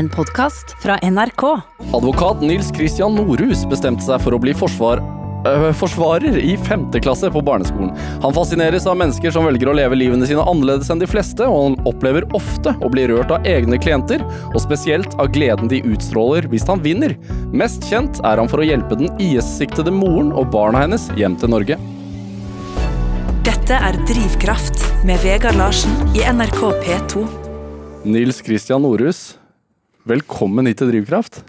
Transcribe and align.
En 0.00 0.08
podkast 0.08 0.76
fra 0.82 0.98
NRK. 1.02 1.60
Advokat 1.92 2.40
Nils 2.40 2.72
Christian 2.76 3.12
Norhus 3.14 3.66
bestemte 3.68 4.00
seg 4.00 4.22
for 4.24 4.32
å 4.32 4.38
bli 4.40 4.54
forsvar, 4.56 5.02
øh, 5.44 5.66
forsvarer 5.76 6.38
i 6.40 6.54
femte 6.56 7.02
klasse 7.04 7.28
på 7.28 7.42
barneskolen. 7.44 7.90
Han 8.22 8.32
fascineres 8.32 8.86
av 8.88 8.96
mennesker 8.96 9.34
som 9.34 9.44
velger 9.44 9.68
å 9.68 9.74
leve 9.76 9.98
livene 10.00 10.24
sine 10.24 10.40
annerledes 10.40 10.88
enn 10.88 11.02
de 11.02 11.08
fleste, 11.10 11.44
og 11.44 11.66
han 11.66 11.76
opplever 11.90 12.24
ofte 12.38 12.72
å 12.80 12.88
bli 12.88 13.04
rørt 13.10 13.34
av 13.36 13.44
egne 13.44 13.76
klienter, 13.76 14.24
og 14.54 14.56
spesielt 14.64 15.18
av 15.20 15.28
gleden 15.34 15.68
de 15.68 15.82
utstråler 15.82 16.48
hvis 16.48 16.64
han 16.70 16.80
vinner. 16.80 17.18
Mest 17.52 17.84
kjent 17.90 18.22
er 18.24 18.40
han 18.40 18.48
for 18.48 18.64
å 18.64 18.68
hjelpe 18.70 18.96
den 18.96 19.12
IS-siktede 19.20 19.92
moren 19.92 20.32
og 20.32 20.48
barna 20.54 20.80
hennes 20.86 21.10
hjem 21.20 21.36
til 21.36 21.52
Norge. 21.52 21.76
Dette 23.44 23.76
er 23.76 24.00
Drivkraft 24.08 24.80
med 25.04 25.20
Vegard 25.20 25.60
Larsen 25.60 25.92
i 26.16 26.24
NRK 26.24 26.64
P2. 26.88 27.28
Nils 28.08 28.40
Christian 28.40 28.80
Norhus, 28.80 29.36
velkommen 30.08 30.68
hit 30.68 30.80
til 30.80 30.90
Drivkraft. 30.92 31.42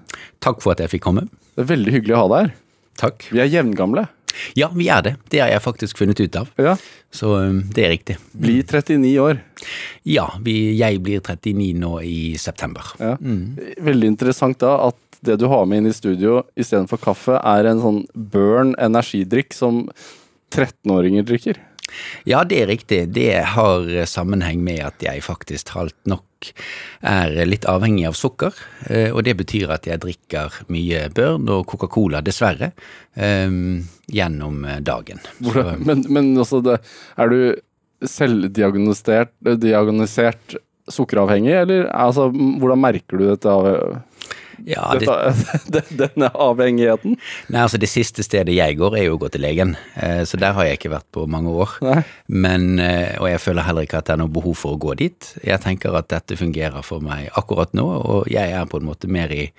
Takk 0.44 0.64
for 0.64 0.74
at 0.74 0.82
jeg 0.84 0.96
fikk 0.96 1.06
komme. 1.06 1.28
Det 1.56 1.64
er 1.64 1.70
veldig 1.72 1.94
hyggelig 1.96 2.16
å 2.18 2.24
ha 2.24 2.32
deg 2.32 2.42
her. 2.44 2.58
Takk. 3.02 3.28
Vi 3.32 3.42
er 3.42 3.50
jevngamle. 3.52 4.08
Ja, 4.56 4.70
vi 4.74 4.88
er 4.92 5.04
det. 5.06 5.14
Det 5.32 5.42
har 5.44 5.52
jeg 5.52 5.64
faktisk 5.64 6.00
funnet 6.00 6.20
ut 6.22 6.38
av. 6.40 6.52
Ja. 6.60 6.76
Så 7.12 7.34
um, 7.36 7.62
det 7.76 7.86
er 7.86 7.94
riktig. 7.94 8.18
Bli 8.32 8.62
39 8.64 9.12
år. 9.22 9.42
Ja, 10.08 10.28
vi, 10.44 10.56
jeg 10.80 11.02
blir 11.04 11.24
39 11.24 11.72
nå 11.82 11.94
i 12.08 12.20
september. 12.40 12.94
Ja. 13.02 13.16
Veldig 13.20 14.14
interessant 14.14 14.62
da 14.64 14.78
at 14.90 15.00
det 15.22 15.38
du 15.38 15.46
har 15.52 15.68
med 15.70 15.84
inn 15.84 15.92
i 15.92 15.94
studio 15.94 16.40
istedenfor 16.58 17.02
kaffe, 17.04 17.38
er 17.38 17.68
en 17.70 17.84
sånn 17.84 18.00
Burn 18.16 18.74
energidrikk 18.82 19.54
som 19.54 19.84
13-åringer 20.56 21.28
drikker. 21.28 21.60
Ja, 22.26 22.42
det 22.48 22.64
er 22.64 22.72
riktig. 22.72 23.04
Det 23.14 23.36
har 23.54 23.86
sammenheng 24.10 24.64
med 24.66 24.82
at 24.88 25.04
jeg 25.06 25.22
faktisk 25.28 25.76
halvt 25.76 26.00
nok 26.10 26.26
er 27.02 27.36
litt 27.48 27.68
avhengig 27.70 28.08
av 28.10 28.18
sukker. 28.18 28.56
eh, 28.90 29.10
Og 29.12 29.24
det 29.28 29.38
betyr 29.42 29.74
at 29.78 29.88
jeg 29.90 30.02
drikker 30.04 30.62
mye 30.74 31.08
Burn 31.16 31.50
og 31.50 31.66
Coca-Cola, 31.72 32.22
dessverre, 32.26 32.72
eh, 33.16 33.50
gjennom 34.12 34.66
dagen. 34.82 35.22
Så. 35.42 35.66
men, 35.80 36.06
men 36.10 36.34
altså, 36.38 36.62
det, 36.66 36.80
er 37.18 37.32
du 37.32 37.40
selvdiagnosert 38.08 39.34
diagnosert 39.62 40.58
sukkeravhengig, 40.92 41.54
eller 41.54 41.86
altså, 41.94 42.30
hvordan 42.34 42.82
merker 42.82 43.20
du 43.20 43.28
dette 43.30 43.52
av, 43.52 43.68
Ja, 44.68 44.92
det, 45.00 45.08
dette, 45.72 45.82
denne 46.04 46.30
avhengigheten? 46.36 47.18
Nei, 47.52 47.62
altså 47.64 47.80
Det 47.82 47.90
siste 47.90 48.24
stedet 48.26 48.56
jeg 48.56 48.78
går, 48.80 48.98
er 48.98 49.08
jo 49.08 49.18
å 49.18 49.22
gå 49.22 49.32
til 49.34 49.44
legen, 49.46 49.76
eh, 49.96 50.24
så 50.28 50.40
der 50.42 50.56
har 50.58 50.68
jeg 50.68 50.80
ikke 50.80 50.94
vært 50.96 51.10
på 51.16 51.26
mange 51.32 51.54
år. 51.54 51.78
Men, 52.28 52.80
eh, 52.80 53.18
Og 53.22 53.30
jeg 53.32 53.44
føler 53.44 53.68
heller 53.68 53.88
ikke 53.88 54.02
at 54.02 54.10
det 54.10 54.16
er 54.16 54.24
noe 54.24 54.34
behov 54.34 54.58
for 54.60 54.78
å 54.78 54.82
gå 54.82 54.96
dit. 55.00 55.34
Jeg 55.44 55.62
tenker 55.64 55.96
at 55.98 56.10
dette 56.14 56.38
fungerer 56.40 56.84
for 56.86 57.04
meg 57.04 57.30
akkurat 57.38 57.74
nå, 57.78 57.86
og 57.86 58.28
jeg 58.32 58.52
er 58.52 58.66
på 58.70 58.82
en 58.82 58.90
måte 58.90 59.10
mer 59.12 59.32
i, 59.34 59.52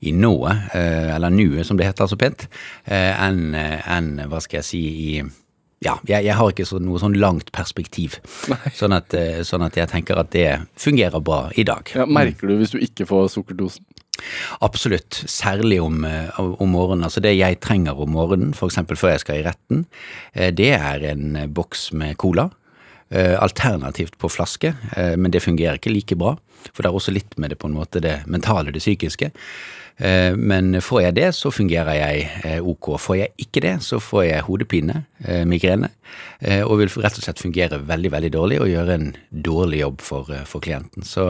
i 0.00 0.12
nået, 0.14 0.70
eh, 0.74 1.14
eller 1.14 1.34
nuet 1.34 1.66
som 1.66 1.78
det 1.78 1.88
heter 1.88 2.08
så 2.10 2.18
pent, 2.18 2.48
enn 2.86 3.54
enn, 3.54 4.16
hva 4.30 4.40
skal 4.42 4.60
jeg 4.60 4.68
si 4.68 4.82
i 4.86 5.20
ja, 5.78 5.92
jeg, 6.10 6.24
jeg 6.26 6.34
har 6.34 6.48
ikke 6.50 6.64
så, 6.66 6.80
noe 6.82 6.98
sånn 6.98 7.14
langt 7.22 7.52
perspektiv, 7.54 8.16
sånn 8.74 8.96
at, 8.96 9.14
sånn 9.46 9.62
at 9.62 9.76
jeg 9.78 9.86
tenker 9.92 10.18
at 10.18 10.32
det 10.34 10.48
fungerer 10.74 11.22
bra 11.22 11.52
i 11.54 11.62
dag. 11.62 11.86
Ja, 11.94 12.02
merker 12.02 12.50
du 12.50 12.56
hvis 12.58 12.74
du 12.74 12.80
ikke 12.82 13.06
får 13.06 13.28
sukkerdosen? 13.36 13.86
Absolutt, 14.64 15.22
særlig 15.30 15.80
om, 15.82 16.04
eh, 16.04 16.38
om 16.38 16.68
morgenen. 16.68 17.04
Altså 17.04 17.20
det 17.24 17.36
jeg 17.38 17.60
trenger 17.60 17.98
om 18.00 18.10
morgenen, 18.14 18.54
f.eks. 18.54 18.80
før 18.94 19.14
jeg 19.14 19.24
skal 19.24 19.40
i 19.40 19.46
retten, 19.46 19.84
eh, 20.34 20.50
det 20.50 20.72
er 20.74 21.04
en 21.12 21.36
eh, 21.36 21.46
boks 21.46 21.92
med 21.92 22.16
cola. 22.16 22.48
Eh, 23.10 23.34
Alternativt 23.40 24.18
på 24.18 24.30
flaske, 24.30 24.74
eh, 24.96 25.16
men 25.16 25.32
det 25.34 25.42
fungerer 25.44 25.78
ikke 25.78 25.92
like 25.94 26.16
bra. 26.18 26.36
For 26.72 26.82
det 26.82 26.90
er 26.90 26.96
også 26.98 27.14
litt 27.14 27.36
med 27.38 27.52
det 27.52 27.58
på 27.62 27.68
en 27.70 27.76
måte 27.76 28.02
det 28.02 28.22
mentale, 28.26 28.72
det 28.74 28.82
psykiske. 28.82 29.30
Eh, 29.98 30.34
Men 30.36 30.80
får 30.82 31.02
jeg 31.02 31.14
det, 31.16 31.28
så 31.34 31.50
fungerer 31.50 31.94
jeg 31.98 32.60
ok. 32.62 32.90
Får 33.02 33.16
jeg 33.18 33.32
ikke 33.38 33.62
det, 33.64 33.74
så 33.82 33.98
får 34.02 34.24
jeg 34.28 34.44
hodepine, 34.46 35.04
migrene, 35.46 35.90
og 36.64 36.78
vil 36.78 36.90
rett 37.02 37.18
og 37.18 37.24
slett 37.24 37.42
fungere 37.42 37.80
veldig, 37.82 38.10
veldig 38.14 38.30
dårlig 38.32 38.60
og 38.62 38.70
gjøre 38.70 38.94
en 38.94 39.08
dårlig 39.30 39.80
jobb 39.80 40.00
for, 40.00 40.30
for 40.46 40.62
klienten. 40.62 41.02
Så 41.02 41.24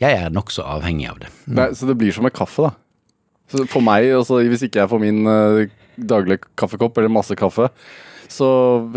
jeg 0.00 0.16
er 0.16 0.32
nokså 0.32 0.64
avhengig 0.64 1.10
av 1.10 1.20
det. 1.20 1.28
Nei, 1.46 1.68
så 1.76 1.86
det 1.90 1.98
blir 2.00 2.12
som 2.16 2.24
med 2.24 2.32
kaffe, 2.36 2.70
da. 2.70 3.66
For 3.68 3.84
meg, 3.84 4.08
altså, 4.16 4.40
hvis 4.48 4.64
ikke 4.64 4.80
jeg 4.80 4.92
får 4.92 5.02
min 5.02 5.24
daglige 6.00 6.46
kaffekopp 6.56 6.98
eller 6.98 7.12
masse 7.12 7.36
kaffe, 7.36 7.68
så 8.30 8.48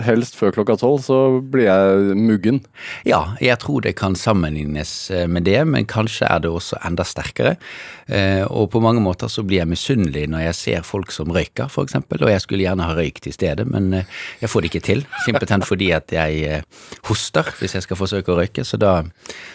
helst 0.05 0.37
før 0.37 0.53
klokka 0.53 0.75
tolv, 0.77 1.01
så 1.01 1.17
blir 1.41 1.65
jeg 1.65 2.17
muggen. 2.19 2.59
Ja, 3.07 3.33
jeg 3.41 3.57
tror 3.63 3.81
det 3.85 3.95
kan 3.97 4.15
sammenlignes 4.19 4.91
eh, 5.11 5.25
med 5.27 5.47
det, 5.49 5.57
men 5.67 5.87
kanskje 5.89 6.29
er 6.29 6.43
det 6.43 6.51
også 6.53 6.77
enda 6.85 7.05
sterkere. 7.07 7.55
Eh, 8.05 8.43
Og 8.45 8.69
på 8.73 8.81
mange 8.83 9.01
måter 9.01 9.31
så 9.31 9.43
blir 9.43 9.63
jeg 9.63 9.71
misunnelig 9.71 10.27
når 10.29 10.45
jeg 10.47 10.59
ser 10.59 10.85
folk 10.87 11.11
som 11.15 11.33
røyker, 11.33 11.65
f.eks. 11.71 11.97
Og 11.97 12.29
jeg 12.29 12.45
skulle 12.45 12.67
gjerne 12.67 12.85
ha 12.87 12.93
røykt 12.97 13.27
i 13.27 13.35
stedet, 13.35 13.65
men 13.69 13.89
eh, 14.03 14.13
jeg 14.43 14.53
får 14.53 14.61
det 14.61 14.71
ikke 14.71 14.85
til. 14.91 15.03
Simpelthen 15.25 15.65
fordi 15.65 15.91
at 15.97 16.13
jeg 16.13 16.61
hoster 17.09 17.49
hvis 17.59 17.77
jeg 17.79 17.87
skal 17.87 17.99
forsøke 17.99 18.33
å 18.33 18.39
røyke, 18.39 18.65
så 18.67 18.77
da, 18.77 18.99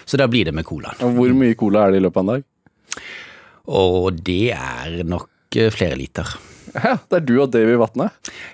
så 0.05 0.19
da 0.21 0.27
blir 0.31 0.51
det 0.51 0.57
med 0.59 0.67
colaen. 0.67 0.99
Og 1.07 1.15
hvor 1.17 1.35
mye 1.39 1.59
cola 1.59 1.87
er 1.87 1.95
det 1.95 2.03
i 2.03 2.07
løpet 2.09 2.19
av 2.21 2.27
en 2.27 2.35
dag? 2.35 2.47
Og 3.79 4.23
det 4.25 4.45
er 4.57 5.03
nok 5.07 5.29
flere 5.73 5.97
liter. 5.97 6.35
Ja, 6.75 6.97
det 7.11 7.17
er 7.21 7.25
du 7.29 7.35
og 7.43 7.51
Davy 7.55 7.75
Vatne. 7.81 8.11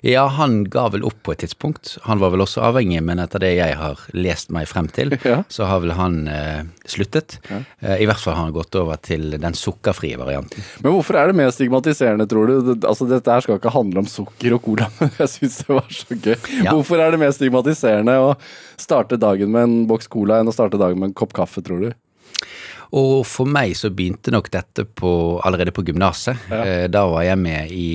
Ja, 0.06 0.26
han 0.36 0.62
ga 0.70 0.86
vel 0.94 1.04
opp 1.08 1.16
på 1.26 1.32
et 1.34 1.41
tidspunkt. 1.44 1.94
Han 2.06 2.20
var 2.22 2.30
vel 2.34 2.44
også 2.44 2.62
avhengig, 2.69 3.00
men 3.04 3.19
etter 3.22 3.42
det 3.42 3.52
jeg 3.56 3.76
har 3.80 4.00
lest 4.16 4.52
meg 4.54 4.69
frem 4.70 4.88
til, 4.94 5.14
Ja. 5.25 5.41
så 5.52 5.66
har 5.70 5.80
vel 5.84 5.94
han 5.98 6.19
eh, 6.30 6.62
sluttet. 6.91 7.38
Eh, 7.50 7.97
I 8.02 8.06
hvert 8.08 8.20
fall 8.22 8.36
har 8.36 8.47
han 8.48 8.54
gått 8.56 8.76
over 8.80 9.00
til 9.02 9.34
den 9.41 9.56
sukkerfrie 9.58 10.19
varianten. 10.20 10.62
Men 10.84 10.94
hvorfor 10.97 11.19
er 11.20 11.32
det 11.32 11.38
mer 11.41 11.50
stigmatiserende, 11.54 12.28
tror 12.30 12.50
du? 12.52 12.54
Det, 12.72 12.76
altså, 12.88 13.08
Dette 13.10 13.32
her 13.34 13.44
skal 13.44 13.58
ikke 13.60 13.75
handle 13.75 14.04
om 14.04 14.10
sukker 14.10 14.56
og 14.58 14.64
cola, 14.69 14.91
men 15.00 15.10
jeg 15.19 15.32
syns 15.38 15.60
det 15.64 15.72
var 15.75 15.91
så 15.91 16.14
gøy. 16.20 16.36
Ja. 16.62 16.70
Hvorfor 16.75 17.02
er 17.02 17.14
det 17.16 17.22
mer 17.25 17.34
stigmatiserende 17.36 18.19
å 18.20 18.34
starte 18.81 19.19
dagen 19.20 19.52
med 19.54 19.69
en 19.69 19.76
boks 19.91 20.08
cola 20.12 20.41
enn 20.42 20.50
å 20.50 20.54
starte 20.54 20.78
dagen 20.81 20.98
med 21.00 21.12
en 21.12 21.16
kopp 21.19 21.32
kaffe, 21.36 21.62
tror 21.64 21.84
du? 21.88 21.92
Og 22.94 23.25
for 23.27 23.50
meg 23.50 23.75
så 23.78 23.91
begynte 23.91 24.31
nok 24.34 24.53
dette 24.55 24.87
på, 24.87 25.10
allerede 25.43 25.75
på 25.75 25.82
gymnaset. 25.87 26.38
Ja. 26.50 26.87
Da 26.87 27.05
var 27.10 27.27
jeg 27.27 27.41
med 27.43 27.75
i 27.75 27.88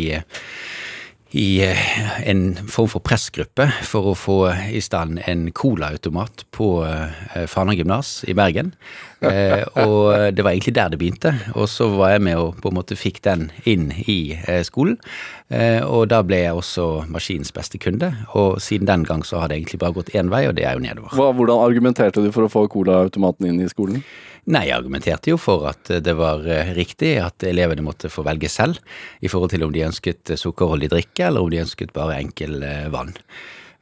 i 1.32 1.62
eh, 1.62 2.30
en 2.30 2.56
form 2.70 2.90
for 2.90 3.06
pressgruppe 3.06 3.68
for 3.86 4.12
å 4.12 4.18
få 4.18 4.38
i 4.74 4.82
stand 4.82 5.22
en 5.30 5.50
colaautomat 5.54 6.46
på 6.56 6.72
eh, 6.88 7.46
Fana 7.50 7.76
gymnas 7.78 8.24
i 8.26 8.34
Bergen. 8.38 8.74
Eh, 9.19 9.66
og 9.84 10.31
det 10.31 10.44
var 10.46 10.53
egentlig 10.53 10.75
der 10.78 10.91
det 10.94 11.00
begynte. 11.00 11.34
Og 11.56 11.68
så 11.72 11.90
var 11.91 12.13
jeg 12.13 12.24
med 12.30 12.40
og 12.40 12.62
på 12.63 12.72
en 12.72 12.78
måte 12.78 12.97
fikk 13.00 13.22
den 13.25 13.50
inn 13.68 13.90
i 14.07 14.38
eh, 14.40 14.62
skolen. 14.68 14.97
Eh, 15.50 15.84
og 15.84 16.07
da 16.13 16.22
ble 16.24 16.41
jeg 16.44 16.56
også 16.56 16.88
maskinens 17.12 17.52
beste 17.56 17.81
kunde. 17.81 18.13
Og 18.40 18.62
siden 18.63 18.88
den 18.90 19.06
gang 19.07 19.25
så 19.28 19.41
har 19.41 19.52
det 19.52 19.59
egentlig 19.59 19.81
bare 19.84 19.97
gått 19.97 20.13
én 20.16 20.31
vei, 20.31 20.46
og 20.47 20.56
det 20.59 20.66
er 20.68 20.78
jo 20.78 20.85
nedover. 20.85 21.13
Hva, 21.18 21.31
hvordan 21.35 21.66
argumenterte 21.66 22.24
du 22.24 22.31
for 22.35 22.47
å 22.47 22.52
få 22.52 22.66
colaautomaten 22.72 23.50
inn 23.52 23.62
i 23.63 23.69
skolen? 23.72 24.03
Nei, 24.50 24.66
jeg 24.69 24.80
argumenterte 24.80 25.34
jo 25.34 25.38
for 25.38 25.68
at 25.69 25.91
det 26.01 26.16
var 26.18 26.41
riktig 26.74 27.18
at 27.22 27.44
elevene 27.46 27.84
måtte 27.86 28.09
få 28.09 28.24
velge 28.25 28.50
selv, 28.50 28.80
i 29.22 29.30
forhold 29.30 29.51
til 29.53 29.66
om 29.68 29.74
de 29.75 29.84
ønsket 29.86 30.31
sukkerholdig 30.40 30.90
drikke, 30.90 31.28
eller 31.28 31.44
om 31.44 31.51
de 31.51 31.59
ønsket 31.62 31.94
bare 31.94 32.18
enkel 32.24 32.63
vann. 32.90 33.12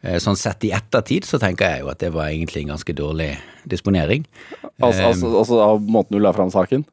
Eh, 0.06 0.20
Sånn 0.22 0.38
sett 0.40 0.68
i 0.68 0.74
ettertid 0.76 1.26
så 1.28 1.40
tenker 1.42 1.72
jeg 1.72 1.86
jo 1.86 1.92
at 1.94 2.04
det 2.04 2.14
var 2.16 2.30
egentlig 2.30 2.66
en 2.66 2.76
ganske 2.76 2.96
dårlig 2.98 3.32
disponering. 3.68 4.28
Altså, 4.78 5.10
altså, 5.10 5.34
altså 5.42 5.60
av 5.64 5.82
måten 5.82 6.18
du 6.18 6.24
la 6.24 6.36
fram 6.36 6.54
saken? 6.54 6.86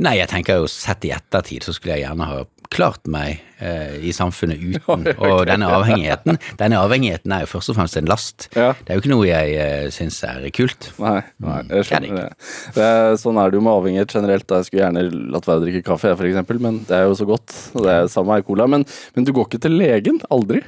Nei, 0.00 0.16
jeg 0.22 0.30
tenker 0.30 0.62
jo 0.62 0.70
sett 0.70 1.04
i 1.04 1.12
ettertid 1.12 1.66
så 1.66 1.74
skulle 1.76 1.98
jeg 1.98 2.06
gjerne 2.06 2.28
ha 2.30 2.42
klart 2.72 3.04
meg 3.10 3.42
eh, 3.60 3.98
i 4.00 4.14
samfunnet 4.16 4.62
uten 4.64 5.04
Og 5.12 5.42
denne 5.44 5.68
avhengigheten 5.68 6.38
Denne 6.56 6.78
avhengigheten 6.80 7.34
er 7.36 7.44
jo 7.44 7.50
først 7.50 7.72
og 7.72 7.76
fremst 7.76 7.98
en 8.00 8.08
last. 8.08 8.48
Ja. 8.56 8.72
Det 8.80 8.94
er 8.94 8.98
jo 8.98 9.04
ikke 9.04 9.12
noe 9.12 9.28
jeg 9.28 9.54
eh, 9.60 9.88
syns 9.92 10.22
er 10.24 10.46
kult. 10.56 10.88
Nei, 11.02 11.18
nei 11.44 11.58
jeg 11.60 11.68
det 11.68 11.80
er 11.82 11.88
skjønner 11.90 12.20
det. 12.22 12.26
det 12.78 12.86
er, 12.88 13.16
sånn 13.20 13.40
er 13.42 13.52
det 13.52 13.60
jo 13.60 13.64
med 13.68 13.76
avhengighet 13.76 14.16
generelt. 14.16 14.56
Jeg 14.56 14.70
skulle 14.70 14.86
gjerne 14.86 15.06
latt 15.34 15.48
være 15.50 15.60
å 15.60 15.66
drikke 15.66 15.84
kaffe, 15.90 16.14
jeg, 16.14 16.32
eksempel, 16.32 16.62
men 16.64 16.80
det 16.88 16.96
er 16.96 17.10
jo 17.10 17.18
så 17.18 17.28
godt. 17.28 17.58
Og 17.76 17.84
det 17.84 17.98
er 17.98 18.12
samme 18.12 18.40
er 18.40 18.46
cola. 18.46 18.70
Men, 18.72 18.88
men 19.12 19.28
du 19.28 19.34
går 19.36 19.50
ikke 19.50 19.66
til 19.66 19.76
legen? 19.76 20.22
Aldri? 20.32 20.64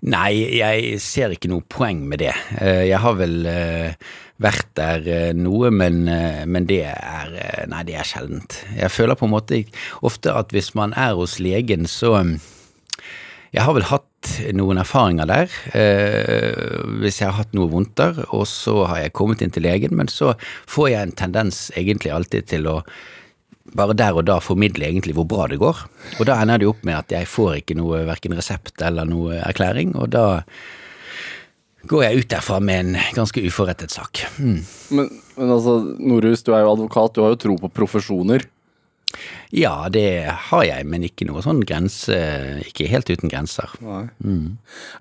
Nei, 0.00 0.56
jeg 0.56 0.96
ser 1.04 1.34
ikke 1.34 1.50
noe 1.52 1.64
poeng 1.68 1.98
med 2.08 2.22
det. 2.22 2.32
Eh, 2.56 2.86
Jeg 2.88 3.00
har 3.02 3.18
vel 3.18 3.44
eh, 3.44 3.92
vært 4.40 4.70
der 4.78 5.04
eh, 5.04 5.32
noe, 5.36 5.68
men, 5.70 6.06
men 6.48 6.68
det 6.68 6.86
er 6.88 7.34
Nei, 7.68 7.82
det 7.84 7.98
er 8.00 8.08
sjeldent. 8.08 8.62
Jeg 8.78 8.88
føler 8.94 9.18
på 9.20 9.28
en 9.28 9.34
måte 9.34 9.60
ofte 10.00 10.32
at 10.32 10.54
hvis 10.56 10.72
man 10.74 10.96
er 10.96 11.18
hos 11.18 11.36
legen, 11.38 11.84
så 11.86 12.16
Jeg 13.52 13.66
har 13.66 13.74
vel 13.74 13.88
hatt 13.90 14.28
noen 14.54 14.78
erfaringer 14.78 15.26
der, 15.26 15.48
hvis 17.02 17.18
jeg 17.18 17.26
har 17.26 17.38
hatt 17.40 17.54
noe 17.56 17.66
vondt 17.72 17.96
der, 17.98 18.20
og 18.30 18.44
så 18.46 18.84
har 18.86 19.00
jeg 19.00 19.12
kommet 19.12 19.42
inn 19.42 19.50
til 19.50 19.64
legen, 19.66 19.96
men 19.96 20.06
så 20.06 20.36
får 20.70 20.88
jeg 20.88 21.02
en 21.02 21.16
tendens 21.18 21.58
egentlig 21.74 22.12
alltid 22.14 22.46
til 22.46 22.68
å 22.70 22.76
bare 23.76 23.94
der 23.96 24.16
og 24.18 24.26
da 24.28 24.38
formidle 24.42 24.86
egentlig 24.88 25.14
hvor 25.16 25.26
bra 25.30 25.46
det 25.50 25.60
går. 25.62 25.80
Og 26.18 26.26
da 26.28 26.38
ender 26.42 26.60
det 26.62 26.68
opp 26.70 26.84
med 26.86 26.98
at 26.98 27.14
jeg 27.14 27.28
får 27.30 27.60
ikke 27.60 27.76
noe 27.78 28.04
verken 28.08 28.36
resept 28.38 28.82
eller 28.84 29.08
noe 29.08 29.38
erklæring, 29.40 29.94
og 29.98 30.10
da 30.14 30.24
går 31.90 32.04
jeg 32.04 32.22
ut 32.22 32.30
derfra 32.32 32.58
med 32.60 32.80
en 32.84 32.96
ganske 33.16 33.42
uforrettet 33.46 33.92
sak. 33.94 34.24
Mm. 34.38 34.60
Men, 34.92 35.10
men 35.36 35.52
altså, 35.56 35.78
Norhus, 35.96 36.42
du 36.44 36.52
er 36.52 36.64
jo 36.66 36.74
advokat, 36.74 37.14
du 37.16 37.22
har 37.24 37.34
jo 37.34 37.40
tro 37.46 37.56
på 37.62 37.72
profesjoner. 37.72 38.44
Ja, 39.50 39.88
det 39.90 40.30
har 40.50 40.64
jeg, 40.66 40.86
men 40.86 41.02
ikke 41.02 41.26
noe 41.26 41.40
sånn 41.42 41.64
grense 41.66 42.14
Ikke 42.62 42.86
helt 42.86 43.08
uten 43.10 43.32
grenser. 43.32 43.72
Nei. 43.82 44.04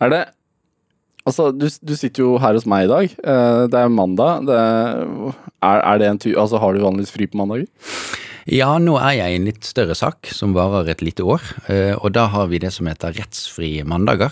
Er 0.02 0.14
det 0.14 0.24
Altså, 1.28 1.52
du, 1.54 1.68
du 1.68 1.92
sitter 2.00 2.24
jo 2.24 2.30
her 2.42 2.56
hos 2.58 2.66
meg 2.66 2.88
i 2.88 2.90
dag. 2.90 3.12
Eh, 3.22 3.64
Det 3.70 3.78
er 3.78 3.92
mandag. 3.94 4.48
Det 4.48 4.56
er, 4.56 5.82
er 5.84 6.00
det 6.02 6.08
en 6.10 6.18
ty... 6.24 6.32
Altså, 6.34 6.58
har 6.58 6.74
du 6.74 6.82
vanligvis 6.82 7.12
fri 7.14 7.28
på 7.30 7.38
mandager? 7.38 7.68
Ja, 8.48 8.78
nå 8.80 8.96
er 9.02 9.18
jeg 9.18 9.34
i 9.34 9.38
en 9.40 9.48
litt 9.50 9.66
større 9.68 9.96
sak 9.98 10.30
som 10.32 10.54
varer 10.56 10.88
et 10.94 11.02
lite 11.04 11.26
år, 11.28 11.42
eh, 11.68 11.92
og 12.00 12.14
da 12.16 12.28
har 12.32 12.48
vi 12.48 12.60
det 12.62 12.72
som 12.74 12.88
heter 12.88 13.14
rettsfrie 13.18 13.84
mandager. 13.84 14.32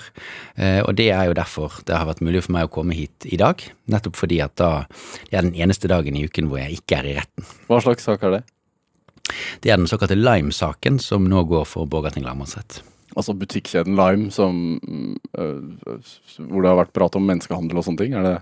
Eh, 0.55 0.79
Og 0.87 0.95
det 0.95 1.09
er 1.11 1.25
jo 1.27 1.33
derfor 1.33 1.81
det 1.85 1.95
har 1.97 2.07
vært 2.07 2.21
mulig 2.23 2.43
for 2.43 2.53
meg 2.55 2.67
å 2.69 2.71
komme 2.71 2.95
hit 2.95 3.25
i 3.25 3.37
dag, 3.37 3.61
nettopp 3.91 4.15
fordi 4.15 4.41
at 4.43 4.55
da 4.55 4.85
det 5.29 5.37
er 5.37 5.41
den 5.49 5.55
eneste 5.55 5.87
dagen 5.87 6.15
i 6.15 6.23
uken 6.25 6.47
hvor 6.47 6.59
jeg 6.59 6.79
ikke 6.79 6.99
er 7.01 7.05
i 7.11 7.15
retten. 7.19 7.43
Hva 7.67 7.81
slags 7.83 8.03
sak 8.07 8.23
er 8.23 8.37
det? 8.37 8.43
Det 9.61 9.71
er 9.71 9.77
den 9.77 9.87
såkalte 9.91 10.15
Lime-saken 10.15 10.99
som 11.03 11.27
nå 11.27 11.43
går 11.49 11.65
for 11.67 11.85
Borgarting 11.85 12.23
lagmannsrett. 12.23 12.81
Altså 13.17 13.33
butikkjeden 13.33 13.95
Lime, 13.97 14.29
som, 14.31 14.79
øh, 15.37 15.99
hvor 16.47 16.61
det 16.61 16.69
har 16.69 16.77
vært 16.85 16.93
prat 16.93 17.15
om 17.15 17.25
menneskehandel 17.27 17.77
og 17.77 17.83
sånne 17.83 17.97
ting? 17.97 18.13
Er 18.13 18.23
det 18.23 18.35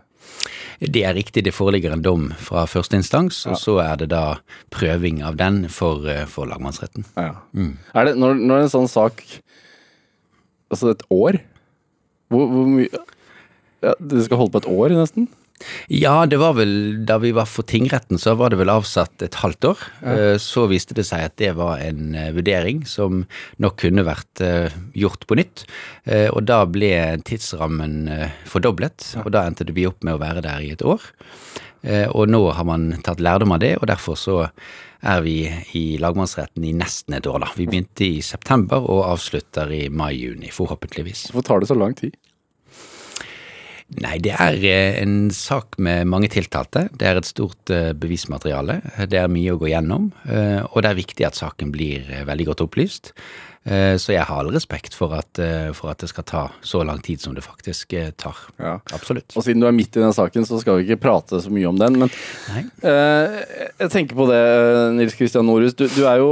Det 0.79 1.03
er 1.07 1.13
riktig, 1.15 1.43
det 1.45 1.53
foreligger 1.55 1.93
en 1.95 2.01
dom 2.03 2.29
fra 2.37 2.65
første 2.67 2.97
instans, 2.99 3.45
og 3.45 3.53
Ja. 3.55 3.59
så 3.61 3.75
er 3.83 3.95
det 4.01 4.09
da 4.09 4.39
prøving 4.71 5.23
av 5.23 5.37
den 5.37 5.69
for, 5.69 6.05
eh, 6.07 6.25
for 6.25 6.45
lagmannsretten. 6.45 7.05
ja. 7.17 7.31
Er 7.95 8.05
det 8.05 8.17
når, 8.17 8.35
når 8.35 8.61
en 8.65 8.69
sånn 8.69 8.89
sak 8.89 9.23
Altså 10.71 10.89
et 10.89 11.03
år? 11.13 11.37
Hvor, 12.33 12.47
hvor 12.49 12.65
mye 12.67 12.89
ja, 13.83 13.93
Det 14.01 14.23
skal 14.25 14.37
holde 14.37 14.51
på 14.51 14.57
et 14.63 14.67
år, 14.67 14.89
nesten? 14.97 15.27
Ja, 15.87 16.25
det 16.27 16.37
var 16.41 16.53
vel 16.57 17.05
da 17.07 17.15
vi 17.21 17.31
var 17.35 17.47
for 17.47 17.63
tingretten, 17.63 18.19
så 18.19 18.33
var 18.35 18.51
det 18.51 18.57
vel 18.59 18.71
avsatt 18.73 19.23
et 19.23 19.37
halvt 19.39 19.67
år. 19.71 19.83
Ja. 20.03 20.15
Så 20.41 20.65
viste 20.67 20.97
det 20.97 21.05
seg 21.07 21.23
at 21.29 21.37
det 21.39 21.53
var 21.55 21.79
en 21.79 22.15
eh, 22.15 22.31
vurdering 22.35 22.83
som 22.89 23.23
nok 23.63 23.77
kunne 23.85 24.03
vært 24.05 24.43
eh, 24.43 24.75
gjort 24.99 25.23
på 25.29 25.37
nytt. 25.39 25.63
Eh, 26.03 26.27
Og 26.35 26.43
da 26.49 26.63
ble 26.67 26.91
tidsrammen 27.23 28.09
fordoblet, 28.45 28.51
fordoblet, 28.51 29.05
og 29.25 29.31
da 29.31 29.45
endte 29.47 29.67
vi 29.71 29.87
opp 29.87 30.03
med 30.03 30.17
å 30.17 30.21
være 30.21 30.43
der 30.45 30.65
i 30.65 30.73
et 30.75 30.83
år. 30.83 31.01
Eh, 31.85 32.07
Og 32.11 32.27
nå 32.29 32.41
har 32.51 32.65
man 32.67 32.91
tatt 33.05 33.23
lærdom 33.23 33.55
av 33.55 33.63
det, 33.63 33.77
og 33.79 33.87
derfor 33.87 34.19
så 34.19 34.41
er 35.05 35.21
vi 35.21 35.37
i 35.77 35.97
lagmannsretten 36.01 36.63
i 36.65 36.73
nesten 36.73 37.13
et 37.13 37.27
år, 37.29 37.39
da. 37.43 37.49
Vi 37.55 37.67
begynte 37.69 38.05
i 38.07 38.21
september 38.25 38.81
og 38.89 39.03
avslutter 39.05 39.69
i 39.71 39.83
mai-juni, 39.93 40.49
forhåpentligvis. 40.51 41.27
Hvorfor 41.31 41.45
tar 41.45 41.59
det 41.61 41.69
så 41.69 41.77
lang 41.77 41.93
tid? 41.95 42.15
Nei, 43.93 44.15
det 44.17 44.33
er 44.33 44.55
eh, 44.65 44.95
en 45.03 45.29
sak 45.33 45.77
med 45.77 46.09
mange 46.09 46.27
tiltalte. 46.33 46.87
Det 46.97 47.05
er 47.05 47.19
et 47.19 47.27
stort 47.29 47.69
eh, 47.69 47.91
bevismateriale. 47.93 48.79
Det 49.11 49.19
er 49.21 49.29
mye 49.31 49.53
å 49.53 49.59
gå 49.61 49.69
gjennom, 49.69 50.09
eh, 50.25 50.63
og 50.65 50.81
det 50.81 50.89
er 50.89 50.97
viktig 50.97 51.27
at 51.27 51.37
saken 51.37 51.69
blir 51.73 52.07
veldig 52.25 52.47
godt 52.51 52.65
opplyst. 52.65 53.13
Så 53.65 54.11
jeg 54.13 54.21
har 54.29 54.37
all 54.37 54.51
respekt 54.53 54.93
for 54.93 55.15
at, 55.17 55.39
for 55.73 55.89
at 55.89 56.03
det 56.03 56.11
skal 56.11 56.25
ta 56.29 56.41
så 56.61 56.83
lang 56.85 56.99
tid 57.01 57.17
som 57.23 57.33
det 57.33 57.41
faktisk 57.41 57.95
tar. 58.13 58.43
Ja. 58.61 58.75
Absolutt. 58.93 59.33
Og 59.33 59.41
siden 59.41 59.63
du 59.63 59.65
er 59.65 59.73
midt 59.73 59.97
i 59.97 60.03
den 60.03 60.13
saken, 60.13 60.45
så 60.45 60.59
skal 60.61 60.77
vi 60.77 60.85
ikke 60.85 61.01
prate 61.07 61.39
så 61.41 61.49
mye 61.49 61.71
om 61.71 61.79
den. 61.81 61.97
Men 62.03 62.13
eh, 62.85 63.39
jeg 63.81 63.89
tenker 63.89 64.19
på 64.19 64.27
det, 64.29 64.43
Nils 64.99 65.17
Kristian 65.17 65.49
Norhus. 65.49 65.73
Du, 65.73 65.87
du 65.89 66.03
er 66.05 66.21
jo, 66.21 66.29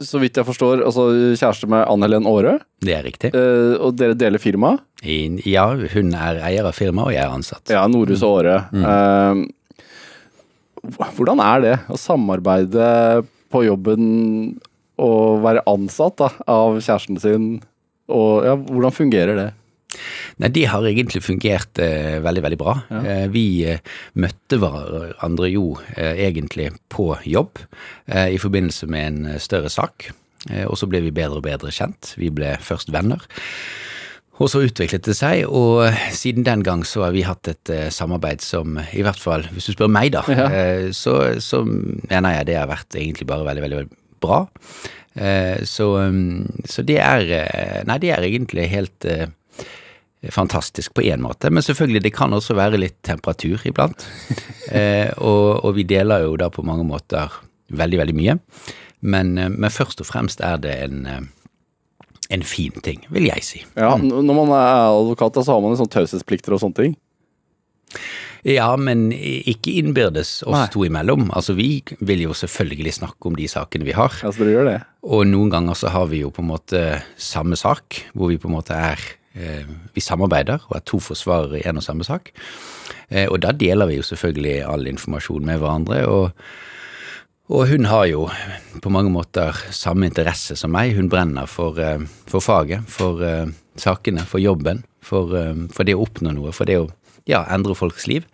så 0.00 0.18
vidt 0.22 0.36
jeg 0.40 0.46
forstår, 0.48 0.80
altså 0.86 1.04
kjæreste 1.36 1.68
med 1.68 1.84
Ann 1.90 2.02
Helen 2.06 2.26
Aare. 2.26 2.54
Det 2.80 2.94
er 2.96 3.02
riktig. 3.04 3.30
eh, 3.36 3.74
og 3.80 3.96
dere 4.00 4.14
deler 4.16 4.38
firma. 4.40 4.78
I- 5.04 5.40
Ja, 5.46 5.66
hun 5.74 6.14
er 6.14 6.40
eier 6.42 6.64
av 6.66 6.72
firmaet, 6.74 7.06
og 7.06 7.12
jeg 7.12 7.24
er 7.24 7.34
ansatt. 7.36 7.68
Ja, 7.68 7.86
Norhus 7.86 8.22
og 8.22 8.40
Aare. 8.40 8.56
Eh, 8.72 9.46
hvordan 11.16 11.40
er 11.44 11.60
det 11.64 11.74
å 11.92 11.98
samarbeide 12.00 13.24
på 13.52 13.64
jobben 13.66 14.60
og 15.00 15.42
være 15.44 15.62
ansatt 15.68 16.16
da, 16.20 16.30
av 16.48 16.78
kjæresten 16.80 17.20
sin? 17.20 17.48
Og 18.10 18.44
ja, 18.44 18.56
hvordan 18.56 18.92
fungerer 18.96 19.36
det? 19.36 19.48
Nei, 20.38 20.48
det 20.54 20.66
har 20.70 20.86
egentlig 20.86 21.22
fungert 21.24 21.78
eh, 21.82 22.18
veldig, 22.22 22.42
veldig 22.46 22.58
bra. 22.60 22.74
Eh, 23.00 23.26
vi 23.32 23.44
eh, 23.66 23.80
møtte 24.14 24.58
hverandre 24.62 25.50
jo 25.50 25.74
eh, 25.96 26.14
egentlig 26.28 26.70
på 26.92 27.10
jobb 27.26 27.58
eh, 28.06 28.28
i 28.34 28.38
forbindelse 28.40 28.86
med 28.90 29.06
en 29.10 29.20
eh, 29.34 29.38
større 29.42 29.70
sak. 29.72 30.10
Og 30.70 30.72
så 30.80 30.86
ble 30.88 31.02
vi 31.04 31.10
bedre 31.12 31.36
og 31.36 31.44
bedre 31.44 31.68
kjent. 31.68 32.14
Vi 32.16 32.30
ble 32.32 32.54
først 32.64 32.88
venner. 32.94 33.20
Og 34.40 34.48
så 34.48 34.62
utviklet 34.64 35.04
det 35.04 35.12
seg, 35.18 35.42
og 35.44 35.82
siden 36.16 36.46
den 36.46 36.62
gang 36.64 36.80
så 36.88 37.02
har 37.04 37.12
vi 37.12 37.26
hatt 37.28 37.50
et 37.52 37.72
samarbeid 37.92 38.40
som, 38.40 38.78
i 38.96 39.02
hvert 39.04 39.20
fall 39.20 39.44
hvis 39.52 39.68
du 39.68 39.74
spør 39.74 39.90
meg, 39.92 40.14
da, 40.14 40.22
Ja. 40.32 40.46
så, 40.96 41.18
så 41.44 41.60
mener 41.68 42.38
jeg 42.38 42.46
det 42.48 42.56
har 42.56 42.70
vært 42.72 42.96
egentlig 42.96 43.28
bare 43.28 43.44
veldig, 43.50 43.66
veldig, 43.66 43.82
veldig 43.82 44.00
bra. 44.24 44.38
Så, 45.68 45.90
mm, 46.08 46.64
så 46.72 46.86
det 46.88 46.96
er 47.04 47.84
Nei, 47.84 47.98
det 48.00 48.14
er 48.16 48.24
egentlig 48.30 48.64
helt 48.72 49.06
fantastisk 50.28 50.94
på 50.94 51.04
én 51.08 51.22
måte, 51.24 51.48
men 51.50 51.64
selvfølgelig 51.64 52.02
det 52.04 52.12
kan 52.12 52.34
også 52.36 52.54
være 52.58 52.80
litt 52.80 52.98
temperatur 53.06 53.62
iblant. 53.68 54.04
eh, 54.76 55.08
og, 55.16 55.64
og 55.64 55.74
vi 55.78 55.86
deler 55.88 56.26
jo 56.26 56.36
da 56.40 56.50
på 56.52 56.64
mange 56.66 56.84
måter 56.84 57.32
veldig, 57.72 58.00
veldig 58.02 58.16
mye. 58.18 58.38
Men, 59.00 59.36
eh, 59.40 59.48
men 59.48 59.72
først 59.72 60.02
og 60.04 60.10
fremst 60.10 60.42
er 60.44 60.60
det 60.60 60.74
en, 60.84 61.06
eh, 61.08 61.22
en 62.36 62.44
fin 62.44 62.74
ting, 62.84 63.06
vil 63.08 63.30
jeg 63.30 63.46
si. 63.46 63.62
Ja, 63.80 63.96
Når 63.96 64.34
man 64.42 64.52
er 64.52 64.90
advokat, 64.90 65.40
så 65.40 65.56
har 65.56 65.64
man 65.64 65.78
sånn 65.80 65.90
taushetsplikter 65.90 66.52
og 66.52 66.60
sånne 66.66 66.82
ting. 66.82 66.98
Ja, 68.46 68.70
men 68.80 69.10
ikke 69.12 69.74
innbyrdes 69.76 70.38
oss 70.46 70.54
Nei. 70.54 70.68
to 70.72 70.84
imellom. 70.86 71.26
Altså, 71.36 71.52
vi 71.56 71.82
vil 72.00 72.22
jo 72.24 72.36
selvfølgelig 72.36 72.94
snakke 72.96 73.28
om 73.28 73.36
de 73.36 73.48
sakene 73.50 73.84
vi 73.84 73.96
har. 73.96 74.14
Ja, 74.22 74.32
så 74.32 74.44
dere 74.44 74.54
gjør 74.54 74.68
det? 74.70 74.76
Og 75.04 75.26
noen 75.28 75.50
ganger 75.52 75.76
så 75.76 75.92
har 75.92 76.06
vi 76.08 76.22
jo 76.22 76.30
på 76.32 76.40
en 76.40 76.48
måte 76.48 76.84
samme 77.20 77.58
sak, 77.60 77.98
hvor 78.14 78.32
vi 78.32 78.38
på 78.40 78.48
en 78.48 78.56
måte 78.56 78.76
er 78.76 79.02
Vi 79.34 80.02
samarbeider 80.02 80.64
og 80.68 80.76
er 80.76 80.82
to 80.88 80.98
forsvarere 80.98 81.60
i 81.60 81.66
en 81.70 81.78
og 81.78 81.84
samme 81.86 82.04
sak. 82.04 82.32
Eh, 83.08 83.28
og 83.30 83.40
da 83.44 83.52
deler 83.52 83.86
vi 83.86 84.00
jo 84.00 84.06
selvfølgelig 84.06 84.56
all 84.66 84.86
informasjon 84.90 85.46
med 85.46 85.62
hverandre. 85.62 86.02
og 86.08 86.32
og 87.50 87.66
hun 87.66 87.84
har 87.90 88.04
jo 88.06 88.28
på 88.78 88.90
mange 88.94 89.10
måter 89.10 89.56
samme 89.74 90.06
interesse 90.06 90.54
som 90.54 90.70
meg. 90.70 90.92
Hun 90.94 91.08
brenner 91.10 91.48
for, 91.50 91.74
eh, 91.82 91.98
for 92.30 92.38
faget, 92.38 92.86
for 92.86 93.22
eh, 93.26 93.46
sakene, 93.74 94.22
for 94.22 94.38
jobben, 94.38 94.84
for, 95.02 95.34
eh, 95.34 95.66
for 95.74 95.82
det 95.82 95.96
å 95.98 96.04
oppnå 96.06 96.30
noe, 96.36 96.52
for 96.54 96.64
det 96.70 96.78
å 96.78 96.88
ja, 97.26 97.42
endre 97.50 97.74
folks 97.74 98.06
liv. 98.06 98.24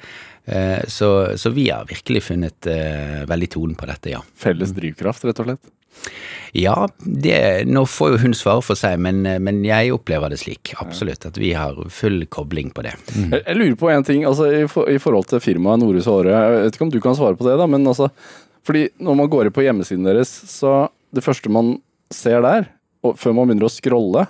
Eh, 0.47 0.85
Så, 0.87 1.33
så 1.41 1.51
vi 1.51 1.71
har 1.71 1.89
virkelig 1.89 2.23
funnet 2.29 2.67
eh, 2.67 3.25
veldig 3.25 3.49
tonen 3.57 3.75
på 3.75 3.87
dette, 3.89 4.11
ja. 4.13 4.21
Felles 4.37 4.77
drivkraft, 4.77 5.25
rett 5.25 5.41
og 5.41 5.49
slett. 5.49 5.73
Ja, 6.57 6.87
det, 6.99 7.67
nå 7.69 7.83
får 7.91 8.15
jo 8.15 8.21
hun 8.23 8.35
svare 8.37 8.63
for 8.65 8.79
seg, 8.79 8.97
men, 9.03 9.27
men 9.45 9.59
jeg 9.67 9.93
opplever 9.93 10.33
det 10.33 10.39
slik, 10.41 10.73
absolutt, 10.81 11.27
at 11.29 11.37
vi 11.41 11.51
har 11.57 11.77
full 11.93 12.23
kobling 12.33 12.71
på 12.73 12.87
det. 12.87 12.95
Jeg, 13.13 13.43
jeg 13.43 13.59
lurer 13.59 13.77
på 13.81 13.91
en 13.93 14.07
ting, 14.07 14.25
altså 14.29 14.49
i, 14.49 14.63
for, 14.71 14.89
i 14.89 15.01
forhold 15.03 15.29
til 15.33 15.43
firmaet 15.45 15.83
Norhus 15.83 16.09
Åre. 16.09 16.33
Jeg 16.33 16.63
vet 16.63 16.79
ikke 16.79 16.87
om 16.87 16.95
du 16.95 17.01
kan 17.05 17.19
svare 17.19 17.37
på 17.37 17.49
det, 17.49 17.59
da, 17.61 17.69
men 17.69 17.85
altså 17.87 18.09
Fordi 18.67 18.87
når 18.99 19.19
man 19.21 19.29
går 19.31 19.47
inn 19.47 19.55
på 19.55 19.67
hjemmesiden 19.67 20.09
deres, 20.09 20.33
så 20.51 20.89
det 21.15 21.23
første 21.23 21.53
man 21.53 21.77
ser 22.15 22.41
der, 22.43 22.71
før 23.15 23.37
man 23.37 23.51
begynner 23.51 23.69
å 23.69 23.75
scrolle, 23.77 24.25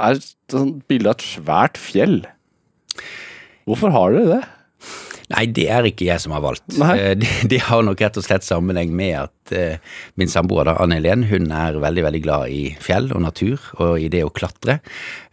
er 0.00 0.20
et 0.20 0.54
bilde 0.88 1.10
av 1.10 1.16
et 1.16 1.26
svært 1.26 1.80
fjell. 1.80 2.20
Hvorfor 3.68 3.92
har 3.94 4.14
dere 4.14 4.28
det? 4.36 4.42
Nei, 5.30 5.44
det 5.54 5.66
er 5.70 5.86
ikke 5.86 6.08
jeg 6.08 6.22
som 6.22 6.34
har 6.34 6.42
valgt. 6.42 6.66
Eh, 6.74 7.14
Det, 7.20 7.28
det 7.52 7.60
har 7.68 7.84
nok 7.86 8.00
rett 8.02 8.18
og 8.18 8.26
slett 8.26 8.46
sammenheng 8.46 8.90
med 8.96 9.14
at 9.20 9.54
uh, 9.54 9.98
min 10.18 10.30
samboer 10.30 10.66
da, 10.66 10.76
Anne 10.82 10.98
Helen 10.98 11.26
hun 11.30 11.50
er 11.54 11.78
veldig 11.82 12.06
veldig 12.08 12.22
glad 12.24 12.54
i 12.54 12.62
fjell 12.82 13.10
og 13.14 13.22
natur 13.22 13.62
og 13.78 14.00
i 14.02 14.08
det 14.12 14.24
å 14.26 14.32
klatre. 14.34 14.80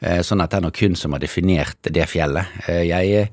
Uh, 0.03 0.21
sånn 0.25 0.43
at 0.43 0.53
det 0.53 0.61
er 0.61 0.67
nok 0.67 0.83
hun 0.85 0.97
som 0.99 1.17
har 1.17 1.23
definert 1.23 1.89
det 1.89 2.05
fjellet. 2.11 2.53
Uh, 2.67 2.83
jeg, 2.85 3.29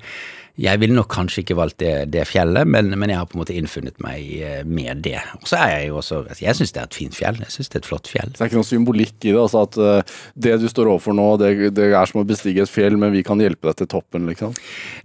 jeg 0.55 0.79
ville 0.79 0.95
nok 0.95 1.09
kanskje 1.11 1.43
ikke 1.43 1.57
valgt 1.59 1.81
det, 1.83 1.93
det 2.15 2.23
fjellet, 2.31 2.69
men, 2.71 2.93
men 2.95 3.11
jeg 3.11 3.19
har 3.19 3.27
på 3.27 3.35
en 3.35 3.41
måte 3.41 3.57
innfunnet 3.59 3.97
meg 4.05 4.29
eh, 4.39 4.61
med 4.63 5.01
det. 5.03 5.19
Og 5.41 5.49
så 5.51 5.59
er 5.59 5.73
jeg 5.73 5.89
jo 5.89 5.97
også 5.99 6.21
altså, 6.21 6.45
Jeg 6.45 6.59
syns 6.61 6.75
det 6.75 6.81
er 6.81 6.87
et 6.87 6.99
fint 6.99 7.17
fjell. 7.19 7.41
Jeg 7.43 7.55
syns 7.57 7.73
det 7.73 7.79
er 7.81 7.83
et 7.83 7.89
flott 7.89 8.11
fjell. 8.11 8.31
Så 8.31 8.39
det 8.39 8.45
er 8.45 8.53
ikke 8.53 8.61
noe 8.61 8.69
symbolikk 8.69 9.17
i 9.17 9.33
det? 9.33 9.41
altså 9.41 9.65
At 9.67 9.79
eh, 9.83 10.21
det 10.47 10.53
du 10.63 10.69
står 10.71 10.93
overfor 10.93 11.17
nå, 11.19 11.27
det, 11.43 11.51
det 11.75 11.89
er 11.91 12.11
som 12.11 12.23
å 12.23 12.27
bestige 12.29 12.63
et 12.63 12.71
fjell, 12.71 12.99
men 13.01 13.11
vi 13.17 13.25
kan 13.27 13.43
hjelpe 13.43 13.73
deg 13.73 13.81
til 13.81 13.91
toppen, 13.97 14.29
liksom? 14.31 14.55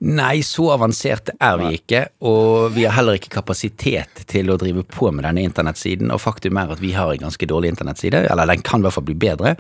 Nei, 0.06 0.36
så 0.46 0.68
avansert 0.76 1.34
er 1.34 1.58
vi 1.64 1.72
ikke, 1.80 2.04
og 2.30 2.70
vi 2.78 2.86
har 2.86 2.94
heller 3.00 3.18
ikke 3.18 3.34
kapasitet 3.40 4.22
til 4.30 4.54
å 4.54 4.60
drive 4.62 4.86
på 4.86 5.10
med 5.10 5.26
denne 5.26 5.48
internettsiden, 5.50 6.14
og 6.14 6.22
faktum 6.22 6.62
er 6.62 6.76
at 6.76 6.84
vi 6.84 6.94
har 6.94 7.16
en 7.16 7.26
ganske 7.26 7.50
dårlig 7.50 7.74
internettside, 7.74 8.22
eller 8.30 8.54
den 8.54 8.62
kan 8.66 8.84
i 8.84 8.86
hvert 8.86 9.00
fall 9.00 9.08
bli 9.10 9.18
bedre, 9.18 9.58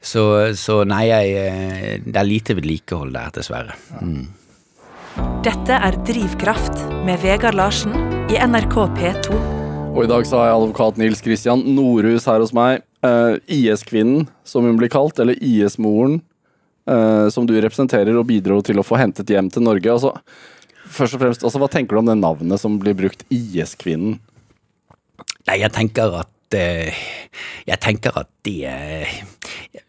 så, 0.00 0.24
så 0.56 0.80
nei, 0.88 1.04
jeg, 1.12 1.38
eh, 1.44 1.94
det 2.08 2.24
er 2.24 2.32
lite 2.32 2.56
vedlikehold 2.56 3.12
der, 3.20 3.36
dessverre. 3.36 3.76
Mm. 4.00 4.45
Dette 5.16 5.76
er 5.80 5.96
Drivkraft 6.04 6.82
med 7.06 7.22
Vegard 7.22 7.56
Larsen 7.56 7.94
i 8.28 8.36
NRK 8.36 8.74
P2. 8.98 9.36
Og 9.94 10.02
i 10.04 10.08
dag 10.10 10.26
så 10.28 10.40
har 10.40 10.50
jeg 10.50 10.56
advokat 10.58 10.98
Nils 11.00 11.22
Kristian 11.24 11.62
Norhus 11.76 12.26
her 12.28 12.42
hos 12.42 12.52
meg. 12.56 12.82
Uh, 13.00 13.38
IS-kvinnen, 13.48 14.26
som 14.44 14.66
hun 14.66 14.76
blir 14.76 14.92
kalt, 14.92 15.16
eller 15.22 15.38
IS-moren. 15.40 16.20
uh, 16.90 17.28
som 17.32 17.46
du 17.48 17.54
representerer 17.56 18.14
og 18.14 18.28
bidro 18.28 18.60
til 18.62 18.78
å 18.78 18.84
få 18.86 19.00
hentet 19.00 19.30
hjem 19.32 19.48
til 19.50 19.64
Norge. 19.64 19.88
Altså, 19.90 20.12
først 20.84 21.16
og 21.16 21.24
fremst, 21.24 21.44
altså, 21.44 21.62
Hva 21.62 21.70
tenker 21.72 21.96
du 21.96 22.02
om 22.04 22.10
det 22.12 22.18
navnet 22.20 22.60
som 22.60 22.76
blir 22.82 22.94
brukt, 22.98 23.24
IS-kvinnen? 23.32 24.20
Nei, 25.46 25.60
jeg 25.62 25.72
tenker 25.72 26.20
at 26.20 26.28
eh, 26.28 26.35
Jeg 26.54 27.78
tenker 27.82 28.14
at 28.20 28.28
det 28.46 28.60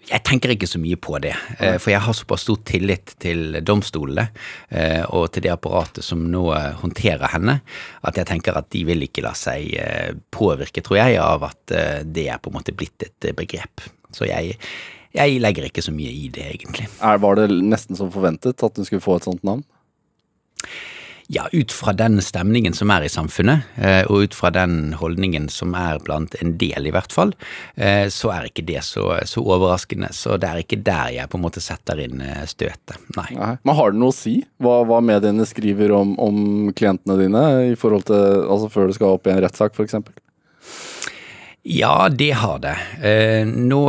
Jeg 0.08 0.22
tenker 0.26 0.50
ikke 0.54 0.68
så 0.68 0.80
mye 0.82 0.98
på 0.98 1.20
det. 1.22 1.34
eh, 1.60 1.78
For 1.78 1.92
jeg 1.92 2.02
har 2.02 2.16
såpass 2.16 2.42
stor 2.48 2.58
tillit 2.66 3.14
til 3.20 3.60
domstolene 3.62 4.30
eh, 4.70 5.04
og 5.10 5.30
til 5.36 5.44
det 5.46 5.52
apparatet 5.54 6.04
som 6.04 6.24
nå 6.32 6.46
eh, 6.56 6.74
håndterer 6.82 7.28
henne, 7.36 7.60
at 8.08 8.18
jeg 8.18 8.26
tenker 8.26 8.58
at 8.58 8.70
de 8.74 8.84
vil 8.88 9.04
ikke 9.04 9.22
la 9.26 9.34
seg 9.38 9.74
eh, 9.78 10.14
påvirke, 10.32 10.82
tror 10.82 10.98
jeg, 11.02 11.20
av 11.22 11.44
at 11.50 11.76
eh, 11.76 12.04
det 12.08 12.30
er 12.32 12.40
på 12.40 12.50
en 12.50 12.58
måte 12.60 12.74
blitt 12.76 13.04
et 13.04 13.30
eh, 13.30 13.36
begrep. 13.38 13.84
Så 14.16 14.26
jeg, 14.26 14.56
jeg 15.14 15.42
legger 15.44 15.68
ikke 15.68 15.84
så 15.84 15.92
mye 15.92 16.10
i 16.16 16.30
det, 16.34 16.48
egentlig. 16.56 16.88
Er, 17.04 17.20
var 17.20 17.36
det 17.36 17.50
nesten 17.52 18.00
som 18.00 18.12
forventet 18.14 18.64
at 18.64 18.80
hun 18.80 18.88
skulle 18.88 19.04
få 19.04 19.20
et 19.20 19.28
sånt 19.28 19.44
navn? 19.44 19.66
Ja, 21.30 21.50
ut 21.52 21.72
fra 21.72 21.92
den 21.94 22.22
stemningen 22.22 22.74
som 22.74 22.92
er 22.92 23.04
i 23.04 23.10
samfunnet, 23.12 23.66
eh, 23.76 24.06
og 24.08 24.30
ut 24.30 24.36
fra 24.36 24.48
den 24.56 24.94
holdningen 24.96 25.50
som 25.52 25.74
er 25.76 26.00
blant 26.00 26.38
en 26.40 26.54
del, 26.56 26.88
i 26.88 26.94
hvert 26.96 27.12
fall, 27.12 27.34
eh, 27.76 28.08
så 28.08 28.32
er 28.32 28.48
ikke 28.48 28.64
det 28.70 28.80
så, 28.88 29.10
så 29.28 29.44
overraskende. 29.44 30.14
Så 30.16 30.38
det 30.40 30.48
er 30.48 30.62
ikke 30.64 30.80
der 30.88 31.12
jeg 31.18 31.28
på 31.28 31.36
en 31.36 31.44
måte 31.44 31.64
setter 31.64 32.00
inn 32.06 32.24
eh, 32.24 32.46
støtet. 32.48 32.96
Nei. 33.20 33.28
Nei. 33.36 33.52
Men 33.68 33.76
har 33.76 33.92
det 33.92 34.00
noe 34.00 34.16
å 34.16 34.16
si 34.16 34.38
hva, 34.64 34.80
hva 34.88 35.02
mediene 35.04 35.44
skriver 35.50 35.92
om, 36.00 36.16
om 36.16 36.72
klientene 36.72 37.20
dine, 37.20 37.44
i 37.74 37.76
forhold 37.76 38.08
til, 38.08 38.46
altså 38.48 38.72
før 38.72 38.88
det 38.88 38.96
skal 38.96 39.20
opp 39.20 39.28
i 39.28 39.36
en 39.36 39.44
rettssak 39.44 39.76
f.eks.? 39.76 40.00
Ja, 41.68 42.08
det 42.08 42.32
har 42.40 42.64
det. 42.64 42.78
Nå 43.52 43.82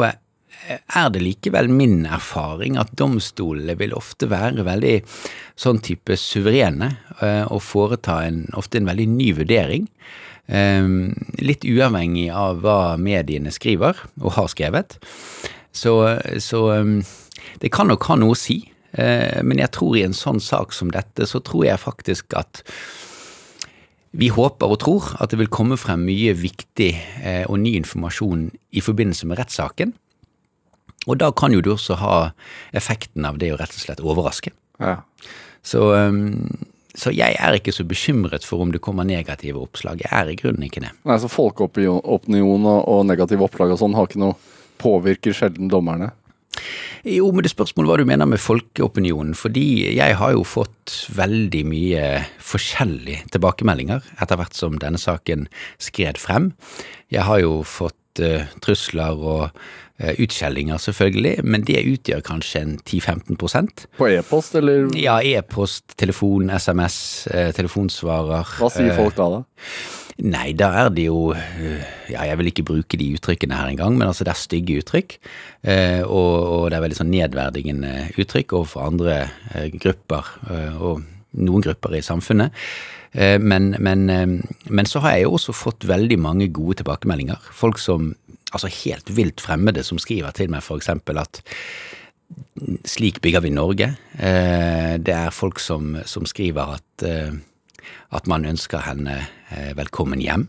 er 0.68 1.10
det 1.12 1.22
likevel 1.22 1.68
min 1.72 2.02
erfaring 2.06 2.78
at 2.80 2.92
domstolene 2.98 3.76
vil 3.78 3.94
ofte 3.96 4.28
være 4.30 4.66
veldig 4.66 4.96
sånn 5.58 5.80
type 5.84 6.16
suverene 6.20 6.92
eh, 7.22 7.44
og 7.46 7.62
foreta 7.64 8.20
en, 8.26 8.44
ofte 8.58 8.80
en 8.80 8.88
veldig 8.88 9.08
ny 9.14 9.30
vurdering. 9.38 9.88
Eh, 10.46 10.88
litt 11.44 11.66
uavhengig 11.68 12.28
av 12.34 12.62
hva 12.64 12.80
mediene 13.00 13.52
skriver 13.54 14.02
og 14.20 14.34
har 14.38 14.50
skrevet. 14.52 14.98
Så, 15.72 15.94
så 16.42 16.64
eh, 16.74 16.96
det 17.62 17.72
kan 17.74 17.90
nok 17.90 18.10
ha 18.10 18.18
noe 18.18 18.36
å 18.36 18.38
si. 18.38 18.64
Men 18.98 19.60
jeg 19.60 19.68
tror 19.76 19.98
i 19.98 20.02
en 20.02 20.14
sånn 20.16 20.40
sak 20.40 20.72
som 20.72 20.88
dette, 20.90 21.26
så 21.28 21.38
tror 21.44 21.66
jeg 21.66 21.78
faktisk 21.78 22.32
at 22.34 22.62
vi 24.16 24.30
håper 24.32 24.72
og 24.72 24.80
tror 24.80 25.10
at 25.20 25.28
det 25.30 25.38
vil 25.42 25.50
komme 25.52 25.76
frem 25.78 26.06
mye 26.08 26.32
viktig 26.34 26.88
og 27.52 27.60
ny 27.60 27.74
informasjon 27.78 28.46
i 28.48 28.82
forbindelse 28.82 29.28
med 29.28 29.38
rettssaken. 29.42 29.92
Og 31.06 31.20
da 31.20 31.30
kan 31.32 31.54
jo 31.54 31.62
du 31.64 31.72
også 31.74 31.98
ha 32.00 32.16
effekten 32.76 33.24
av 33.28 33.38
det 33.40 33.52
å 33.54 33.60
rett 33.60 33.72
og 33.72 33.84
slett 33.84 34.02
overraske. 34.04 34.52
Ja. 34.82 34.98
Så, 35.64 35.82
så 36.98 37.12
jeg 37.14 37.36
er 37.38 37.56
ikke 37.56 37.74
så 37.74 37.86
bekymret 37.88 38.46
for 38.46 38.64
om 38.64 38.72
det 38.74 38.82
kommer 38.84 39.06
negative 39.08 39.62
oppslag. 39.62 40.02
Jeg 40.04 40.12
er 40.12 40.32
i 40.32 40.36
grunnen 40.38 40.66
ikke 40.66 40.82
det. 40.84 40.92
Nei, 41.08 41.18
så 41.22 41.30
Folkeopinion 41.32 42.68
og, 42.68 42.80
og 42.82 43.04
negative 43.08 43.46
oppslag 43.46 43.74
og 43.74 43.80
sånn 43.80 43.96
har 43.96 44.08
ikke 44.08 44.22
noe 44.22 44.38
påvirker 44.78 45.34
sjelden 45.34 45.70
dommerne? 45.72 46.12
Jo, 47.06 47.28
men 47.32 47.44
det 47.44 47.52
spørsmålet 47.52 47.90
hva 47.90 47.96
du 48.00 48.08
mener 48.08 48.28
med 48.28 48.42
folkeopinionen. 48.42 49.34
Fordi 49.38 49.94
jeg 49.94 50.16
har 50.18 50.34
jo 50.34 50.44
fått 50.46 50.94
veldig 51.14 51.64
mye 51.70 52.04
forskjellige 52.42 53.28
tilbakemeldinger 53.34 54.06
etter 54.18 54.40
hvert 54.40 54.58
som 54.58 54.78
denne 54.82 55.00
saken 55.00 55.46
skred 55.82 56.18
frem. 56.20 56.52
Jeg 57.14 57.26
har 57.28 57.42
jo 57.44 57.60
fått 57.66 58.22
uh, 58.22 58.48
trusler 58.64 59.22
og 59.22 59.62
utskjellinger, 59.98 60.78
selvfølgelig, 60.78 61.42
men 61.42 61.64
det 61.66 61.80
utgjør 61.90 62.20
kanskje 62.22 62.60
en 62.62 62.74
10-15% 62.86 63.86
På 63.98 64.06
e-post, 64.06 64.54
eller 64.54 64.86
Ja, 64.94 65.16
e-post, 65.18 65.96
telefon, 65.98 66.52
SMS, 66.54 67.26
uh, 67.32 67.48
telefonsvarer. 67.56 68.52
hva 68.60 68.70
sier 68.70 68.94
folk 68.94 69.16
da? 69.18 69.26
da? 69.38 69.42
Nei, 70.18 70.50
da 70.58 70.72
er 70.80 70.88
det 70.90 71.04
jo 71.06 71.30
Ja, 72.10 72.24
jeg 72.26 72.38
vil 72.40 72.50
ikke 72.50 72.66
bruke 72.66 72.98
de 72.98 73.12
uttrykkene 73.14 73.54
her 73.54 73.70
engang, 73.70 73.94
men 73.98 74.08
altså 74.08 74.26
det 74.26 74.32
er 74.32 74.40
stygge 74.40 74.78
uttrykk. 74.80 75.18
Eh, 75.62 76.02
og, 76.02 76.34
og, 76.48 76.62
det 76.70 76.78
er 76.78 76.84
veldig 76.86 76.98
sånn 76.98 77.12
nedverdigende 77.12 77.92
uttrykk 78.18 78.56
overfor 78.58 78.86
andre 78.88 79.18
eh, 79.52 79.68
grupper, 79.76 80.30
eh, 80.48 80.80
og 80.80 81.04
noen 81.38 81.62
grupper 81.62 81.98
i 81.98 82.02
samfunnet. 82.02 82.56
Eh, 83.12 83.38
men, 83.40 83.74
men, 83.78 84.10
eh, 84.10 84.26
men, 84.68 84.86
så 84.86 85.00
har 85.04 85.16
jeg 85.16 85.26
jo 85.26 85.36
også 85.38 85.54
fått 85.56 85.86
veldig 85.88 86.18
mange 86.20 86.50
gode 86.52 86.82
tilbakemeldinger. 86.82 87.52
Folk 87.52 87.82
som 87.82 88.14
Altså 88.48 88.70
helt 88.72 89.10
vilt 89.12 89.42
fremmede 89.44 89.82
som 89.84 89.98
skriver 90.00 90.32
til 90.32 90.48
meg 90.48 90.62
f.eks. 90.64 90.86
at 90.88 91.40
slik 92.88 93.18
bygger 93.20 93.42
vi 93.44 93.50
Norge. 93.52 93.90
Eh, 94.16 94.94
det 94.96 95.12
er 95.12 95.34
folk 95.36 95.60
som, 95.60 95.98
som 96.08 96.24
skriver 96.24 96.78
at 96.78 97.04
at 98.08 98.24
man 98.26 98.46
ønsker 98.48 98.80
henne 98.86 99.18
velkommen 99.76 100.22
hjem. 100.24 100.46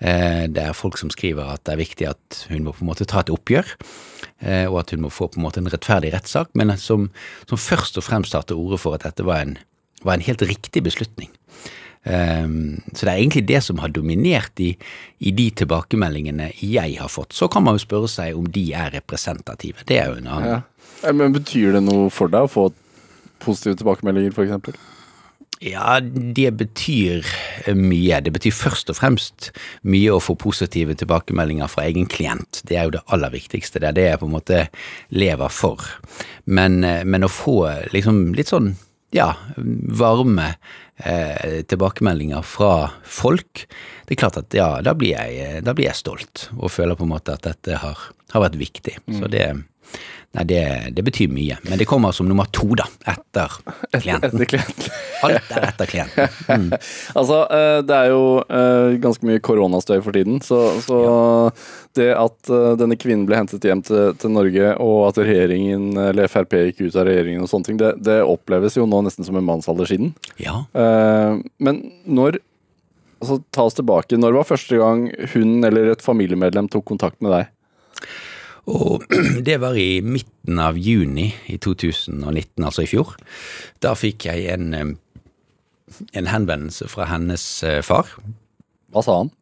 Det 0.00 0.62
er 0.64 0.72
folk 0.72 0.96
som 0.96 1.12
skriver 1.12 1.44
at 1.44 1.66
det 1.68 1.74
er 1.74 1.82
viktig 1.82 2.08
at 2.08 2.38
hun 2.48 2.64
må 2.64 2.72
på 2.72 2.86
en 2.86 2.88
måte 2.88 3.04
ta 3.04 3.20
et 3.20 3.32
oppgjør, 3.32 3.68
og 4.72 4.78
at 4.80 4.94
hun 4.96 5.04
må 5.04 5.12
få 5.12 5.28
på 5.28 5.36
en 5.36 5.44
måte 5.44 5.60
en 5.60 5.68
rettferdig 5.68 6.14
rettssak, 6.14 6.56
men 6.56 6.72
som, 6.80 7.10
som 7.44 7.60
først 7.60 8.00
og 8.00 8.06
fremst 8.08 8.32
tar 8.32 8.48
til 8.48 8.60
orde 8.60 8.80
for 8.80 8.96
at 8.96 9.04
dette 9.04 9.28
var 9.28 9.44
en, 9.44 9.58
var 10.02 10.16
en 10.16 10.26
helt 10.26 10.42
riktig 10.42 10.82
beslutning. 10.86 11.30
Så 12.00 13.04
det 13.04 13.10
er 13.10 13.18
egentlig 13.18 13.42
det 13.48 13.60
som 13.60 13.80
har 13.82 13.92
dominert 13.92 14.60
i, 14.62 14.70
i, 15.20 15.32
de 15.36 15.50
tilbakemeldingene 15.60 16.48
jeg 16.56 16.96
har 16.96 17.10
fått. 17.12 17.36
Så 17.36 17.48
kan 17.52 17.66
man 17.66 17.76
jo 17.76 17.84
spørre 17.84 18.08
seg 18.08 18.38
om 18.38 18.46
de 18.48 18.70
er 18.72 18.94
representative. 18.96 19.84
Det 19.88 19.98
er 20.00 20.08
jo 20.08 20.22
en 20.22 20.30
annen. 20.30 20.62
Ja. 21.02 21.12
Men 21.12 21.36
Betyr 21.36 21.76
det 21.76 21.84
noe 21.84 22.08
for 22.12 22.32
deg 22.32 22.48
å 22.48 22.50
få 22.50 22.70
positive 23.40 23.76
tilbakemeldinger, 23.80 24.32
f.eks.? 24.32 24.80
Ja, 25.60 25.98
det 26.00 26.54
betyr 26.56 27.26
mye. 27.76 28.22
Det 28.24 28.32
betyr 28.32 28.54
først 28.56 28.88
og 28.88 28.96
fremst 28.96 29.50
mye 29.84 30.14
å 30.14 30.22
få 30.24 30.38
positive 30.40 30.96
tilbakemeldinger 30.96 31.68
fra 31.68 31.84
egen 31.84 32.08
klient. 32.08 32.62
Det 32.64 32.78
er 32.80 32.88
jo 32.88 32.94
det 32.96 33.02
aller 33.12 33.32
viktigste. 33.34 33.82
Det 33.82 33.90
er 33.90 33.98
det 33.98 34.06
jeg 34.06 34.20
på 34.22 34.28
en 34.30 34.36
måte 34.38 34.62
lever 35.12 35.52
for. 35.52 35.84
Men, 36.48 36.80
men 36.80 37.28
å 37.28 37.32
få 37.32 37.58
liksom 37.92 38.30
litt 38.38 38.52
sånn, 38.52 38.72
ja, 39.14 39.34
varme 40.00 40.52
eh, 40.96 41.62
tilbakemeldinger 41.66 42.42
fra 42.46 42.90
folk, 43.02 43.66
det 44.06 44.14
er 44.14 44.20
klart 44.22 44.38
at 44.40 44.54
ja, 44.56 44.68
da 44.84 44.94
blir 44.98 45.16
jeg, 45.16 45.64
da 45.66 45.74
blir 45.76 45.90
jeg 45.90 46.00
stolt 46.00 46.48
og 46.56 46.70
føler 46.72 46.98
på 46.98 47.06
en 47.06 47.14
måte 47.14 47.34
at 47.34 47.46
dette 47.46 47.80
har, 47.82 48.06
har 48.34 48.44
vært 48.46 48.58
viktig. 48.60 48.96
Mm. 49.06 49.18
Så 49.18 49.30
det 49.32 49.44
Nei, 50.30 50.44
det, 50.46 50.62
det, 50.94 51.02
betyr 51.02 51.30
mye. 51.34 51.56
Men 51.66 51.80
det 51.80 51.88
kommer 51.90 52.14
som 52.14 52.28
nummer 52.30 52.46
to, 52.54 52.68
da. 52.78 52.84
Etter 53.10 53.50
klienten. 54.02 54.30
Etter 54.30 54.50
klienten. 54.52 54.92
Alt 55.26 55.50
er 55.50 55.64
etter 55.66 55.90
klienten. 55.90 56.36
Mm. 56.46 56.68
altså, 57.18 57.38
det 57.84 57.96
er 57.96 58.12
jo 58.12 58.20
ganske 59.02 59.26
mye 59.26 59.42
koronastøy 59.44 59.98
for 60.04 60.14
tiden, 60.16 60.38
så, 60.44 60.60
så 60.84 61.00
ja. 61.02 61.16
det 61.98 62.06
at 62.14 62.52
denne 62.80 62.96
kvinnen 62.96 63.26
ble 63.28 63.40
hentet 63.40 63.66
hjem 63.66 63.82
til, 63.84 64.14
til, 64.22 64.32
Norge, 64.32 64.70
og 64.80 65.10
at 65.10 65.18
regjeringen, 65.20 65.90
eller 66.00 66.30
Frp 66.30 66.56
gikk 66.60 66.84
ut 66.86 66.96
av 66.96 67.08
regjeringen 67.10 67.44
og 67.44 67.50
sånne 67.50 67.68
ting, 67.68 67.80
det, 67.82 67.96
det 68.06 68.20
oppleves 68.22 68.78
jo 68.78 68.86
nå 68.88 69.02
nesten 69.04 69.26
som 69.26 69.36
en 69.36 69.44
mannsalder 69.50 69.90
siden. 69.90 70.14
Ja. 70.40 70.62
Men 70.72 71.82
når 72.06 72.40
altså, 73.20 73.40
Ta 73.52 73.66
oss 73.68 73.76
tilbake. 73.78 74.18
Når 74.20 74.38
var 74.38 74.48
første 74.48 74.80
gang 74.80 75.08
hun 75.34 75.60
eller 75.66 75.92
et 75.92 76.04
familiemedlem 76.04 76.70
tok 76.72 76.86
kontakt 76.90 77.20
med 77.24 77.34
deg? 77.36 77.50
Og 78.68 79.06
det 79.48 79.60
var 79.62 79.78
i 79.78 80.02
midten 80.04 80.60
av 80.60 80.78
juni 80.78 81.30
i 81.48 81.56
2019, 81.62 82.64
altså 82.64 82.84
i 82.84 82.90
fjor. 82.90 83.16
Da 83.80 83.94
fikk 83.98 84.28
jeg 84.28 84.50
en, 84.52 84.74
en 86.12 86.32
henvendelse 86.34 86.90
fra 86.90 87.08
hennes 87.12 87.46
far. 87.86 88.12
Hva 88.90 89.04
sa 89.06 89.20
han? 89.22 89.34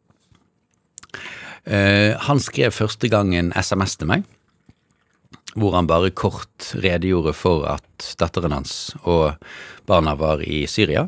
Uh, 1.69 2.15
han 2.25 2.39
skrev 2.41 2.73
første 2.73 3.09
gang 3.11 3.33
en 3.35 3.51
SMS 3.53 3.97
til 3.99 4.09
meg, 4.09 4.23
hvor 5.59 5.75
han 5.75 5.89
bare 5.89 6.13
kort 6.15 6.71
redegjorde 6.81 7.35
for 7.37 7.67
at 7.69 8.13
datteren 8.21 8.55
hans 8.55 8.95
og 9.03 9.35
barna 9.89 10.15
var 10.17 10.41
i 10.45 10.63
Syria. 10.71 11.07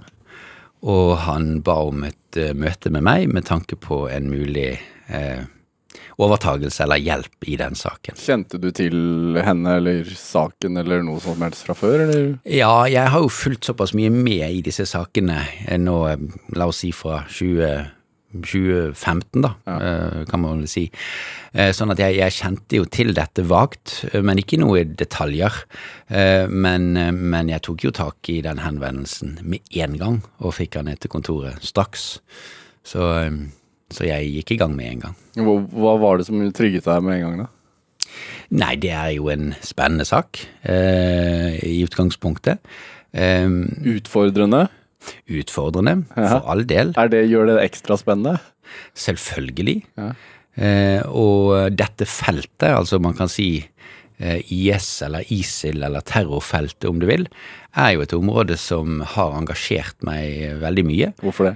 Og 0.82 1.16
han 1.26 1.62
ba 1.66 1.80
om 1.88 2.06
et 2.06 2.42
uh, 2.42 2.52
møte 2.58 2.92
med 2.94 3.06
meg 3.08 3.30
med 3.32 3.48
tanke 3.50 3.78
på 3.80 4.04
en 4.12 4.30
mulig 4.30 4.76
uh, 5.10 5.48
overtagelse 6.22 6.84
eller 6.86 7.02
hjelp 7.02 7.48
i 7.50 7.58
den 7.60 7.78
saken. 7.78 8.18
Kjente 8.20 8.60
du 8.62 8.70
til 8.76 9.40
henne 9.44 9.78
eller 9.82 10.12
saken 10.18 10.82
eller 10.82 11.06
noe 11.06 11.22
som 11.24 11.42
helst 11.44 11.66
fra 11.68 11.78
før, 11.78 12.06
eller? 12.08 12.28
Ja, 12.46 12.86
jeg 12.90 13.14
har 13.14 13.24
jo 13.24 13.32
fulgt 13.32 13.70
såpass 13.70 13.96
mye 13.98 14.12
med 14.14 14.48
i 14.50 14.62
disse 14.66 14.88
sakene 14.90 15.42
nå, 15.82 15.98
la 16.58 16.70
oss 16.70 16.84
si 16.84 16.94
fra 16.96 17.24
20 17.30 17.90
2015, 18.32 19.42
da, 19.42 19.50
ja. 19.66 19.78
kan 20.30 20.40
man 20.40 20.62
vel 20.62 20.70
si. 20.72 20.86
Sånn 21.52 21.92
at 21.92 22.00
jeg, 22.00 22.16
jeg, 22.22 22.36
kjente 22.38 22.80
jo 22.80 22.86
til 22.88 23.12
dette 23.18 23.44
vagt, 23.48 23.98
men 24.24 24.40
ikke 24.40 24.60
noe 24.62 24.82
i 24.82 24.88
detaljer. 24.88 25.58
Men, 26.48 26.94
men, 26.96 27.52
jeg 27.52 27.64
tok 27.68 27.88
jo 27.88 27.92
tak 27.96 28.32
i 28.32 28.40
den 28.46 28.62
henvendelsen 28.64 29.40
med 29.44 29.68
en 29.84 29.98
gang, 30.00 30.22
og 30.40 30.56
fikk 30.62 30.80
han 30.80 30.88
ned 30.88 31.02
til 31.04 31.12
kontoret 31.12 31.60
straks. 31.66 32.14
Så 32.88 33.12
så 33.92 34.06
jeg 34.08 34.30
gikk 34.38 34.56
i 34.56 34.60
gang 34.62 34.76
med 34.76 34.92
en 34.92 35.00
gang. 35.06 35.16
Hva, 35.38 35.56
hva 35.72 35.96
var 36.02 36.18
det 36.22 36.28
som 36.28 36.42
trygget 36.56 36.88
deg 36.88 37.04
med 37.06 37.18
en 37.20 37.26
gang, 37.26 37.42
da? 37.46 37.50
Nei, 38.52 38.74
det 38.84 38.92
er 38.92 39.14
jo 39.16 39.30
en 39.32 39.54
spennende 39.64 40.04
sak 40.08 40.42
eh, 40.68 41.56
i 41.64 41.78
utgangspunktet. 41.86 42.60
Eh, 43.16 43.48
Utfordrende? 43.96 44.66
utfordrende, 45.32 46.04
Ja. 46.14 46.28
for 46.38 46.50
all 46.52 46.62
del. 46.70 46.92
Det, 46.94 47.24
gjør 47.32 47.48
det 47.50 47.56
ekstra 47.64 47.96
spennende? 47.98 48.36
Selvfølgelig. 48.94 49.82
Ja. 49.98 50.12
Eh, 50.62 51.02
og 51.08 51.72
dette 51.80 52.06
feltet, 52.06 52.68
altså 52.70 53.00
man 53.02 53.16
kan 53.18 53.30
si 53.32 53.64
eh, 54.20 54.42
IS 54.52 55.02
eller 55.08 55.24
ISIL 55.34 55.82
eller 55.88 56.04
terrorfeltet 56.06 56.86
om 56.90 57.00
du 57.02 57.08
vil, 57.10 57.26
er 57.74 57.96
jo 57.96 58.04
et 58.06 58.14
område 58.14 58.58
som 58.60 59.00
har 59.16 59.34
engasjert 59.40 59.96
meg 60.06 60.60
veldig 60.62 60.86
mye. 60.86 61.14
Hvorfor 61.24 61.50
det? 61.50 61.56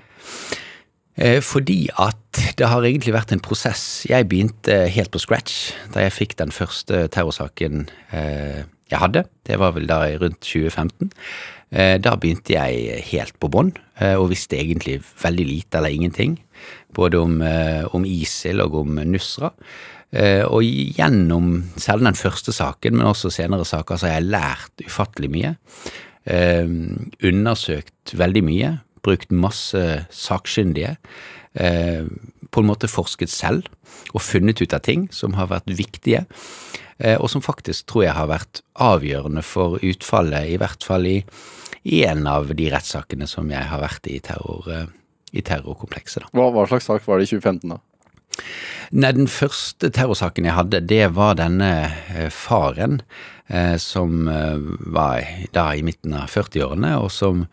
Eh, 1.15 1.39
fordi 1.39 1.87
at 1.95 2.39
det 2.59 2.67
har 2.67 2.83
egentlig 2.83 3.15
vært 3.15 3.31
en 3.31 3.43
prosess. 3.43 4.03
Jeg 4.09 4.27
begynte 4.27 4.85
helt 4.91 5.13
på 5.13 5.21
scratch 5.23 5.71
da 5.93 6.03
jeg 6.03 6.15
fikk 6.15 6.35
den 6.41 6.51
første 6.51 7.05
terrorsaken 7.13 7.87
eh, 8.11 8.65
jeg 8.91 9.01
hadde. 9.01 9.23
Det 9.47 9.59
var 9.61 9.75
vel 9.77 9.87
da 9.87 10.01
rundt 10.19 10.41
2015. 10.43 11.13
Eh, 11.71 11.95
da 12.03 12.17
begynte 12.19 12.57
jeg 12.57 12.99
helt 13.13 13.39
på 13.39 13.49
bånn, 13.51 13.73
og 14.19 14.29
visste 14.29 14.59
egentlig 14.59 14.99
veldig 15.21 15.45
lite 15.47 15.79
eller 15.79 15.95
ingenting. 15.95 16.35
Både 16.95 17.19
om, 17.19 17.39
om 17.95 18.05
ISIL 18.07 18.61
og 18.63 18.75
om 18.81 18.99
Nusra. 19.07 19.49
Og 20.51 20.63
gjennom 20.95 21.49
selv 21.79 22.05
den 22.05 22.15
første 22.15 22.53
saken, 22.55 22.95
men 22.95 23.07
også 23.07 23.31
senere 23.33 23.65
saker, 23.67 23.99
så 23.99 24.07
har 24.07 24.17
jeg 24.17 24.29
lært 24.35 24.83
ufattelig 24.83 25.31
mye. 25.31 25.53
Undersøkt 27.31 28.15
veldig 28.19 28.43
mye. 28.47 28.71
Brukt 29.05 29.33
masse 29.33 29.83
sakkyndige. 30.13 30.95
Eh, 31.53 32.07
på 32.51 32.61
en 32.61 32.67
måte 32.67 32.89
forsket 32.91 33.31
selv 33.31 33.69
og 34.15 34.23
funnet 34.23 34.59
ut 34.59 34.73
av 34.75 34.83
ting 34.83 35.07
som 35.13 35.37
har 35.39 35.51
vært 35.51 35.71
viktige. 35.71 36.25
Eh, 36.97 37.15
og 37.19 37.29
som 37.31 37.43
faktisk 37.43 37.87
tror 37.91 38.05
jeg 38.05 38.15
har 38.15 38.29
vært 38.31 38.61
avgjørende 38.81 39.43
for 39.43 39.79
utfallet, 39.83 40.51
i 40.51 40.59
hvert 40.59 40.83
fall 40.83 41.07
i, 41.09 41.17
i 41.83 42.03
en 42.07 42.27
av 42.31 42.53
de 42.55 42.69
rettssakene 42.71 43.27
som 43.27 43.49
jeg 43.51 43.67
har 43.71 43.83
vært 43.83 44.07
i, 44.11 44.19
terror, 44.23 44.69
eh, 44.71 44.87
i 45.35 45.43
terrorkomplekset. 45.45 46.29
Hva, 46.31 46.49
hva 46.55 46.67
slags 46.71 46.87
sak 46.87 47.07
var 47.07 47.19
det 47.19 47.27
i 47.27 47.35
2015, 47.35 47.75
da? 47.75 47.81
Nei, 48.93 49.11
den 49.17 49.29
første 49.31 49.89
terrorsaken 49.93 50.45
jeg 50.45 50.57
hadde, 50.57 50.83
det 50.85 51.07
var 51.15 51.37
denne 51.39 51.71
eh, 52.13 52.29
faren 52.33 52.99
eh, 53.47 53.75
som 53.81 54.27
eh, 54.29 54.59
var 54.93 55.25
da 55.55 55.69
i 55.73 55.83
midten 55.85 56.15
av 56.17 56.29
40-årene, 56.31 56.95
og 57.01 57.09
som 57.13 57.45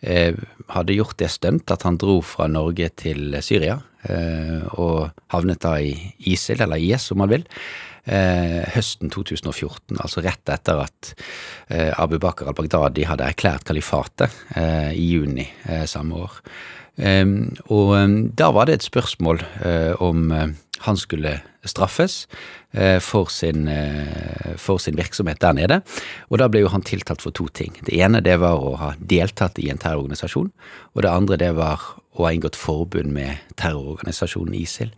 eh, 0.00 0.36
hadde 0.72 0.96
gjort 0.96 1.18
det 1.20 1.32
stunt 1.34 1.72
at 1.74 1.84
han 1.84 1.98
dro 2.00 2.20
fra 2.24 2.48
Norge 2.50 2.90
til 3.04 3.36
Syria, 3.44 3.78
eh, 4.08 4.62
og 4.78 5.10
havnet 5.34 5.64
da 5.64 5.76
i 5.82 5.92
ISIL, 6.32 6.62
eller 6.64 6.80
IS 6.80 7.10
om 7.12 7.20
man 7.24 7.32
vil, 7.34 7.44
eh, 8.08 8.62
høsten 8.74 9.12
2014, 9.12 9.98
altså 9.98 10.24
rett 10.24 10.54
etter 10.54 10.84
at 10.86 11.12
eh, 11.68 11.90
Abu 11.92 12.16
Bakar 12.22 12.48
al-Baghdadi 12.52 13.08
hadde 13.08 13.28
erklært 13.28 13.68
kalifatet 13.68 14.32
eh, 14.56 14.92
i 14.96 15.10
juni 15.12 15.46
eh, 15.68 15.84
samme 15.90 16.24
år. 16.24 16.40
Um, 16.94 17.56
og 17.66 17.96
um, 17.98 18.12
da 18.38 18.52
var 18.54 18.68
det 18.68 18.78
et 18.78 18.86
spørsmål 18.86 19.40
uh, 19.64 19.94
om 20.02 20.30
uh, 20.30 20.46
han 20.84 20.98
skulle 20.98 21.40
straffes 21.66 22.28
uh, 22.76 23.00
for, 23.02 23.32
sin, 23.32 23.66
for 24.60 24.78
sin 24.78 24.98
virksomhet 24.98 25.40
der 25.42 25.56
nede. 25.56 25.80
Og 26.30 26.38
da 26.38 26.48
ble 26.48 26.62
jo 26.62 26.70
han 26.70 26.84
tiltalt 26.86 27.24
for 27.24 27.34
to 27.34 27.48
ting. 27.48 27.74
Det 27.86 27.98
ene 27.98 28.22
det 28.22 28.36
var 28.42 28.60
å 28.62 28.76
ha 28.78 28.92
deltatt 29.00 29.58
i 29.58 29.70
en 29.72 29.80
terrororganisasjon, 29.80 30.50
og 30.94 31.02
det 31.02 31.10
andre 31.10 31.38
det 31.40 31.54
var 31.56 31.82
å 32.14 32.28
ha 32.28 32.34
inngått 32.34 32.58
forbund 32.58 33.10
med 33.16 33.40
terrororganisasjonen 33.58 34.54
ISIL. 34.54 34.92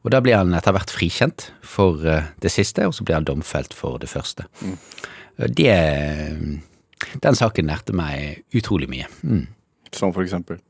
Og 0.00 0.14
da 0.14 0.22
ble 0.24 0.36
han 0.38 0.54
etter 0.56 0.72
hvert 0.72 0.92
frikjent 0.94 1.50
for 1.60 2.00
det 2.00 2.52
siste, 2.52 2.86
og 2.88 2.94
så 2.96 3.04
ble 3.04 3.18
han 3.18 3.26
domfelt 3.28 3.76
for 3.76 3.98
det 4.00 4.08
første. 4.08 4.46
Mm. 4.64 4.78
Det 5.60 5.74
Den 7.20 7.36
saken 7.36 7.68
lærte 7.68 7.92
meg 7.92 8.46
utrolig 8.54 8.88
mye. 8.88 9.10
Mm. 9.26 9.44
Som 9.92 10.14
for 10.14 10.24
eksempel? 10.24 10.62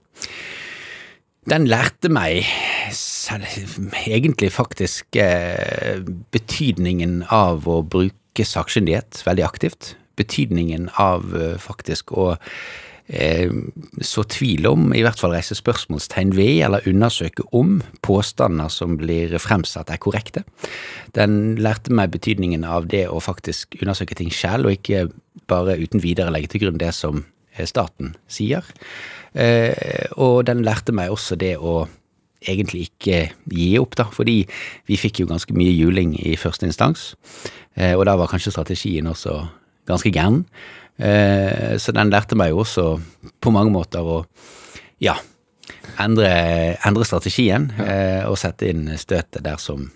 Den 1.45 1.67
lærte 1.69 2.09
meg 2.09 2.47
egentlig 4.09 4.49
faktisk 4.55 5.17
eh, 5.21 6.01
betydningen 6.33 7.27
av 7.33 7.67
å 7.69 7.83
bruke 7.85 8.47
sakkyndighet 8.49 9.21
veldig 9.27 9.45
aktivt. 9.45 9.91
Betydningen 10.17 10.89
av 11.01 11.35
eh, 11.37 11.59
faktisk 11.61 12.15
å 12.17 12.31
eh, 12.33 13.53
så 14.01 14.25
tvil 14.25 14.71
om, 14.71 14.87
i 14.97 15.03
hvert 15.05 15.21
fall 15.21 15.35
reise 15.37 15.57
spørsmålstegn 15.59 16.33
ved, 16.33 16.63
eller 16.65 16.89
undersøke 16.89 17.45
om 17.53 17.77
påstander 18.01 18.73
som 18.73 18.97
blir 19.01 19.37
fremsatt 19.37 19.93
er 19.93 20.01
korrekte. 20.01 20.47
Den 21.13 21.59
lærte 21.61 21.93
meg 21.93 22.15
betydningen 22.17 22.65
av 22.65 22.89
det 22.89 23.05
å 23.13 23.21
faktisk 23.21 23.77
undersøke 23.83 24.17
ting 24.17 24.33
selv, 24.33 24.71
og 24.71 24.79
ikke 24.79 25.11
bare 25.51 25.77
uten 25.77 26.01
videre 26.01 26.33
legge 26.33 26.55
til 26.55 26.65
grunn 26.65 26.81
det 26.81 26.95
som 26.97 27.27
staten 27.69 28.17
sier. 28.33 28.65
Eh, 29.35 30.07
og 30.17 30.45
den 30.47 30.63
lærte 30.67 30.95
meg 30.95 31.13
også 31.13 31.39
det 31.39 31.57
å 31.59 31.85
egentlig 32.45 32.89
ikke 32.91 33.21
gi 33.51 33.69
opp, 33.81 33.97
da, 33.99 34.07
fordi 34.13 34.43
vi 34.89 34.99
fikk 35.01 35.23
jo 35.23 35.29
ganske 35.31 35.55
mye 35.57 35.73
juling 35.75 36.15
i 36.21 36.37
første 36.41 36.69
instans. 36.69 37.13
Eh, 37.75 37.95
og 37.97 38.05
da 38.09 38.17
var 38.21 38.31
kanskje 38.31 38.55
strategien 38.55 39.09
også 39.11 39.39
ganske 39.89 40.13
gæren. 40.15 40.45
Eh, 40.99 41.75
så 41.81 41.95
den 41.97 42.13
lærte 42.13 42.39
meg 42.39 42.53
jo 42.53 42.63
også 42.63 42.87
på 43.43 43.53
mange 43.55 43.73
måter 43.75 44.05
å 44.05 44.21
ja, 45.03 45.17
endre, 46.01 46.31
endre 46.87 47.07
strategien 47.09 47.71
eh, 47.83 48.23
og 48.29 48.39
sette 48.39 48.71
inn 48.71 48.87
støtet 49.01 49.43
der 49.45 49.59
som 49.63 49.89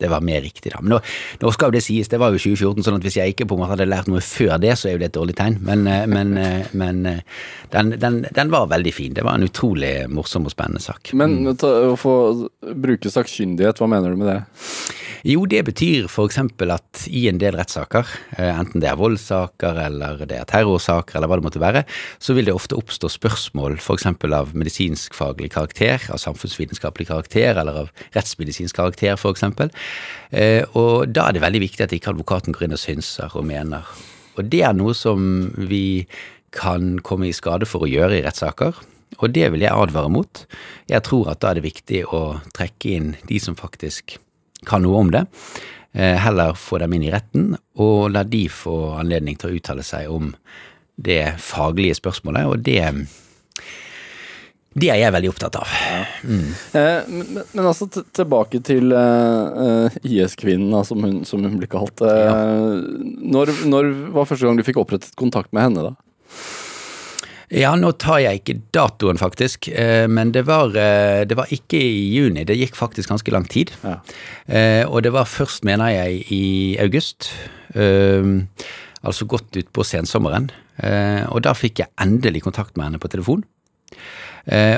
det 0.00 0.10
var 0.10 0.24
mer 0.24 0.42
riktig, 0.44 0.72
da. 0.72 0.82
Men 0.82 0.96
nå, 0.96 1.00
nå, 1.42 1.52
skal 1.54 1.70
jo 1.70 1.76
det 1.76 1.84
sies, 1.86 2.10
det 2.10 2.20
var 2.22 2.34
jo 2.34 2.40
2014, 2.42 2.86
sånn 2.86 2.98
at 2.98 3.06
hvis 3.06 3.18
jeg 3.20 3.34
ikke 3.34 3.48
på 3.50 3.56
en 3.56 3.62
måte 3.62 3.74
hadde 3.74 3.88
lært 3.90 4.10
noe 4.10 4.22
før 4.24 4.56
det, 4.62 4.74
så 4.80 4.90
er 4.90 4.96
jo 4.96 5.02
det 5.02 5.10
et 5.10 5.16
dårlig 5.18 5.36
tegn. 5.38 5.60
Men, 5.64 5.86
men, 6.10 6.34
men 6.74 7.02
den, 7.72 7.94
den, 8.00 8.20
den, 8.26 8.52
var 8.54 8.68
veldig 8.72 8.94
fin. 8.94 9.14
Det 9.14 9.24
var 9.26 9.38
en 9.38 9.46
utrolig 9.46 9.94
morsom 10.12 10.48
og 10.48 10.54
spennende 10.54 10.82
sak. 10.82 11.14
Men 11.18 11.38
ta, 11.60 11.70
å 11.94 12.74
bruke 12.74 13.12
sakkyndighet, 13.12 13.80
hva 13.80 13.90
mener 13.90 14.14
du 14.14 14.22
med 14.22 14.30
det? 14.32 14.40
Jo, 15.24 15.46
det 15.48 15.62
betyr 15.64 16.04
f.eks. 16.04 16.36
at 16.68 17.04
i 17.08 17.22
en 17.30 17.38
del 17.40 17.56
rettssaker, 17.56 18.10
enten 18.36 18.82
det 18.82 18.90
er 18.90 18.98
voldssaker 19.00 19.78
eller 19.86 20.18
det 20.28 20.36
er 20.36 20.48
terrorsaker 20.50 21.16
eller 21.16 21.30
hva 21.30 21.38
det 21.40 21.46
måtte 21.46 21.62
være, 21.62 21.80
så 22.20 22.34
vil 22.36 22.44
det 22.44 22.52
ofte 22.52 22.76
oppstå 22.76 23.08
spørsmål 23.08 23.78
f.eks. 23.78 24.04
av 24.28 24.52
medisinskfaglig 24.52 25.48
karakter, 25.54 26.04
av 26.12 26.20
samfunnsvitenskapelig 26.20 27.08
karakter 27.08 27.56
eller 27.56 27.78
av 27.86 28.04
rettsmedisinsk 28.12 28.76
karakter 28.76 29.16
f.eks. 29.16 29.46
Og 30.76 31.08
da 31.08 31.24
er 31.30 31.38
det 31.38 31.44
veldig 31.46 31.62
viktig 31.64 31.86
at 31.86 31.94
ikke 31.96 32.12
advokaten 32.12 32.52
går 32.52 32.66
inn 32.68 32.76
og 32.76 32.82
synser 32.84 33.32
og 33.32 33.48
mener. 33.48 33.88
Og 34.36 34.44
det 34.52 34.60
er 34.68 34.76
noe 34.76 34.92
som 34.98 35.48
vi 35.56 36.04
kan 36.52 36.98
komme 37.00 37.30
i 37.30 37.36
skade 37.36 37.64
for 37.64 37.86
å 37.86 37.88
gjøre 37.88 38.18
i 38.18 38.26
rettssaker. 38.26 38.76
Og 39.22 39.32
det 39.32 39.48
vil 39.54 39.64
jeg 39.64 39.72
advare 39.72 40.12
mot. 40.12 40.44
Jeg 40.90 41.00
tror 41.08 41.32
at 41.32 41.40
da 41.40 41.54
er 41.54 41.62
det 41.62 41.68
viktig 41.70 42.04
å 42.12 42.42
trekke 42.52 42.92
inn 42.98 43.10
de 43.24 43.40
som 43.40 43.56
faktisk 43.56 44.18
kan 44.66 44.84
noe 44.84 45.00
om 45.00 45.14
det. 45.14 45.24
Heller 45.94 46.56
få 46.58 46.80
dem 46.82 46.96
inn 46.96 47.04
i 47.06 47.10
retten, 47.12 47.52
og 47.78 48.08
la 48.10 48.24
de 48.26 48.48
få 48.50 48.96
anledning 48.98 49.36
til 49.38 49.52
å 49.52 49.58
uttale 49.60 49.84
seg 49.86 50.10
om 50.10 50.32
det 50.98 51.36
faglige 51.38 52.00
spørsmålet, 52.00 52.48
og 52.50 52.64
det 52.66 52.80
det 54.74 54.88
er 54.90 54.98
jeg 54.98 55.14
veldig 55.14 55.30
opptatt 55.30 55.56
av. 55.60 55.74
Mm. 56.26 56.48
Eh, 56.74 57.10
men, 57.10 57.28
men, 57.52 57.62
altså 57.62 57.86
tilbake 57.86 58.58
til 58.66 58.90
uh, 58.90 59.86
IS-kvinnen, 60.02 60.74
som, 60.86 61.04
som 61.22 61.44
hun 61.46 61.60
blir 61.60 61.70
kalt. 61.70 62.02
Uh, 62.02 62.10
ja. 62.10 62.34
når, 63.36 63.54
når 63.70 63.92
var 64.16 64.26
første 64.26 64.48
gang 64.48 64.58
du 64.58 64.64
fikk 64.66 64.80
opprettet 64.82 65.14
kontakt 65.20 65.54
med 65.54 65.68
henne, 65.68 65.92
da? 65.92 65.94
Ja, 67.54 67.70
nå 67.78 67.92
tar 68.02 68.18
jeg 68.18 68.40
ikke 68.40 68.56
datoen, 68.74 69.18
faktisk. 69.20 69.68
Men 70.10 70.32
det 70.34 70.42
var, 70.48 70.72
det 70.74 71.36
var 71.38 71.50
ikke 71.54 71.78
i 71.78 72.08
juni. 72.10 72.42
Det 72.48 72.56
gikk 72.58 72.74
faktisk 72.74 73.12
ganske 73.12 73.30
lang 73.30 73.46
tid. 73.46 73.70
Ja. 73.84 74.00
Og 74.88 75.04
det 75.06 75.12
var 75.14 75.28
først, 75.30 75.62
mener 75.68 75.92
jeg, 75.94 76.24
i 76.34 76.74
august. 76.82 77.28
Altså 77.76 79.28
godt 79.30 79.54
utpå 79.60 79.86
sensommeren. 79.86 80.48
Og 81.30 81.44
da 81.46 81.52
fikk 81.54 81.84
jeg 81.84 81.92
endelig 82.02 82.42
kontakt 82.42 82.74
med 82.74 82.88
henne 82.88 83.02
på 83.02 83.12
telefon. 83.12 83.46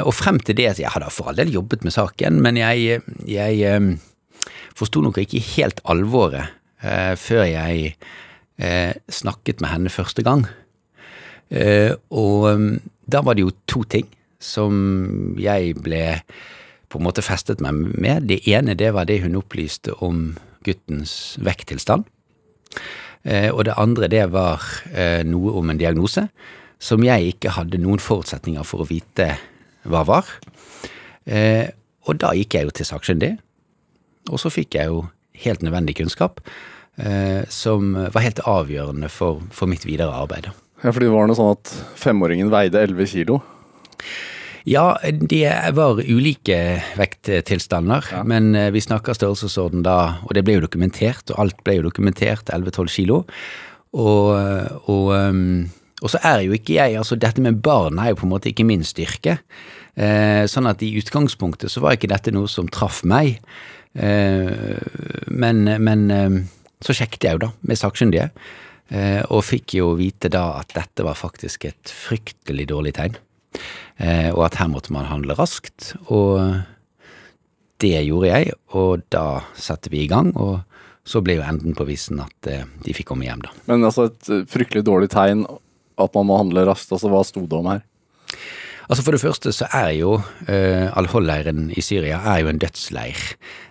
Og 0.04 0.12
frem 0.14 0.36
til 0.44 0.58
det 0.60 0.78
Jeg 0.78 0.92
hadde 0.92 1.08
for 1.10 1.30
all 1.30 1.40
del 1.40 1.54
jobbet 1.56 1.82
med 1.86 1.96
saken, 1.96 2.42
men 2.44 2.60
jeg, 2.60 3.00
jeg 3.24 3.96
forsto 4.76 5.00
nok 5.00 5.18
ikke 5.24 5.40
helt 5.56 5.80
alvoret 5.88 6.52
før 7.16 7.48
jeg 7.48 7.96
snakket 9.08 9.64
med 9.64 9.72
henne 9.72 9.90
første 9.96 10.22
gang. 10.26 10.44
Og 11.50 12.78
da 13.06 13.22
var 13.22 13.36
det 13.36 13.44
jo 13.46 13.54
to 13.70 13.84
ting 13.86 14.08
som 14.42 15.34
jeg 15.38 15.76
ble 15.78 16.18
på 16.90 16.98
en 16.98 17.06
måte 17.06 17.24
festet 17.24 17.62
meg 17.62 17.78
med. 17.94 18.26
Det 18.30 18.42
ene 18.50 18.74
det 18.78 18.92
var 18.94 19.06
det 19.06 19.20
hun 19.22 19.38
opplyste 19.38 19.94
om 20.02 20.36
guttens 20.66 21.36
vekttilstand. 21.38 22.04
Og 23.26 23.62
det 23.66 23.78
andre 23.78 24.10
det 24.10 24.24
var 24.34 24.62
noe 25.26 25.54
om 25.58 25.70
en 25.70 25.78
diagnose 25.80 26.28
som 26.82 27.02
jeg 27.06 27.32
ikke 27.32 27.54
hadde 27.56 27.80
noen 27.82 28.02
forutsetninger 28.02 28.66
for 28.66 28.82
å 28.84 28.90
vite 28.90 29.32
hva 29.86 30.04
var. 30.06 30.30
Og 31.26 32.20
da 32.22 32.34
gikk 32.38 32.54
jeg 32.58 32.68
jo 32.68 32.74
til 32.74 32.86
sakkyndig, 32.90 33.32
og 34.30 34.42
så 34.42 34.50
fikk 34.52 34.78
jeg 34.78 34.90
jo 34.90 35.06
helt 35.46 35.62
nødvendig 35.62 35.96
kunnskap. 35.98 36.40
eh, 36.96 37.44
som 37.48 37.92
var 37.92 38.24
helt 38.24 38.40
avgjørende 38.48 39.10
for, 39.12 39.42
for 39.52 39.68
mitt 39.68 39.84
videre 39.86 40.14
arbeid. 40.16 40.48
Ja, 40.82 40.92
fordi 40.92 41.06
det 41.08 41.12
var 41.14 41.28
noe 41.30 41.36
sånn 41.38 41.54
at 41.54 41.70
femåringen 41.98 42.50
veide 42.52 42.82
11 42.84 43.06
kilo. 43.12 43.38
Ja, 44.66 44.96
det 45.06 45.46
var 45.76 46.00
ulike 46.02 46.56
vekttilstander, 46.98 48.08
Ja. 48.12 48.24
men 48.26 48.54
eh, 48.58 48.72
vi 48.74 48.80
snakker 48.82 49.14
størrelsesorden 49.14 49.84
da, 49.86 50.18
og 50.26 50.34
det 50.34 50.42
ble 50.44 50.56
jo 50.58 50.64
dokumentert, 50.66 51.30
og 51.30 51.38
alt 51.44 51.62
ble 51.64 51.76
jo 51.78 51.86
dokumentert, 51.86 52.50
11-12 52.50 52.90
kilo. 52.96 53.20
Og, 53.96 54.34
og, 54.90 55.06
um, 55.14 55.70
og 56.02 56.10
så 56.12 56.18
er 56.26 56.42
jo 56.44 56.56
ikke 56.58 56.74
jeg, 56.76 56.98
altså 56.98 57.16
dette 57.16 57.40
med 57.40 57.62
barn 57.64 58.00
er 58.02 58.10
jo 58.10 58.18
på 58.20 58.26
en 58.26 58.34
måte 58.34 58.50
ikke 58.50 58.66
min 58.66 58.82
styrke. 58.84 59.38
Eh, 59.96 60.42
sånn 60.50 60.68
at 60.68 60.82
i 60.84 60.90
utgangspunktet 60.98 61.72
så 61.72 61.80
var 61.80 61.94
ikke 61.96 62.10
dette 62.10 62.34
noe 62.34 62.50
som 62.50 62.66
traff 62.68 63.00
meg. 63.08 63.38
Eh, 63.94 64.82
men, 65.32 65.62
men 65.80 66.04
så 66.84 66.92
sjekket 66.92 67.24
jeg 67.24 67.38
jo 67.38 67.44
da 67.46 67.52
med 67.64 67.78
sakkyndige, 67.80 68.28
og 68.86 69.40
fikk 69.42 69.72
jo 69.80 69.88
vite 69.98 70.28
da 70.30 70.44
at 70.60 70.70
dette 70.76 71.02
var 71.02 71.16
faktisk 71.18 71.64
et 71.66 71.90
fryktelig 71.90 72.68
dårlig 72.70 72.92
tegn. 72.94 73.16
Eh, 73.96 74.30
og 74.34 74.42
at 74.48 74.58
her 74.60 74.70
måtte 74.72 74.92
man 74.94 75.08
handle 75.08 75.36
raskt. 75.38 75.94
Og 76.12 76.40
det 77.82 77.96
gjorde 78.06 78.32
jeg, 78.32 78.56
og 78.76 79.04
da 79.12 79.42
satte 79.58 79.92
vi 79.92 80.04
i 80.04 80.10
gang. 80.10 80.32
Og 80.36 80.60
så 81.06 81.22
ble 81.24 81.38
jo 81.38 81.46
enden 81.46 81.76
på 81.78 81.86
visen 81.88 82.20
at 82.22 82.50
eh, 82.50 82.66
de 82.84 82.96
fikk 82.96 83.12
komme 83.12 83.28
hjem, 83.28 83.44
da. 83.46 83.54
Men 83.70 83.86
altså 83.88 84.10
et 84.10 84.32
eh, 84.32 84.46
fryktelig 84.50 84.86
dårlig 84.86 85.10
tegn 85.14 85.46
at 85.46 86.16
man 86.16 86.28
må 86.28 86.40
handle 86.42 86.66
raskt. 86.68 86.92
Altså 86.92 87.12
hva 87.12 87.22
sto 87.24 87.46
det 87.46 87.60
om 87.60 87.70
her? 87.72 87.84
Altså 88.86 89.02
For 89.02 89.14
det 89.14 89.20
første 89.22 89.52
så 89.54 89.66
er 89.74 89.90
jo 89.98 90.12
uh, 90.18 90.98
Al-Hol-leiren 90.98 91.70
i 91.74 91.82
Syria 91.82 92.20
er 92.32 92.42
jo 92.42 92.50
en 92.50 92.60
dødsleir. 92.62 93.18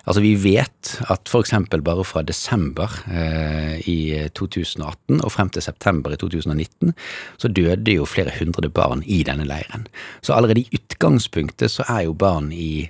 Altså 0.06 0.22
Vi 0.22 0.34
vet 0.44 0.96
at 1.10 1.32
f.eks. 1.32 1.54
bare 1.72 2.06
fra 2.08 2.22
desember 2.22 2.92
uh, 3.08 3.76
i 3.88 4.28
2018 4.36 5.22
og 5.22 5.32
frem 5.32 5.50
til 5.50 5.64
september 5.64 6.12
i 6.12 6.20
2019, 6.20 6.94
så 7.38 7.48
døde 7.48 7.96
jo 7.96 8.06
flere 8.06 8.34
hundre 8.40 8.70
barn 8.70 9.04
i 9.06 9.24
denne 9.24 9.48
leiren. 9.48 9.88
Så 10.22 10.34
allerede 10.34 10.66
i 10.66 10.70
utgangspunktet 10.76 11.72
så 11.72 11.88
er 11.88 12.10
jo 12.10 12.14
barn 12.14 12.52
i 12.52 12.90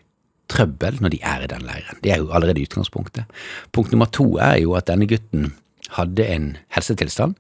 trøbbel 0.50 0.98
når 1.02 1.14
de 1.14 1.22
er 1.24 1.46
i 1.46 1.52
den 1.52 1.66
leiren. 1.66 2.02
Det 2.04 2.12
er 2.14 2.24
jo 2.24 2.32
allerede 2.34 2.62
i 2.62 2.66
utgangspunktet. 2.66 3.26
Punkt 3.74 3.92
nummer 3.92 4.10
to 4.10 4.38
er 4.38 4.60
jo 4.62 4.74
at 4.78 4.90
denne 4.90 5.08
gutten 5.10 5.54
hadde 5.96 6.26
en 6.26 6.46
helsetilstand 6.74 7.36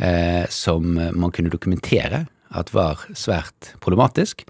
eh, 0.00 0.44
som 0.48 0.96
man 0.96 1.32
kunne 1.32 1.52
dokumentere 1.52 2.26
at 2.58 2.72
var 2.74 3.02
svært 3.16 3.72
problematisk. 3.84 4.46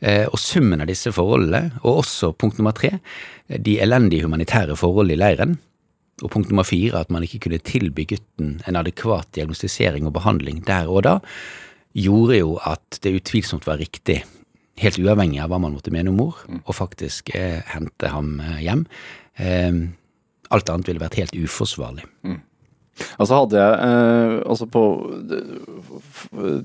Eh, 0.00 0.26
og 0.30 0.38
summen 0.38 0.82
av 0.82 0.90
disse 0.90 1.10
forholdene, 1.14 1.80
og 1.82 2.04
også 2.04 2.32
punkt 2.38 2.60
nummer 2.60 2.76
tre, 2.76 2.98
de 3.48 3.78
elendige 3.82 4.26
humanitære 4.28 4.76
forholdene 4.78 5.16
i 5.16 5.22
leiren, 5.22 5.56
og 6.22 6.32
punkt 6.34 6.50
nummer 6.50 6.66
fire, 6.66 7.00
at 7.00 7.12
man 7.14 7.24
ikke 7.26 7.44
kunne 7.46 7.62
tilby 7.62 8.06
gutten 8.10 8.58
en 8.66 8.78
adekvat 8.78 9.30
diagnostisering 9.36 10.06
og 10.08 10.16
behandling 10.16 10.64
der 10.66 10.90
og 10.90 11.04
da, 11.06 11.18
gjorde 11.98 12.40
jo 12.40 12.56
at 12.66 13.00
det 13.04 13.14
utvilsomt 13.20 13.66
var 13.66 13.80
riktig, 13.80 14.20
helt 14.78 14.98
uavhengig 15.02 15.40
av 15.42 15.50
hva 15.50 15.60
man 15.62 15.74
måtte 15.74 15.92
mene 15.94 16.12
om 16.12 16.20
mor, 16.20 16.42
å 16.46 16.74
faktisk 16.74 17.32
eh, 17.34 17.62
hente 17.72 18.10
ham 18.12 18.36
eh, 18.44 18.60
hjem. 18.66 18.84
Eh, 19.38 19.80
alt 20.54 20.70
annet 20.72 20.90
ville 20.90 21.02
vært 21.02 21.18
helt 21.20 21.34
uforsvarlig. 21.38 22.06
Altså 23.18 23.38
hadde 23.38 23.60
jeg 23.60 23.78
eh, 23.88 24.34
altså 24.48 24.66
på 24.70 24.82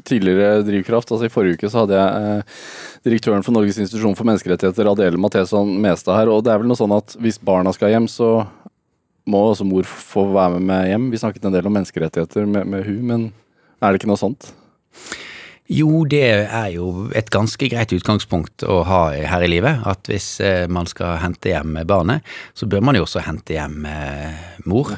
tidligere 0.08 0.64
Drivkraft, 0.66 1.12
altså 1.12 1.28
i 1.28 1.34
forrige 1.34 1.60
uke 1.60 1.70
så 1.72 1.84
hadde 1.84 2.00
jeg 2.00 2.32
eh, 2.32 2.64
direktøren 3.08 3.46
for 3.46 3.56
Norges 3.56 3.80
institusjon 3.82 4.18
for 4.18 4.28
menneskerettigheter, 4.30 4.90
Adele 4.92 5.22
Matheson 5.22 5.76
Mestad 5.84 6.20
her, 6.22 6.32
og 6.34 6.44
det 6.46 6.54
er 6.54 6.62
vel 6.62 6.72
noe 6.72 6.80
sånn 6.80 6.96
at 6.96 7.16
hvis 7.22 7.42
barna 7.42 7.74
skal 7.76 7.94
hjem, 7.94 8.10
så 8.12 8.36
må 9.30 9.46
også 9.50 9.68
mor 9.68 9.88
få 9.88 10.26
være 10.34 10.58
med 10.58 10.68
meg 10.68 10.90
hjem. 10.92 11.12
Vi 11.14 11.22
snakket 11.22 11.46
en 11.48 11.56
del 11.56 11.68
om 11.70 11.78
menneskerettigheter 11.78 12.50
med, 12.50 12.68
med 12.70 12.88
hun, 12.88 13.00
men 13.08 13.30
er 13.80 13.92
det 13.92 14.02
ikke 14.02 14.12
noe 14.12 14.20
sånt? 14.20 14.52
Jo, 15.74 16.04
det 16.06 16.22
er 16.44 16.68
jo 16.76 17.08
et 17.18 17.32
ganske 17.34 17.66
greit 17.72 17.94
utgangspunkt 17.96 18.66
å 18.70 18.82
ha 18.86 19.00
her 19.32 19.46
i 19.46 19.50
livet. 19.50 19.82
At 19.90 20.06
hvis 20.12 20.36
eh, 20.44 20.66
man 20.70 20.86
skal 20.90 21.18
hente 21.24 21.50
hjem 21.50 21.80
barnet, 21.90 22.22
så 22.54 22.68
bør 22.70 22.84
man 22.86 22.98
jo 22.98 23.06
også 23.08 23.24
hente 23.26 23.56
hjem 23.56 23.88
eh, 23.90 24.44
mor. 24.70 24.92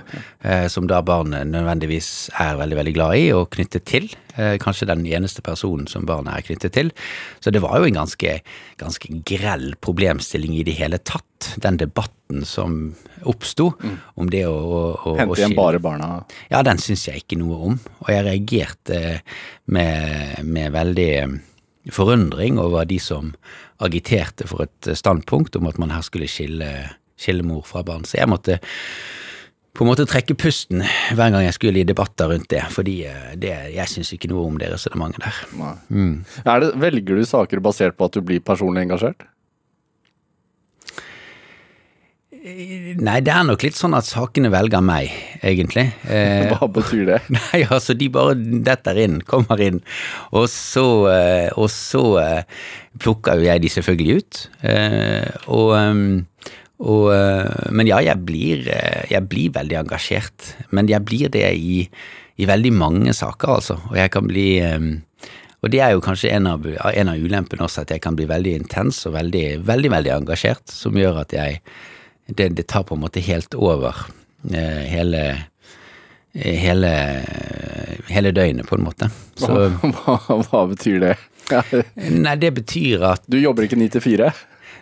Eh, 0.43 0.65
som 0.71 0.89
da 0.91 0.99
barnet 1.05 1.47
nødvendigvis 1.47 2.09
er 2.43 2.59
veldig, 2.59 2.79
veldig 2.81 2.95
glad 2.97 3.21
i 3.21 3.29
og 3.37 3.47
knyttet 3.55 3.87
til. 3.87 4.11
Kanskje 4.35 4.89
den 4.89 5.05
eneste 5.07 5.39
personen 5.39 5.85
som 5.87 6.03
barnet 6.03 6.33
er 6.35 6.43
knyttet 6.43 6.73
til. 6.75 6.89
Så 7.39 7.53
det 7.55 7.61
var 7.63 7.79
jo 7.79 7.87
en 7.87 8.01
ganske, 8.01 8.33
ganske 8.81 9.21
grell 9.23 9.69
problemstilling 9.79 10.57
i 10.57 10.65
det 10.67 10.75
hele 10.75 10.99
tatt. 10.99 11.53
Den 11.63 11.79
debatten 11.79 12.43
som 12.43 12.81
oppsto 13.29 13.71
om 14.15 14.29
det 14.31 14.45
å, 14.47 14.53
å, 14.55 14.83
å 15.11 15.15
Hente 15.19 15.39
igjen 15.41 15.57
bare 15.57 15.81
barna? 15.83 16.09
ja, 16.51 16.61
den 16.65 16.81
syns 16.81 17.07
jeg 17.09 17.23
ikke 17.23 17.39
noe 17.41 17.59
om, 17.71 17.77
og 18.03 18.13
jeg 18.13 18.25
reagerte 18.27 19.01
med, 19.71 20.41
med 20.45 20.73
veldig 20.75 21.09
eh, 21.19 21.35
forundring 21.93 22.59
over 22.61 22.87
de 22.89 22.99
som 23.01 23.33
agiterte 23.83 24.47
for 24.49 24.65
et 24.65 24.95
standpunkt 24.97 25.57
om 25.59 25.67
at 25.69 25.77
man 25.81 25.93
her 25.93 26.05
skulle 26.05 26.29
skille, 26.31 26.71
skille 27.19 27.45
mor 27.45 27.65
fra 27.67 27.83
barn. 27.85 28.07
Så 28.07 28.17
jeg 28.21 28.31
måtte 28.31 28.59
på 29.75 29.83
en 29.83 29.89
måte 29.89 30.05
trekke 30.07 30.37
pusten 30.39 30.83
hver 31.15 31.33
gang 31.33 31.43
jeg 31.43 31.55
skulle 31.57 31.81
i 31.81 31.87
debatter 31.87 32.29
rundt 32.31 32.47
det, 32.53 32.63
fordi 32.71 33.01
eh, 33.09 33.31
det, 33.39 33.53
jeg 33.75 33.91
syns 33.91 34.13
ikke 34.15 34.31
noe 34.31 34.47
om 34.47 34.59
det 34.61 34.71
resonnementet 34.71 35.25
der. 35.25 35.39
Er 36.45 36.63
det, 36.63 36.73
velger 36.79 37.19
du 37.19 37.25
saker 37.27 37.63
basert 37.63 37.97
på 37.99 38.07
at 38.07 38.15
du 38.15 38.23
blir 38.25 38.43
personlig 38.43 38.85
engasjert? 38.85 39.27
Nei, 42.45 43.21
det 43.25 43.31
er 43.33 43.45
nok 43.47 43.63
litt 43.65 43.77
sånn 43.77 43.95
at 43.97 44.05
sakene 44.05 44.51
velger 44.53 44.83
meg, 44.85 45.09
egentlig. 45.41 45.87
Eh, 46.05 46.51
Hva 46.51 46.67
betyr 46.69 47.07
det? 47.09 47.17
Nei, 47.37 47.63
altså, 47.73 47.95
de 47.97 48.09
bare 48.13 48.35
detter 48.37 48.99
inn, 49.01 49.17
kommer 49.25 49.61
inn, 49.65 49.79
og 50.29 50.45
så, 50.53 50.85
eh, 51.09 51.47
og 51.57 51.71
så 51.73 52.03
eh, 52.21 52.67
plukker 53.01 53.41
jo 53.41 53.47
jeg 53.47 53.63
de 53.63 53.71
selvfølgelig 53.73 54.19
ut. 54.19 54.43
Eh, 54.61 55.31
og, 55.57 55.73
eh, 55.79 56.53
og 56.85 57.71
Men 57.71 57.87
ja, 57.87 58.01
jeg 58.03 58.19
blir, 58.27 58.67
jeg 59.07 59.23
blir 59.31 59.53
veldig 59.55 59.77
engasjert. 59.79 60.49
Men 60.75 60.89
jeg 60.91 61.01
blir 61.07 61.31
det 61.31 61.47
i, 61.55 61.85
i 62.35 62.47
veldig 62.49 62.73
mange 62.75 63.13
saker, 63.15 63.53
altså. 63.55 63.77
Og 63.89 63.95
jeg 63.95 64.11
kan 64.13 64.27
bli 64.27 64.49
og 65.65 65.71
det 65.73 65.79
er 65.81 65.95
jo 65.95 66.03
kanskje 66.03 66.29
en 66.35 66.45
av, 66.51 66.65
en 66.67 67.09
av 67.09 67.17
ulempene 67.17 67.65
også, 67.65 67.87
at 67.87 67.95
jeg 67.95 68.03
kan 68.03 68.13
bli 68.13 68.27
veldig 68.29 68.51
intens 68.59 68.99
og 69.09 69.15
veldig, 69.15 69.63
veldig, 69.65 69.89
veldig 69.95 70.11
engasjert, 70.19 70.67
som 70.69 70.99
gjør 70.99 71.23
at 71.23 71.33
jeg 71.33 71.63
det, 72.27 72.49
det 72.57 72.67
tar 72.71 72.85
på 72.87 72.95
en 72.95 73.03
måte 73.03 73.23
helt 73.23 73.53
over 73.57 74.07
eh, 74.51 74.85
hele 74.89 75.25
hele, 76.35 76.89
hele 78.11 78.31
døgnet, 78.35 78.67
på 78.67 78.75
en 78.75 78.83
måte. 78.83 79.07
Så, 79.39 79.53
Hva, 79.79 80.17
hva 80.49 80.65
betyr 80.71 80.99
det? 81.03 81.13
nei, 82.25 82.35
det 82.41 82.51
betyr 82.57 83.05
at 83.05 83.25
Du 83.29 83.37
jobber 83.37 83.67
ikke 83.67 83.77
ni 83.79 83.87
til 83.93 84.03
fire? 84.03 84.31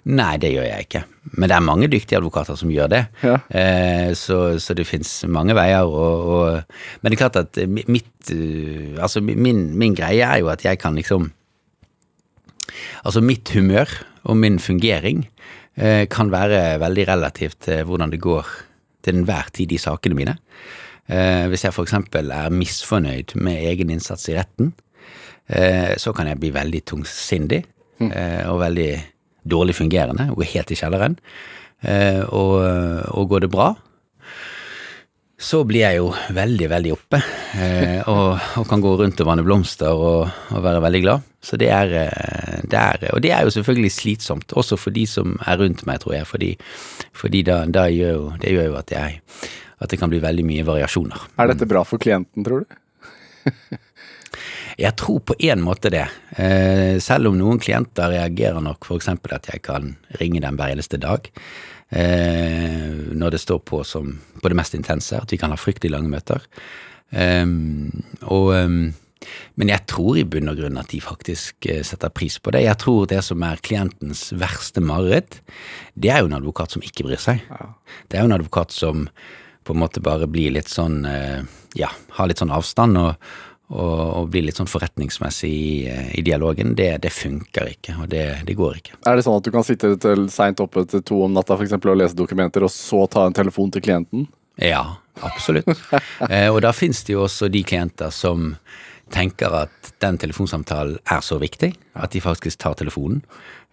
Nei, 0.03 0.35
det 0.41 0.51
gjør 0.51 0.65
jeg 0.67 0.85
ikke. 0.87 1.01
Men 1.39 1.47
det 1.47 1.55
er 1.55 1.63
mange 1.63 1.87
dyktige 1.91 2.19
advokater 2.19 2.57
som 2.59 2.71
gjør 2.71 2.89
det. 2.91 3.01
Ja. 3.23 3.37
Eh, 3.47 4.09
så, 4.19 4.57
så 4.59 4.75
det 4.75 4.87
fins 4.87 5.11
mange 5.31 5.55
veier. 5.55 5.87
Og, 5.87 6.25
og, 6.35 6.81
men 6.99 7.11
det 7.11 7.17
er 7.17 7.21
klart 7.21 7.39
at 7.39 7.59
mitt 7.71 8.33
eh, 8.33 8.99
Altså, 8.99 9.23
min, 9.23 9.69
min 9.79 9.95
greie 9.95 10.25
er 10.27 10.41
jo 10.43 10.51
at 10.51 10.65
jeg 10.65 10.81
kan 10.81 10.99
liksom 10.99 11.31
Altså, 13.03 13.23
mitt 13.23 13.47
humør 13.55 13.87
og 14.23 14.37
min 14.39 14.59
fungering 14.59 15.23
eh, 15.23 15.32
kan 15.73 16.29
være 16.29 16.77
veldig 16.77 17.03
relativt 17.09 17.63
til 17.65 17.79
hvordan 17.89 18.11
det 18.13 18.19
går 18.21 18.45
til 19.03 19.17
enhver 19.19 19.49
tid 19.55 19.71
i 19.73 19.79
sakene 19.81 20.17
mine. 20.17 20.35
Eh, 21.11 21.47
hvis 21.51 21.65
jeg 21.65 21.75
f.eks. 21.75 21.95
er 22.15 22.53
misfornøyd 22.53 23.35
med 23.43 23.65
egen 23.71 23.91
innsats 23.91 24.29
i 24.31 24.37
retten, 24.37 24.71
eh, 25.47 25.95
så 25.99 26.13
kan 26.15 26.29
jeg 26.29 26.39
bli 26.39 26.53
veldig 26.55 26.83
tungsindig 26.87 27.63
eh, 27.99 28.43
og 28.47 28.61
veldig 28.63 28.91
dårlig 29.43 29.75
fungerende 29.75 30.29
og 30.31 30.45
helt 30.47 30.71
i 30.71 30.79
kjelleren. 30.79 31.17
Eh, 31.83 32.21
og, 32.31 32.63
og 33.11 33.29
går 33.33 33.43
det 33.43 33.51
bra, 33.51 33.73
så 35.43 35.59
blir 35.67 35.83
jeg 35.83 35.99
jo 35.99 36.09
veldig, 36.35 36.67
veldig 36.71 36.93
oppe, 36.95 37.19
eh, 37.59 37.99
og, 38.07 38.37
og 38.61 38.67
kan 38.69 38.83
gå 38.83 38.93
rundt 39.01 39.19
og 39.19 39.27
vanne 39.27 39.43
blomster 39.45 39.91
og, 39.91 40.29
og 40.55 40.63
være 40.63 40.83
veldig 40.85 41.01
glad. 41.03 41.25
Så 41.43 41.59
det 41.59 41.67
er, 41.75 41.91
eh, 42.05 42.61
det 42.63 42.79
er 42.79 43.09
Og 43.11 43.21
det 43.25 43.33
er 43.35 43.43
jo 43.43 43.51
selvfølgelig 43.51 43.91
slitsomt, 43.91 44.55
også 44.55 44.79
for 44.79 44.95
de 44.95 45.03
som 45.09 45.35
er 45.45 45.59
rundt 45.59 45.83
meg, 45.89 45.99
tror 45.99 46.15
jeg, 46.15 46.29
fordi, 46.29 46.53
fordi 47.11 47.43
da, 47.43 47.65
da 47.67 47.89
gjør 47.91 48.15
jo, 48.15 48.25
det 48.39 48.55
gjør 48.55 48.71
jo 48.71 48.79
at 48.79 48.95
jeg 48.95 49.19
at 49.83 49.91
det 49.91 49.99
kan 49.99 50.11
bli 50.11 50.21
veldig 50.23 50.45
mye 50.47 50.63
variasjoner. 50.63 51.25
Er 51.35 51.49
dette 51.51 51.67
bra 51.67 51.83
for 51.83 51.99
klienten, 51.99 52.45
tror 52.45 52.63
du? 52.63 52.77
Jeg 54.79 54.95
tror 54.97 55.19
på 55.21 55.35
en 55.45 55.61
måte 55.61 55.91
det. 55.93 56.07
Eh, 56.41 56.97
selv 57.03 57.29
om 57.29 57.35
noen 57.37 57.59
klienter 57.61 58.09
reagerer 58.09 58.63
nok 58.63 58.87
f.eks. 58.87 59.11
at 59.11 59.49
jeg 59.51 59.61
kan 59.61 59.91
ringe 60.17 60.41
dem 60.41 60.57
hver 60.57 60.73
eneste 60.73 60.97
dag. 60.97 61.29
Eh, 61.93 62.89
når 63.13 63.35
det 63.35 63.43
står 63.43 63.59
på 63.67 63.83
som 63.85 64.15
på 64.41 64.49
det 64.49 64.57
mest 64.57 64.73
intense, 64.73 65.15
at 65.15 65.31
vi 65.31 65.37
kan 65.37 65.53
ha 65.53 65.59
fryktelig 65.59 65.93
lange 65.93 66.11
møter. 66.11 66.41
Eh, 67.13 67.45
og, 68.25 68.49
eh, 68.57 69.29
men 69.55 69.71
jeg 69.71 69.85
tror 69.87 70.17
i 70.19 70.25
bunn 70.27 70.51
og 70.51 70.59
grunn 70.59 70.81
at 70.81 70.91
de 70.91 70.99
faktisk 71.03 71.69
eh, 71.69 71.83
setter 71.85 72.11
pris 72.11 72.39
på 72.41 72.51
det. 72.55 72.65
Jeg 72.65 72.81
tror 72.81 73.07
det 73.07 73.21
som 73.23 73.45
er 73.45 73.61
klientens 73.63 74.25
verste 74.35 74.83
mareritt, 74.83 75.39
det 75.95 76.11
er 76.11 76.23
jo 76.23 76.31
en 76.31 76.39
advokat 76.41 76.75
som 76.75 76.83
ikke 76.83 77.07
bryr 77.07 77.21
seg. 77.21 77.45
Det 78.09 78.17
er 78.17 78.25
jo 78.25 78.31
en 78.31 78.39
advokat 78.39 78.75
som 78.75 79.07
på 79.63 79.75
en 79.75 79.79
måte 79.79 80.03
bare 80.03 80.27
blir 80.27 80.51
litt 80.57 80.67
sånn 80.67 81.05
Ja, 81.73 81.87
har 82.17 82.27
litt 82.27 82.41
sånn 82.41 82.51
avstand 82.53 82.99
og, 82.99 83.29
og, 83.73 84.01
og 84.19 84.29
bli 84.33 84.43
litt 84.45 84.59
sånn 84.59 84.69
forretningsmessig 84.69 85.49
i, 85.49 85.73
eh, 85.89 86.11
i 86.19 86.23
dialogen, 86.25 86.75
det, 86.77 86.91
det 87.03 87.11
funker 87.13 87.71
ikke, 87.73 87.97
og 88.03 88.11
det, 88.11 88.25
det 88.47 88.55
går 88.59 88.79
ikke. 88.79 88.99
Er 89.09 89.17
det 89.17 89.25
sånn 89.25 89.39
at 89.39 89.47
du 89.47 89.51
kan 89.55 89.65
sitte 89.65 89.95
til 90.01 90.27
seint 90.33 90.61
oppe 90.63 90.85
til 90.89 91.03
to 91.05 91.23
om 91.25 91.33
natta 91.35 91.57
for 91.57 91.65
eksempel, 91.65 91.93
og 91.93 92.01
lese 92.03 92.17
dokumenter, 92.17 92.65
og 92.65 92.73
så 92.73 93.03
ta 93.11 93.25
en 93.27 93.37
telefon 93.37 93.73
til 93.73 93.85
klienten? 93.85 94.27
Ja, 94.61 94.83
absolutt. 95.25 95.69
eh, 96.29 96.49
og 96.51 96.61
da 96.65 96.73
finnes 96.75 97.01
det 97.07 97.15
jo 97.15 97.25
også 97.25 97.49
de 97.51 97.63
klienter 97.65 98.13
som 98.13 98.53
tenker 99.13 99.53
at 99.63 99.93
den 100.01 100.17
telefonsamtalen 100.21 100.97
er 101.11 101.21
så 101.25 101.37
viktig 101.41 101.73
at 101.93 102.13
de 102.13 102.21
faktisk 102.23 102.61
tar 102.61 102.77
telefonen. 102.79 103.21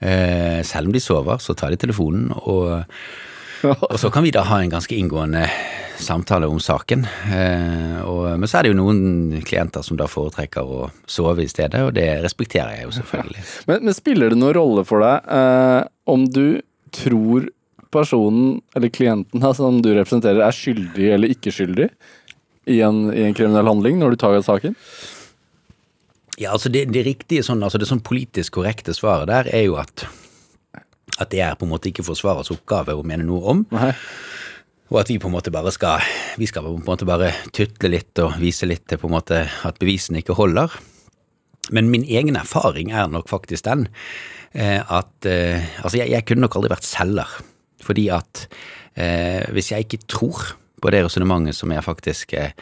Eh, 0.01 0.61
selv 0.67 0.89
om 0.89 0.97
de 0.97 1.01
sover, 1.03 1.41
så 1.41 1.55
tar 1.57 1.73
de 1.73 1.81
telefonen, 1.81 2.31
og, 2.41 2.83
og 3.91 3.97
så 4.01 4.11
kan 4.13 4.25
vi 4.25 4.33
da 4.35 4.47
ha 4.49 4.63
en 4.63 4.73
ganske 4.73 4.97
inngående 4.97 5.47
samtale 6.03 6.49
om 6.51 6.61
saken. 6.61 7.05
Eh, 7.33 8.01
og, 8.03 8.25
men 8.41 8.49
så 8.49 8.59
er 8.59 8.67
det 8.67 8.73
jo 8.73 8.79
noen 8.81 9.41
klienter 9.47 9.85
som 9.87 9.99
da 10.01 10.09
foretrekker 10.11 10.67
å 10.67 10.89
sove 11.09 11.45
i 11.45 11.51
stedet, 11.51 11.83
og 11.87 11.95
det 11.97 12.09
respekterer 12.25 12.79
jeg 12.79 12.89
jo 12.89 12.97
selvfølgelig. 12.99 13.47
Men, 13.71 13.85
men 13.87 13.97
spiller 13.97 14.33
det 14.33 14.39
noen 14.41 14.57
rolle 14.57 14.85
for 14.89 15.05
deg 15.05 15.29
eh, 15.37 15.83
om 16.11 16.25
du 16.33 16.61
tror 16.95 17.49
personen, 17.95 18.61
eller 18.77 18.93
klienten 18.95 19.43
da, 19.45 19.53
som 19.57 19.81
du 19.85 19.93
representerer, 19.95 20.43
er 20.47 20.57
skyldig 20.57 21.11
eller 21.17 21.35
ikke 21.37 21.55
skyldig 21.55 21.91
i 22.71 22.81
en, 22.87 23.07
i 23.15 23.25
en 23.27 23.37
kriminell 23.37 23.71
handling 23.71 23.99
når 24.01 24.15
du 24.15 24.21
tar 24.23 24.39
saken? 24.47 24.77
Ja, 26.41 26.55
altså 26.55 26.73
det, 26.73 26.87
det 26.95 27.05
riktige 27.05 27.45
sånn, 27.45 27.63
altså 27.67 27.81
det 27.81 27.89
sånn 27.91 28.03
politisk 28.05 28.57
korrekte 28.59 28.95
svaret 28.97 29.29
der 29.29 29.51
er 29.53 29.67
jo 29.67 29.77
at 29.81 30.07
at 31.21 31.31
det 31.33 31.43
er 31.45 31.57
på 31.59 31.67
en 31.67 31.75
måte 31.75 31.91
ikke 31.91 32.05
Forsvarets 32.07 32.53
oppgave 32.55 32.97
å 32.97 33.05
mene 33.07 33.27
noe 33.29 33.53
om. 33.53 33.59
Nei. 33.75 33.93
Og 34.91 34.99
at 35.03 35.11
vi 35.11 35.21
på 35.23 35.31
en 35.31 35.37
måte 35.37 35.53
bare 35.55 35.71
skal 35.75 36.03
vi 36.41 36.49
skal 36.51 36.67
på 36.67 36.75
en 36.75 36.87
måte 36.87 37.07
bare 37.09 37.31
tutle 37.55 37.93
litt 37.93 38.19
og 38.23 38.41
vise 38.43 38.67
litt 38.67 38.89
til 38.91 38.99
på 39.01 39.11
en 39.11 39.17
måte 39.19 39.45
at 39.47 39.79
bevisene 39.83 40.23
ikke 40.23 40.39
holder. 40.39 40.73
Men 41.71 41.91
min 41.93 42.07
egen 42.09 42.39
erfaring 42.39 42.91
er 42.91 43.11
nok 43.11 43.31
faktisk 43.31 43.69
den 43.69 43.87
eh, 44.53 44.81
at 44.83 45.29
eh, 45.29 45.63
Altså, 45.85 46.01
jeg, 46.01 46.11
jeg 46.11 46.27
kunne 46.27 46.47
nok 46.47 46.59
aldri 46.59 46.73
vært 46.73 46.89
selger. 46.89 47.37
Fordi 47.81 48.09
at 48.13 48.47
eh, 48.99 49.47
hvis 49.55 49.71
jeg 49.73 49.87
ikke 49.87 50.03
tror 50.11 50.57
på 50.81 50.91
det 50.93 51.05
resonnementet 51.05 51.57
som 51.57 51.71
jeg 51.73 51.85
faktisk 51.85 52.35
eh, 52.35 52.53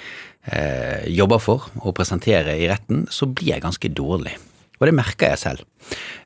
jobber 1.08 1.40
for 1.42 1.70
å 1.86 1.94
presentere 1.96 2.58
i 2.58 2.68
retten, 2.70 3.06
så 3.10 3.30
blir 3.30 3.54
jeg 3.54 3.64
ganske 3.64 3.90
dårlig. 3.94 4.34
Og 4.78 4.86
det 4.86 4.94
merker 4.94 5.32
jeg 5.32 5.42
selv. 5.42 5.66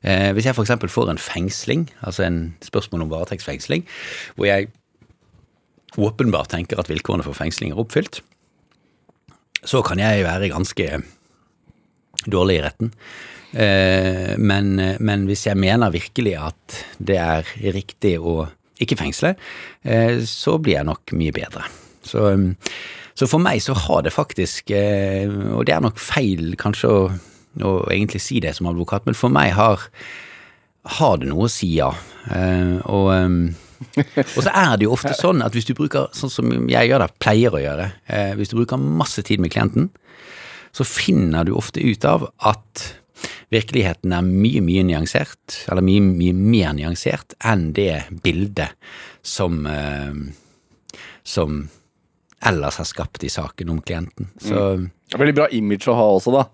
Eh, 0.05 0.31
hvis 0.35 0.49
jeg 0.49 0.57
f.eks. 0.57 0.73
får 0.91 1.11
en 1.13 1.21
fengsling, 1.21 1.87
altså 2.01 2.25
en 2.27 2.39
spørsmål 2.65 3.05
om 3.05 3.13
varetektsfengsling, 3.13 3.85
hvor 4.35 4.49
jeg 4.49 4.69
åpenbart 5.97 6.51
tenker 6.53 6.79
at 6.81 6.89
vilkårene 6.89 7.25
for 7.25 7.37
fengsling 7.37 7.73
er 7.73 7.81
oppfylt, 7.83 8.21
så 9.63 9.83
kan 9.85 10.01
jeg 10.01 10.25
være 10.25 10.51
ganske 10.51 10.87
dårlig 12.29 12.59
i 12.59 12.63
retten. 12.65 12.91
Eh, 13.53 14.33
men, 14.41 14.73
men 14.99 15.27
hvis 15.29 15.45
jeg 15.47 15.59
mener 15.59 15.93
virkelig 15.93 16.33
at 16.41 16.81
det 16.97 17.19
er 17.21 17.53
riktig 17.75 18.17
å 18.19 18.43
ikke 18.81 18.97
fengsle, 18.99 19.35
eh, 19.85 20.19
så 20.27 20.57
blir 20.59 20.79
jeg 20.79 20.89
nok 20.89 21.13
mye 21.19 21.35
bedre. 21.35 21.67
Så, 22.03 22.33
så 23.15 23.29
for 23.29 23.43
meg 23.43 23.61
så 23.63 23.75
har 23.85 24.03
det 24.03 24.15
faktisk, 24.15 24.73
eh, 24.75 25.29
og 25.53 25.67
det 25.69 25.77
er 25.77 25.85
nok 25.85 26.01
feil 26.01 26.57
kanskje 26.59 26.89
å, 26.91 27.03
å 27.63 27.73
egentlig 27.93 28.23
si 28.25 28.41
det 28.43 28.55
som 28.57 28.67
advokat, 28.71 29.05
men 29.07 29.17
for 29.17 29.31
meg 29.33 29.53
har, 29.55 29.85
har 30.97 31.21
det 31.21 31.29
noe 31.29 31.47
å 31.47 31.51
si, 31.51 31.75
ja. 31.77 31.93
Og 32.89 33.09
og 34.35 34.39
så 34.39 34.49
er 34.49 34.73
det 34.77 34.87
jo 34.87 34.95
ofte 34.95 35.13
sånn 35.17 35.43
at 35.45 35.55
hvis 35.55 35.67
du 35.69 35.73
bruker, 35.77 36.09
sånn 36.15 36.31
som 36.31 36.51
jeg 36.69 36.89
gjør 36.89 37.05
det, 37.05 37.11
pleier 37.23 37.55
å 37.55 37.61
gjøre, 37.61 37.91
eh, 38.07 38.33
hvis 38.39 38.53
du 38.53 38.57
bruker 38.59 38.81
masse 38.81 39.23
tid 39.25 39.43
med 39.43 39.53
klienten, 39.53 39.89
så 40.73 40.85
finner 40.87 41.45
du 41.45 41.53
ofte 41.57 41.83
ut 41.83 42.05
av 42.09 42.27
at 42.49 42.87
virkeligheten 43.53 44.13
er 44.15 44.25
mye, 44.25 44.63
mye 44.65 44.83
nyansert, 44.87 45.59
eller 45.69 45.85
mye, 45.85 46.01
mye 46.01 46.33
mer 46.33 46.73
nyansert 46.77 47.35
enn 47.45 47.69
det 47.77 48.05
bildet 48.23 48.73
som, 49.21 49.65
eh, 49.69 50.17
som 51.23 51.67
ellers 52.43 52.81
har 52.81 52.89
skapt 52.89 53.23
i 53.23 53.31
saken 53.31 53.69
om 53.69 53.81
klienten. 53.81 54.33
Så 54.41 54.89
Veldig 55.13 55.35
bra 55.37 55.47
image 55.53 55.87
å 55.91 55.95
ha 55.95 56.05
også, 56.15 56.33
da. 56.33 56.47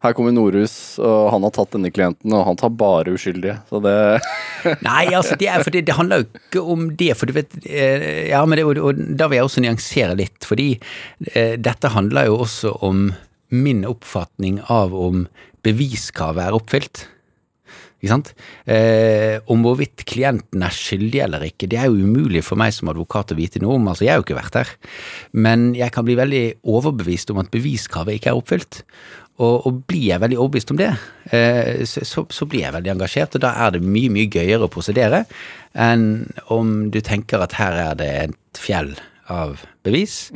Her 0.00 0.14
kommer 0.16 0.32
Norhus, 0.32 0.96
og 0.96 1.28
han 1.34 1.44
har 1.44 1.52
tatt 1.52 1.74
denne 1.74 1.90
klienten, 1.92 2.32
og 2.32 2.46
han 2.48 2.56
tar 2.56 2.72
bare 2.72 3.12
uskyldige. 3.12 3.58
Så 3.68 3.82
det 3.84 3.96
Nei, 4.86 5.10
altså, 5.12 5.36
det, 5.40 5.50
er, 5.52 5.64
det, 5.68 5.84
det 5.90 5.96
handler 5.98 6.22
jo 6.22 6.28
ikke 6.30 6.64
om 6.74 6.86
det. 6.96 7.12
For 7.20 7.28
du 7.28 7.36
vet 7.36 7.58
eh, 7.66 8.30
Ja, 8.30 8.40
men 8.48 8.56
det, 8.56 8.64
og, 8.64 8.80
og 8.80 9.02
da 9.20 9.28
vil 9.28 9.40
jeg 9.40 9.50
også 9.50 9.64
nyansere 9.66 10.16
litt. 10.16 10.48
Fordi 10.48 10.70
eh, 11.34 11.56
dette 11.60 11.92
handler 11.92 12.30
jo 12.30 12.40
også 12.46 12.74
om 12.86 13.10
min 13.50 13.84
oppfatning 13.84 14.62
av 14.72 14.96
om 14.96 15.26
beviskravet 15.66 16.48
er 16.48 16.56
oppfylt. 16.56 17.04
Ikke 18.00 18.14
sant? 18.14 18.30
Eh, 18.64 19.36
om 19.52 19.60
hvorvidt 19.60 20.06
klienten 20.08 20.62
er 20.64 20.72
skyldig 20.72 21.20
eller 21.26 21.44
ikke, 21.44 21.68
det 21.68 21.76
er 21.76 21.90
jo 21.90 22.00
umulig 22.00 22.40
for 22.46 22.56
meg 22.60 22.72
som 22.72 22.88
advokat 22.88 23.34
å 23.34 23.36
vite 23.36 23.60
noe 23.60 23.76
om. 23.76 23.90
Altså, 23.92 24.06
jeg 24.06 24.14
har 24.14 24.22
jo 24.22 24.24
ikke 24.24 24.38
vært 24.40 24.56
der. 24.56 24.70
Men 25.36 25.74
jeg 25.76 25.92
kan 25.92 26.06
bli 26.08 26.16
veldig 26.16 26.44
overbevist 26.64 27.34
om 27.34 27.42
at 27.44 27.52
beviskravet 27.52 28.16
ikke 28.16 28.32
er 28.32 28.40
oppfylt. 28.40 28.80
Og, 29.40 29.66
og 29.66 29.82
blir 29.88 30.10
jeg 30.10 30.20
veldig 30.20 30.36
overbevist 30.36 30.72
om 30.74 30.76
det, 30.76 30.90
eh, 31.32 31.80
så, 31.88 32.26
så, 32.28 32.46
blir 32.50 32.66
jeg 32.66 32.74
veldig 32.74 32.90
engasjert, 32.92 33.38
og 33.38 33.44
da 33.44 33.54
er 33.64 33.72
det 33.72 33.80
mye, 33.80 34.10
mye 34.12 34.28
gøyere 34.28 34.66
å 34.66 34.72
prosedere 34.72 35.22
enn 35.72 36.26
om 36.52 36.90
du 36.92 36.98
tenker 37.04 37.40
at 37.40 37.56
her 37.56 37.78
er 37.86 37.94
det 37.96 38.10
et 38.26 38.60
fjell 38.60 38.92
av 39.32 39.62
bevis, 39.86 40.26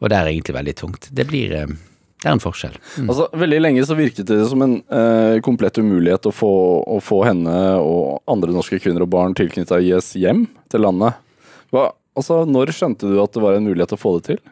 og 0.00 0.10
det 0.10 0.18
er 0.18 0.32
egentlig 0.32 0.58
veldig 0.58 0.76
tungt. 0.76 1.08
Det 1.14 1.24
blir 1.30 1.54
eh, 1.56 1.72
det 2.20 2.28
er 2.28 2.36
en 2.36 2.42
forskjell. 2.42 2.76
Mm. 3.00 3.06
Altså, 3.08 3.26
Veldig 3.40 3.58
lenge 3.62 3.84
så 3.88 3.96
virket 3.96 4.28
det 4.28 4.42
som 4.50 4.60
en 4.64 4.76
eh, 4.92 5.38
komplett 5.44 5.78
umulighet 5.80 6.28
å 6.28 6.34
få, 6.34 6.52
å 6.84 6.98
få, 7.00 7.22
henne 7.24 7.54
og 7.80 8.20
andre 8.28 8.52
norske 8.52 8.76
kvinner 8.82 9.06
og 9.06 9.12
barn 9.14 9.36
tilknytta 9.36 9.80
IS 9.80 10.12
hjem 10.20 10.44
til 10.68 10.84
landet. 10.84 11.16
Hva, 11.72 11.88
altså, 12.18 12.42
Når 12.44 12.74
skjønte 12.76 13.08
du 13.08 13.16
at 13.22 13.32
det 13.32 13.44
var 13.44 13.56
en 13.56 13.64
mulighet 13.64 13.96
å 13.96 14.00
få 14.00 14.18
det 14.18 14.34
til? 14.34 14.42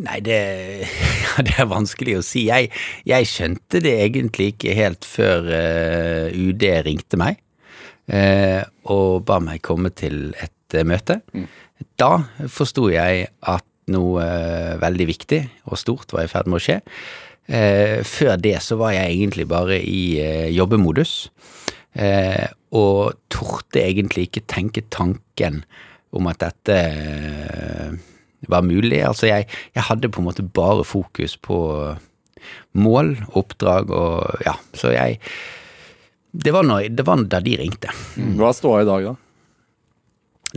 Nei, 0.00 0.20
det, 0.24 0.38
det, 1.46 1.56
er 1.58 1.68
vanskelig 1.70 2.18
å 2.18 2.24
si. 2.24 2.46
Jeg, 2.48 2.70
jeg, 3.08 3.28
skjønte 3.28 3.82
det 3.84 3.94
egentlig 4.06 4.52
ikke 4.54 4.76
helt 4.76 5.08
før 5.08 5.48
uh, 5.50 6.28
eh, 6.28 6.38
UD 6.38 6.64
ringte 6.86 7.20
meg 7.20 7.42
uh, 8.12 8.62
og 8.92 9.26
ba 9.28 9.40
meg 9.44 9.62
komme 9.64 9.92
til 9.96 10.32
et 10.40 10.78
uh, 10.78 10.86
møte. 10.88 11.20
Mm. 11.36 11.50
Da 12.00 12.12
forsto 12.52 12.88
jeg 12.92 13.26
at 13.50 13.68
noe 13.92 14.24
veldig 14.78 15.08
viktig 15.08 15.40
og 15.66 15.80
stort 15.80 16.14
var 16.14 16.24
i 16.24 16.30
ferd 16.30 16.46
med 16.48 16.60
å 16.60 16.62
skje. 16.62 16.76
før 18.06 18.36
det 18.38 18.54
så 18.62 18.76
var 18.78 18.92
jeg 18.94 19.10
egentlig 19.10 19.48
bare 19.50 19.80
i 19.82 20.14
jobbemodus. 20.54 21.32
og 22.70 23.18
torde 23.28 23.82
egentlig 23.82 24.28
ikke 24.28 24.46
tenke 24.46 24.84
tanken 24.88 25.64
om 26.14 26.30
at 26.30 26.38
dette 26.46 26.78
var 28.48 28.64
mulig. 28.66 29.02
Altså, 29.06 29.28
jeg, 29.28 29.48
jeg, 29.74 29.84
hadde 29.88 30.10
på 30.10 30.22
en 30.22 30.28
måte 30.30 30.42
bare 30.42 30.84
fokus 30.86 31.36
på 31.36 31.58
mål, 32.72 33.16
oppdrag 33.38 33.92
og 33.94 34.46
ja, 34.46 34.56
så 34.74 34.94
jeg 34.94 35.20
Det 36.32 36.52
var, 36.52 36.64
når, 36.64 36.88
det 36.96 37.04
var 37.04 37.20
da 37.28 37.42
de 37.44 37.58
ringte. 37.60 37.92
Mm. 38.16 38.38
Hva 38.38 38.48
er 38.48 38.56
ståa 38.56 38.82
i 38.82 38.88
dag, 38.88 39.04
da? 39.04 39.16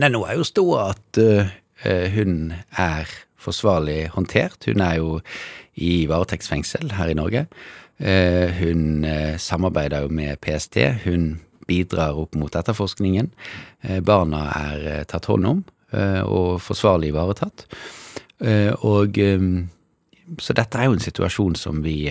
Nei, 0.00 0.08
nå 0.08 0.22
er 0.24 0.38
jo 0.38 0.46
ståa 0.48 0.86
at 0.94 1.20
uh, 1.20 1.50
hun 2.14 2.54
er 2.80 3.12
forsvarlig 3.36 4.06
håndtert. 4.14 4.64
Hun 4.64 4.80
er 4.80 4.96
jo 5.02 5.18
i 5.76 6.06
varetektsfengsel 6.08 6.94
her 6.96 7.12
i 7.12 7.18
Norge. 7.18 7.44
Uh, 8.00 8.48
hun 8.56 9.04
uh, 9.04 9.36
samarbeider 9.36 10.06
jo 10.06 10.16
med 10.16 10.40
PST. 10.40 10.80
Hun 11.04 11.42
bidrar 11.68 12.16
opp 12.16 12.36
mot 12.38 12.56
etterforskningen. 12.56 13.32
barna 14.06 14.44
er 14.54 15.04
tatt 15.10 15.26
hånd 15.26 15.48
om. 15.50 15.64
Eh, 15.96 16.22
og 16.28 16.60
forsvarlig 16.60 17.12
ivaretatt. 17.12 17.64
Eh, 18.44 18.72
og 18.84 19.18
eh, 19.18 19.44
Så 20.42 20.52
dette 20.58 20.78
er 20.78 20.88
jo 20.88 20.96
en 20.96 21.02
situasjon 21.02 21.54
som 21.54 21.84
vi 21.84 22.10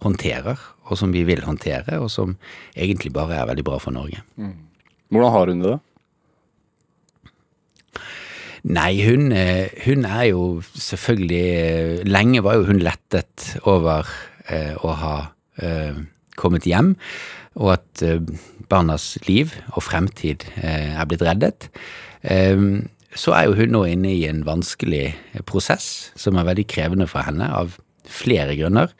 håndterer, 0.00 0.60
og 0.88 0.98
som 0.98 1.12
vi 1.12 1.22
vil 1.28 1.44
håndtere, 1.44 1.98
og 2.00 2.10
som 2.10 2.36
egentlig 2.74 3.12
bare 3.12 3.36
er 3.36 3.50
veldig 3.50 3.64
bra 3.64 3.78
for 3.78 3.92
Norge. 3.92 4.22
Mm. 4.36 4.54
Hvordan 5.12 5.32
har 5.32 5.52
hun 5.52 5.60
det? 5.64 5.74
Nei, 8.64 8.92
hun, 9.04 9.28
hun, 9.84 10.06
er 10.08 10.24
jo 10.30 10.62
selvfølgelig 10.64 12.08
Lenge 12.08 12.40
var 12.42 12.56
jo 12.56 12.64
hun 12.64 12.80
lettet 12.80 13.58
over 13.68 14.08
eh, 14.48 14.72
å 14.80 14.96
ha 14.96 15.16
eh, 15.60 16.00
kommet 16.40 16.64
hjem, 16.64 16.94
og 17.60 17.74
at 17.76 18.02
eh, 18.02 18.24
barnas 18.72 19.18
liv 19.28 19.52
og 19.76 19.84
fremtid 19.84 20.48
er 20.56 21.04
blitt 21.04 21.22
reddet. 21.28 21.68
Um, 22.24 22.88
så 23.14 23.34
er 23.36 23.48
jo 23.48 23.56
hun 23.58 23.74
nå 23.74 23.84
inne 23.92 24.12
i 24.12 24.26
en 24.28 24.42
vanskelig 24.46 25.14
prosess, 25.48 26.10
som 26.18 26.38
er 26.38 26.48
veldig 26.50 26.66
krevende 26.70 27.08
for 27.10 27.26
henne, 27.26 27.48
av 27.48 27.78
flere 28.10 28.56
grunner. 28.58 28.92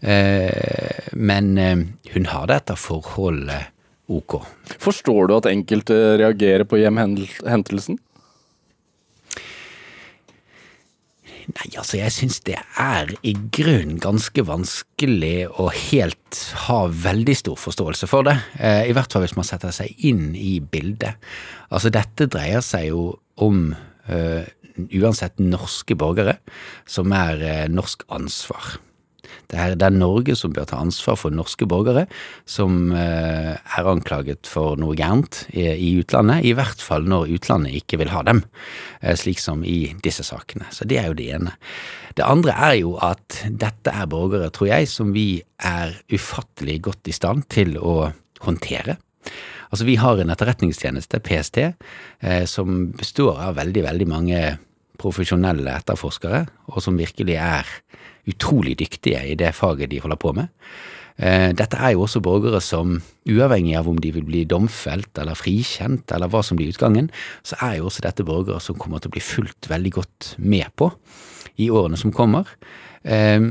Eh, 0.00 1.10
men 1.18 1.56
eh, 1.58 1.86
hun 2.14 2.28
har 2.30 2.46
dette 2.50 2.78
forholdet 2.78 3.74
ok. 4.08 4.40
Forstår 4.80 5.28
du 5.28 5.38
at 5.38 5.50
enkelte 5.50 5.96
reagerer 6.20 6.64
på 6.68 6.78
hjemhentelsen? 6.80 7.98
Nei, 11.48 11.70
altså 11.80 11.96
jeg 11.96 12.12
syns 12.12 12.42
det 12.44 12.58
er 12.60 13.08
i 13.24 13.32
grunnen 13.32 13.96
ganske 14.04 14.42
vanskelig 14.44 15.46
å 15.48 15.70
helt 15.72 16.40
ha 16.66 16.82
veldig 16.92 17.36
stor 17.40 17.56
forståelse 17.56 18.08
for 18.10 18.28
det. 18.28 18.36
Eh, 18.60 18.90
I 18.90 18.96
hvert 18.96 19.12
fall 19.12 19.24
hvis 19.24 19.36
man 19.38 19.48
setter 19.48 19.72
seg 19.72 19.96
inn 20.04 20.34
i 20.36 20.58
bildet. 20.60 21.16
Altså 21.72 21.90
dette 21.92 22.28
dreier 22.28 22.60
seg 22.64 22.90
jo 22.90 23.14
om 23.44 23.70
uh, 24.10 24.42
uansett 24.88 25.40
norske 25.42 25.96
borgere 25.98 26.38
som 26.88 27.14
er 27.16 27.42
uh, 27.42 27.64
norsk 27.72 28.06
ansvar. 28.14 28.78
Det 29.48 29.56
er, 29.56 29.74
det 29.80 29.86
er, 29.86 29.94
Norge 29.96 30.34
som 30.36 30.52
bør 30.52 30.66
ta 30.68 30.80
ansvar 30.82 31.16
for 31.16 31.34
norske 31.34 31.66
borgere 31.68 32.04
som 32.48 32.92
eh, 32.92 33.54
er 33.56 33.88
anklaget 33.88 34.48
for 34.48 34.76
noe 34.80 34.96
gærent 34.98 35.44
i, 35.52 35.64
i, 35.72 35.90
utlandet, 36.02 36.44
i 36.44 36.52
hvert 36.56 36.82
fall 36.84 37.08
når 37.08 37.32
utlandet 37.38 37.78
ikke 37.80 38.00
vil 38.02 38.12
ha 38.12 38.22
dem, 38.28 38.42
eh, 39.00 39.16
slik 39.16 39.40
som 39.42 39.64
i 39.64 39.94
disse 40.04 40.26
sakene. 40.26 40.68
Så 40.74 40.84
det 40.88 41.00
er 41.00 41.10
jo 41.10 41.18
det 41.18 41.30
ene. 41.38 41.56
Det 42.18 42.26
andre 42.26 42.56
er 42.68 42.78
jo 42.82 42.96
at 43.04 43.40
dette 43.48 43.94
er 43.94 44.10
borgere, 44.10 44.50
tror 44.52 44.72
jeg, 44.72 44.90
som 44.92 45.14
vi 45.16 45.40
er 45.64 45.96
ufattelig 46.12 46.80
godt 46.90 47.08
i 47.08 47.16
stand 47.16 47.48
til 47.52 47.78
å 47.80 48.10
håndtere. 48.44 48.98
Altså, 49.68 49.84
vi 49.88 49.98
har 50.00 50.20
en 50.20 50.32
etterretningstjeneste, 50.32 51.20
PST, 51.24 51.58
eh, 52.20 52.44
som 52.48 52.90
består 52.96 53.40
av 53.48 53.58
veldig, 53.60 53.84
veldig 53.88 54.08
mange 54.08 54.42
profesjonelle 54.98 55.76
etterforskere, 55.78 56.46
og 56.72 56.82
som 56.82 56.98
virkelig 56.98 57.36
er 57.38 57.68
utrolig 58.28 58.76
dyktige 58.80 59.22
i 59.30 59.36
det 59.38 59.54
faget 59.56 59.92
de 59.92 60.00
holder 60.02 60.20
på 60.20 60.34
med. 60.36 60.48
Eh, 61.18 61.50
dette 61.56 61.78
er 61.82 61.96
jo 61.96 62.04
også 62.04 62.22
borgere 62.22 62.60
som, 62.62 62.98
uavhengig 63.26 63.74
av 63.78 63.88
om 63.90 63.98
de 63.98 64.12
vil 64.14 64.26
bli 64.26 64.44
domfelt 64.46 65.18
eller 65.18 65.38
frikjent 65.38 66.12
eller 66.14 66.30
hva 66.30 66.44
som 66.46 66.58
blir 66.58 66.70
utgangen, 66.70 67.10
så 67.42 67.58
er 67.66 67.78
jo 67.78 67.88
også 67.88 68.04
dette 68.06 68.26
borgere 68.26 68.62
som 68.62 68.78
kommer 68.78 69.02
til 69.02 69.10
å 69.10 69.16
bli 69.16 69.24
fulgt 69.24 69.70
veldig 69.70 69.94
godt 69.98 70.34
med 70.38 70.70
på 70.78 70.92
i 71.58 71.70
årene 71.74 71.98
som 71.98 72.14
kommer. 72.14 72.46
Eh, 73.08 73.48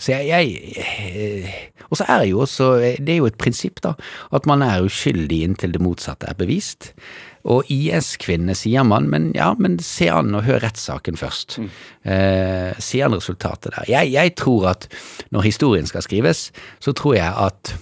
så 0.00 0.16
jeg, 0.16 0.28
jeg 0.28 0.82
eh, 0.82 1.56
Og 1.92 2.00
så 2.00 2.06
er 2.08 2.24
jo 2.24 2.40
også 2.42 2.68
Det 2.98 3.12
er 3.12 3.20
jo 3.20 3.28
et 3.28 3.38
prinsipp, 3.38 3.82
da, 3.84 3.92
at 4.34 4.48
man 4.48 4.64
er 4.64 4.86
uskyldig 4.86 5.42
inntil 5.44 5.76
det 5.76 5.82
motsatte 5.84 6.28
er 6.28 6.38
bevist. 6.38 6.92
Og 7.48 7.68
IS-kvinne, 7.72 8.52
sier 8.58 8.84
man, 8.84 9.06
men 9.08 9.30
ja, 9.36 9.52
men 9.56 9.78
se 9.84 10.10
an 10.12 10.34
og 10.36 10.44
hør 10.44 10.60
rettssaken 10.66 11.16
først. 11.16 11.58
Mm. 11.62 11.68
Eh, 12.12 12.80
se 12.82 13.00
an 13.04 13.16
resultatet 13.16 13.72
der. 13.72 13.86
Jeg, 13.88 14.12
jeg, 14.12 14.34
tror 14.36 14.72
at 14.74 14.88
når 15.32 15.46
historien 15.46 15.86
skal 15.88 16.04
skrives, 16.04 16.48
så 16.82 16.92
tror 16.92 17.16
jeg 17.16 17.32
at 17.46 17.76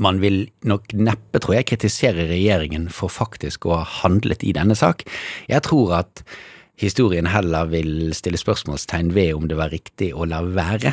man 0.00 0.20
vil 0.22 0.44
nok 0.66 0.94
neppe, 0.96 1.38
tror 1.42 1.58
jeg, 1.58 1.68
kritisere 1.70 2.28
regjeringen 2.30 2.88
for 2.94 3.12
faktisk 3.12 3.66
å 3.66 3.80
ha 3.80 3.84
handlet 4.00 4.44
i 4.46 4.54
denne 4.56 4.76
sak. 4.78 5.04
Jeg 5.50 5.66
tror 5.66 5.98
at 6.00 6.24
historien 6.80 7.28
heller 7.28 7.68
vil 7.70 8.12
stille 8.16 8.40
spørsmålstegn 8.40 9.12
ved 9.14 9.34
om 9.36 9.48
det 9.50 9.58
var 9.58 9.72
riktig 9.72 10.12
å 10.16 10.26
la 10.28 10.40
være 10.44 10.92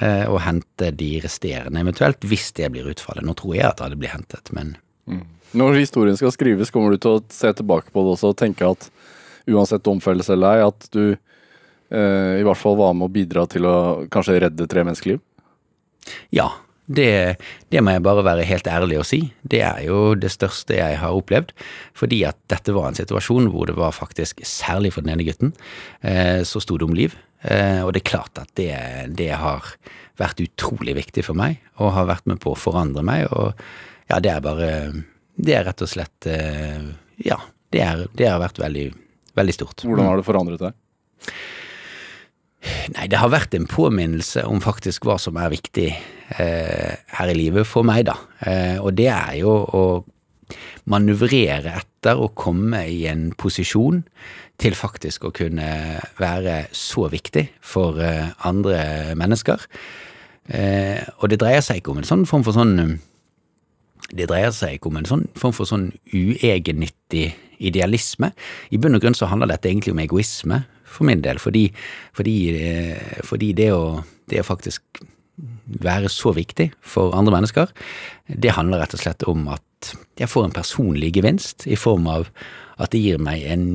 eh, 0.00 0.26
å 0.28 0.40
hente 0.44 0.90
de 0.96 1.14
resterende, 1.24 1.80
eventuelt, 1.80 2.24
hvis 2.28 2.50
det 2.58 2.68
blir 2.74 2.90
utfallet. 2.92 3.24
Nå 3.24 3.34
tror 3.38 3.56
jeg 3.56 3.68
at 3.70 3.80
det 3.80 4.00
blir 4.00 4.12
hentet, 4.12 4.52
men 4.52 4.76
mm. 5.08 5.22
Når 5.52 5.82
historien 5.82 6.16
skal 6.16 6.32
skrives, 6.32 6.70
kommer 6.72 6.94
du 6.94 7.00
til 7.02 7.18
å 7.18 7.24
se 7.28 7.50
tilbake 7.52 7.92
på 7.92 8.04
det 8.04 8.14
også 8.14 8.30
og 8.32 8.38
tenke 8.40 8.64
at 8.64 8.86
uansett 9.52 9.84
domfellelse 9.84 10.32
eller 10.32 10.56
ei, 10.56 10.68
at 10.70 10.86
du 10.94 11.02
eh, 11.12 12.38
i 12.38 12.46
hvert 12.46 12.60
fall 12.60 12.78
var 12.78 12.94
med 12.96 13.10
å 13.10 13.12
bidra 13.12 13.44
til 13.50 13.68
å 13.68 13.76
kanskje 14.12 14.38
redde 14.46 14.68
tre 14.70 14.84
menneskeliv? 14.86 15.20
Ja, 16.32 16.48
det, 16.86 17.38
det, 17.70 17.80
må 17.84 17.94
jeg 17.94 18.02
bare 18.04 18.24
være 18.26 18.46
helt 18.48 18.66
ærlig 18.66 18.98
og 19.00 19.06
si. 19.06 19.20
Det 19.42 19.62
er 19.64 19.84
jo 19.86 20.14
det 20.18 20.32
største 20.34 20.76
jeg 20.76 20.98
har 20.98 21.14
opplevd. 21.14 21.52
Fordi 21.98 22.22
at 22.28 22.38
dette 22.52 22.74
var 22.74 22.90
en 22.90 22.98
situasjon 22.98 23.50
hvor 23.52 23.70
det 23.70 23.76
var 23.78 23.94
faktisk, 23.96 24.42
særlig 24.46 24.92
for 24.94 25.06
den 25.06 25.14
ene 25.14 25.26
gutten, 25.28 25.54
eh, 26.02 26.42
så 26.48 26.62
sto 26.62 26.78
det 26.78 26.88
om 26.88 26.96
liv. 26.96 27.14
Eh, 27.42 27.80
og 27.84 27.94
det 27.94 28.02
er 28.02 28.10
klart 28.12 28.42
at 28.42 28.50
det, 28.58 28.74
det, 29.18 29.30
har 29.38 29.72
vært 30.20 30.42
utrolig 30.42 30.96
viktig 30.98 31.24
for 31.26 31.38
meg, 31.38 31.62
og 31.80 31.94
har 31.96 32.10
vært 32.10 32.28
med 32.30 32.42
på 32.42 32.52
å 32.52 32.58
forandre 32.58 33.04
meg. 33.06 33.30
Og 33.30 33.54
ja, 34.10 34.18
det 34.18 34.34
er 34.34 34.44
bare 34.44 34.70
det 35.42 35.56
er 35.56 35.66
rett 35.66 35.82
og 35.82 35.90
slett 35.90 36.28
eh, 36.28 36.92
Ja, 37.24 37.38
det, 37.72 37.80
er, 37.80 38.06
det 38.18 38.28
har 38.28 38.42
vært 38.42 38.60
veldig, 38.60 38.86
veldig 39.38 39.54
stort. 39.56 39.84
Hvordan 39.86 40.10
har 40.10 40.20
det 40.20 40.26
forandret 40.26 40.66
deg? 40.66 40.78
Nei, 42.94 43.08
det 43.10 43.18
har 43.18 43.32
vært 43.32 43.54
en 43.56 43.66
påminnelse 43.66 44.44
om 44.46 44.60
faktisk 44.62 45.06
hva 45.08 45.16
som 45.20 45.38
er 45.40 45.50
viktig 45.50 45.88
eh, 45.90 46.92
her 47.18 47.32
i 47.32 47.36
livet 47.36 47.66
for 47.66 47.86
meg, 47.86 48.06
da. 48.06 48.16
Eh, 48.46 48.78
og 48.78 48.94
det 48.98 49.08
er 49.10 49.40
jo 49.40 49.56
å 49.66 49.84
manøvrere 50.90 51.74
etter 51.80 52.18
å 52.18 52.30
komme 52.38 52.84
i 52.90 53.04
en 53.10 53.30
posisjon 53.38 54.02
til 54.62 54.76
faktisk 54.78 55.26
å 55.26 55.32
kunne 55.34 55.98
være 56.20 56.66
så 56.76 57.08
viktig 57.10 57.48
for 57.66 57.98
eh, 58.02 58.30
andre 58.46 59.14
mennesker. 59.18 59.66
Eh, 60.46 61.00
og 61.18 61.30
det 61.30 61.40
dreier 61.42 61.62
seg 61.64 61.80
ikke 61.80 61.94
om 61.94 62.02
en 62.02 62.08
sånn 62.08 62.26
form 62.28 62.46
for 62.46 62.54
sånn 62.56 62.76
det 64.12 64.26
dreier 64.28 64.52
seg 64.52 64.76
ikke 64.76 64.90
om 64.90 64.98
en 65.00 65.08
sånn 65.08 65.24
form 65.38 65.54
for 65.56 65.68
sånn 65.68 65.86
uegennyttig 66.12 67.30
idealisme. 67.62 68.32
I 68.74 68.80
bunn 68.82 68.98
og 68.98 69.04
grunn 69.04 69.16
så 69.16 69.28
handler 69.30 69.52
dette 69.52 69.70
egentlig 69.70 69.94
om 69.94 70.02
egoisme, 70.02 70.64
for 70.92 71.08
min 71.08 71.22
del. 71.24 71.40
Fordi, 71.42 71.66
fordi, 72.16 72.36
eh, 72.54 73.20
fordi 73.26 73.52
det, 73.58 73.70
å, 73.74 74.02
det 74.30 74.42
å 74.42 74.46
faktisk 74.46 75.02
være 75.82 76.10
så 76.12 76.34
viktig 76.36 76.70
for 76.80 77.14
andre 77.16 77.34
mennesker, 77.38 77.72
det 78.28 78.54
handler 78.56 78.82
rett 78.82 78.96
og 78.96 79.02
slett 79.02 79.24
om 79.28 79.46
at 79.52 79.94
jeg 80.20 80.30
får 80.30 80.46
en 80.46 80.56
personlig 80.56 81.12
gevinst 81.16 81.66
i 81.66 81.78
form 81.78 82.06
av 82.10 82.28
at 82.78 82.92
det 82.94 83.02
gir 83.02 83.22
meg 83.22 83.44
en 83.50 83.66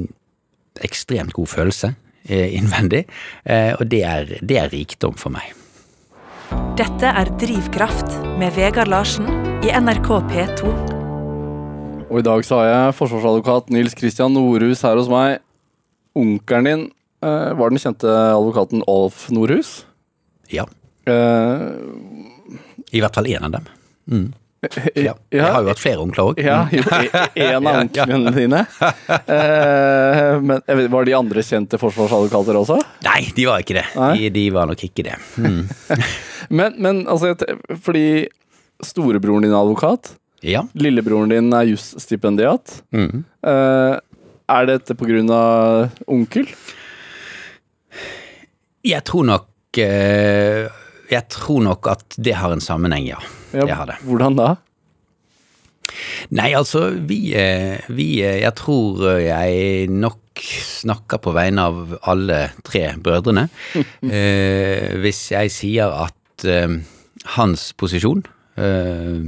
ekstremt 0.85 1.33
god 1.35 1.49
følelse 1.49 1.93
eh, 2.29 2.53
innvendig, 2.57 3.05
eh, 3.45 3.73
og 3.75 3.87
det 3.91 4.03
er, 4.05 4.37
det 4.45 4.59
er 4.61 4.73
rikdom 4.73 5.17
for 5.19 5.33
meg. 5.33 5.53
Dette 6.77 7.09
er 7.09 7.31
Drivkraft 7.41 8.13
med 8.39 8.53
Vegard 8.55 8.91
Larsen 8.91 9.27
i 9.65 9.73
NRK 9.73 10.11
P2. 10.29 10.75
Og 12.07 12.21
i 12.21 12.23
dag 12.23 12.45
så 12.47 12.61
har 12.61 12.69
jeg 12.69 12.97
forsvarsadvokat 13.01 13.73
Nils 13.73 13.97
Kristian 13.97 14.31
Norhus 14.35 14.83
her 14.85 14.95
hos 14.95 15.09
meg. 15.11 15.41
Onkelen 16.17 16.69
din 16.69 16.85
var 17.21 17.71
den 17.73 17.81
kjente 17.81 18.07
advokaten 18.07 18.83
Alf 18.87 19.27
Nordhus? 19.33 19.79
Ja. 20.53 20.67
Uh, 21.07 21.71
I 22.91 23.01
hvert 23.03 23.15
fall 23.15 23.29
én 23.31 23.43
av 23.43 23.55
dem. 23.55 23.71
Mm. 24.11 24.27
Ja. 24.97 25.13
Jeg 25.29 25.43
har 25.45 25.61
jo 25.61 25.69
hatt 25.69 25.79
flere 25.79 26.01
onkler 26.01 26.31
òg. 26.31 26.39
Ja, 26.41 26.63
en 27.47 27.67
av 27.69 27.81
onklene 27.83 28.33
dine. 28.35 28.63
Uh, 29.07 30.33
men 30.43 30.63
Var 30.91 31.07
de 31.07 31.15
andre 31.15 31.43
kjente 31.45 31.79
forsvarsadvokater 31.79 32.57
også? 32.59 32.79
Nei, 33.05 33.19
de 33.37 33.45
var 33.47 33.63
ikke 33.63 33.77
det. 33.77 33.85
De, 33.95 34.31
de 34.33 34.45
var 34.55 34.67
nok 34.69 34.83
ikke 34.89 35.05
det. 35.07 35.19
Mm. 35.37 35.61
men, 36.59 36.79
men 36.83 37.03
altså, 37.05 37.35
fordi 37.85 38.27
storebroren 38.83 39.45
din 39.45 39.53
er 39.53 39.61
advokat. 39.61 40.15
Ja. 40.45 40.65
Lillebroren 40.77 41.31
din 41.31 41.53
er 41.55 41.69
jusstipendiat. 41.69 42.81
Mm. 42.93 43.23
Er 43.45 44.67
dette 44.69 44.95
på 44.97 45.07
grunn 45.09 45.31
av 45.33 46.03
onkel? 46.09 46.49
Jeg 48.87 49.03
tror 49.07 49.25
nok 49.27 49.47
uh, 49.81 50.67
Jeg 51.11 51.23
tror 51.33 51.65
nok 51.65 51.89
at 51.91 52.17
det 52.17 52.37
har 52.39 52.53
en 52.53 52.63
sammenheng, 52.63 53.09
ja. 53.09 53.19
ja 53.53 53.67
det 53.67 53.77
har 53.79 53.91
det. 53.91 53.99
Hvordan 54.07 54.39
da? 54.39 54.53
Nei, 56.35 56.51
altså, 56.57 56.89
vi, 57.07 57.31
eh, 57.37 57.79
vi 57.87 58.19
Jeg 58.19 58.51
tror 58.59 59.05
jeg 59.23 59.87
nok 59.89 60.41
snakker 60.43 61.21
på 61.23 61.31
vegne 61.33 61.63
av 61.69 61.93
alle 62.11 62.41
tre 62.67 62.91
brødrene. 63.01 63.47
eh, 64.13 64.97
hvis 65.01 65.21
jeg 65.31 65.53
sier 65.55 65.95
at 66.05 66.45
eh, 66.45 66.75
hans 67.37 67.71
posisjon 67.79 68.25
Eh, 68.57 69.21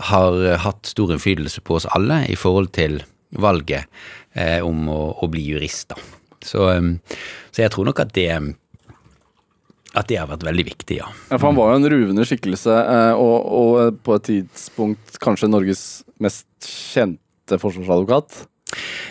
har 0.00 0.56
hatt 0.64 0.88
stor 0.88 1.10
innflytelse 1.12 1.60
på 1.60 1.76
oss 1.76 1.86
alle 1.92 2.22
i 2.32 2.36
forhold 2.40 2.70
til 2.72 3.02
valget 3.36 3.84
eh, 4.32 4.64
om 4.64 4.88
å, 4.88 5.00
å, 5.20 5.28
bli 5.28 5.42
jurist. 5.44 5.90
Da. 5.92 5.98
Så, 6.40 6.70
eh, 6.72 7.18
så, 7.50 7.60
jeg 7.66 7.72
tror 7.74 7.90
nok 7.90 8.00
at 8.00 8.14
det 8.16 8.30
at 9.98 10.06
det 10.10 10.20
har 10.20 10.28
vært 10.30 10.46
veldig 10.46 10.66
viktig, 10.68 11.00
ja. 11.00 11.08
ja 11.30 11.38
for 11.38 11.50
han 11.50 11.58
var 11.58 11.72
jo 11.72 11.80
en 11.80 11.90
ruvende 11.90 12.26
skikkelse, 12.28 12.76
og, 13.18 13.48
og 13.60 13.98
på 14.06 14.14
et 14.18 14.28
tidspunkt 14.28 15.18
kanskje 15.22 15.50
Norges 15.50 15.82
mest 16.22 16.46
kjente 16.62 17.58
forsvarsadvokat. 17.58 18.44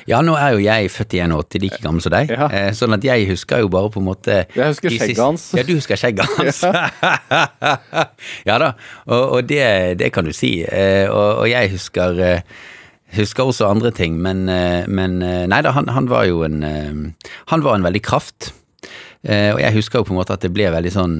Ja, 0.07 0.21
nå 0.25 0.33
er 0.39 0.55
jo 0.55 0.61
jeg 0.63 0.89
født 0.93 1.15
i 1.17 1.21
81, 1.21 1.59
like 1.63 1.79
gammel 1.83 2.03
som 2.03 2.13
deg. 2.13 2.31
Ja. 2.33 2.47
Eh, 2.47 2.69
sånn 2.77 2.95
at 2.95 3.05
jeg 3.05 3.27
husker 3.29 3.63
jo 3.63 3.69
bare 3.71 3.91
på 3.93 4.01
en 4.01 4.07
måte 4.07 4.41
Jeg 4.55 4.71
husker 4.71 4.93
skjegget 4.93 5.21
hans. 5.21 5.49
Ja, 5.57 5.65
du 5.67 5.75
husker 5.75 5.99
skjegget 5.99 6.33
hans. 6.39 6.63
ja 8.49 8.59
da, 8.61 8.73
og, 9.05 9.23
og 9.23 9.49
det, 9.49 9.63
det, 10.01 10.11
kan 10.15 10.27
du 10.27 10.33
si. 10.35 10.59
Eh, 10.63 11.05
og, 11.09 11.43
og, 11.43 11.47
jeg 11.51 11.73
husker 11.75 12.25
eh, 12.25 12.59
Husker 13.09 13.49
også 13.49 13.65
andre 13.65 13.89
ting, 13.89 14.19
men, 14.21 14.43
men 14.45 15.15
Nei 15.49 15.59
da, 15.65 15.71
han, 15.73 15.87
han, 15.89 16.05
var 16.11 16.27
jo 16.29 16.43
en 16.45 16.59
Han 17.49 17.63
var 17.65 17.79
en 17.79 17.87
veldig 17.87 18.03
kraft. 18.05 18.51
Og 19.19 19.59
jeg 19.59 19.75
husker 19.75 19.99
jo 19.99 20.05
på 20.07 20.13
en 20.13 20.19
måte 20.21 20.31
at 20.31 20.45
det 20.45 20.51
ble 20.55 20.69
veldig 20.71 20.91
sånn 20.95 21.15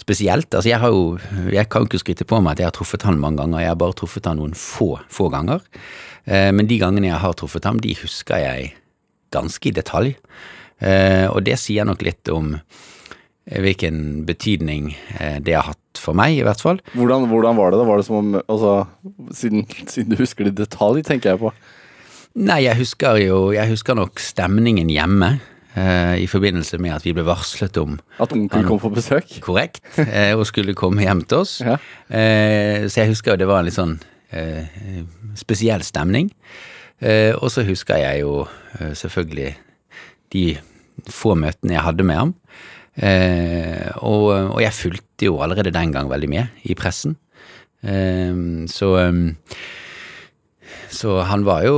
spesielt. 0.00 0.52
Altså, 0.54 0.70
jeg 0.70 0.80
har 0.80 0.88
jo 0.88 1.18
Jeg 1.52 1.68
kan 1.68 1.82
jo 1.82 1.90
ikke 1.90 2.02
skryte 2.02 2.24
på 2.28 2.40
meg 2.40 2.56
at 2.56 2.62
jeg 2.62 2.70
har 2.70 2.76
truffet 2.76 3.02
han 3.02 3.20
mange 3.20 3.42
ganger, 3.42 3.60
jeg 3.60 3.68
har 3.68 3.80
bare 3.80 3.96
truffet 3.96 4.26
han 4.26 4.38
noen 4.40 4.54
få, 4.54 4.98
få 5.08 5.28
ganger. 5.28 5.60
Eh, 6.24 6.50
men 6.52 6.66
de 6.66 6.78
gangene 6.78 7.10
jeg 7.10 7.20
har 7.20 7.34
truffet 7.36 7.64
ham, 7.64 7.80
de 7.80 7.94
husker 8.02 8.40
jeg 8.40 8.72
ganske 9.34 9.68
i 9.68 9.74
detalj. 9.74 10.14
Eh, 10.80 11.26
og 11.28 11.42
det 11.44 11.58
sier 11.58 11.84
nok 11.88 12.02
litt 12.06 12.28
om 12.32 12.54
eh, 12.54 13.60
hvilken 13.60 14.24
betydning 14.28 14.92
eh, 15.18 15.40
det 15.42 15.56
har 15.56 15.72
hatt 15.72 15.98
for 16.00 16.16
meg, 16.16 16.38
i 16.38 16.46
hvert 16.46 16.62
fall. 16.62 16.80
Hvordan, 16.94 17.28
hvordan 17.28 17.58
var 17.58 17.72
det? 17.72 17.80
da? 17.80 17.88
Var 17.88 18.00
det 18.00 18.06
som 18.06 18.20
om 18.20 18.38
altså, 18.40 18.74
siden, 19.34 19.66
siden 19.90 20.14
du 20.14 20.22
husker 20.22 20.46
det 20.46 20.54
i 20.54 20.62
detalj, 20.62 21.02
tenker 21.06 21.34
jeg 21.34 21.42
på. 21.42 21.52
Nei, 22.38 22.60
jeg 22.68 22.76
husker 22.78 23.16
jo 23.18 23.38
Jeg 23.50 23.66
husker 23.72 23.96
nok 23.98 24.20
stemningen 24.22 24.90
hjemme. 24.92 25.38
Eh, 25.76 26.14
I 26.22 26.26
forbindelse 26.30 26.78
med 26.78 26.94
at 26.96 27.04
vi 27.04 27.12
ble 27.16 27.24
varslet 27.26 27.76
om 27.82 27.98
At 28.20 28.32
onkel 28.32 28.64
kom 28.66 28.80
på 28.80 28.90
besøk. 28.94 29.40
korrekt, 29.44 29.82
eh, 29.98 30.34
og 30.36 30.46
skulle 30.46 30.74
komme 30.74 31.02
hjem 31.02 31.22
til 31.28 31.38
oss. 31.44 31.58
Ja. 31.68 31.76
Eh, 32.08 32.88
så 32.88 33.02
jeg 33.02 33.12
husker 33.12 33.32
jo 33.34 33.42
det 33.42 33.48
var 33.50 33.60
en 33.60 33.68
litt 33.68 33.78
sånn 33.78 33.98
spesiell 35.38 35.80
stemning. 35.86 36.30
Og 37.40 37.46
så 37.52 37.62
husker 37.64 37.96
jeg 37.96 38.20
jo 38.20 38.42
selvfølgelig 38.76 39.54
de 40.34 40.42
få 41.08 41.32
møtene 41.38 41.72
jeg 41.76 41.84
hadde 41.86 42.04
med 42.04 42.18
ham. 42.18 42.32
Og, 44.02 44.26
og 44.52 44.60
jeg 44.60 44.74
fulgte 44.76 45.30
jo 45.30 45.38
allerede 45.40 45.72
den 45.72 45.94
gang 45.94 46.10
veldig 46.10 46.28
med 46.28 46.60
i 46.68 46.74
pressen. 46.76 47.16
Så 48.68 48.90
så 50.88 51.20
han 51.28 51.44
var 51.44 51.64
jo 51.66 51.76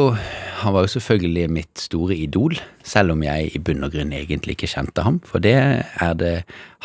han 0.60 0.74
var 0.74 0.84
jo 0.84 0.92
selvfølgelig 0.94 1.46
mitt 1.52 1.80
store 1.80 2.16
idol, 2.20 2.56
selv 2.86 3.14
om 3.14 3.24
jeg 3.24 3.50
i 3.54 3.60
bunn 3.64 3.84
og 3.86 3.94
grunn 3.94 4.12
egentlig 4.16 4.56
ikke 4.56 4.70
kjente 4.70 5.04
ham. 5.06 5.18
For 5.26 5.42
det 5.42 5.56
er 5.56 6.14
det 6.20 6.34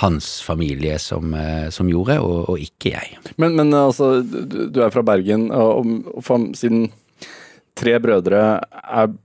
hans 0.02 0.38
familie 0.46 0.98
som, 1.02 1.36
eh, 1.38 1.68
som 1.76 1.90
gjorde, 1.92 2.18
og, 2.24 2.50
og 2.54 2.64
ikke 2.64 2.94
jeg. 2.96 3.20
Men, 3.42 3.58
men 3.60 3.76
altså, 3.76 4.18
du, 4.24 4.66
du 4.72 4.82
er 4.84 4.94
fra 4.94 5.06
Bergen, 5.06 5.50
og, 5.52 5.92
og 6.16 6.52
siden 6.58 6.90
tre 7.76 7.98
brødre 8.04 8.44
er 8.64 9.16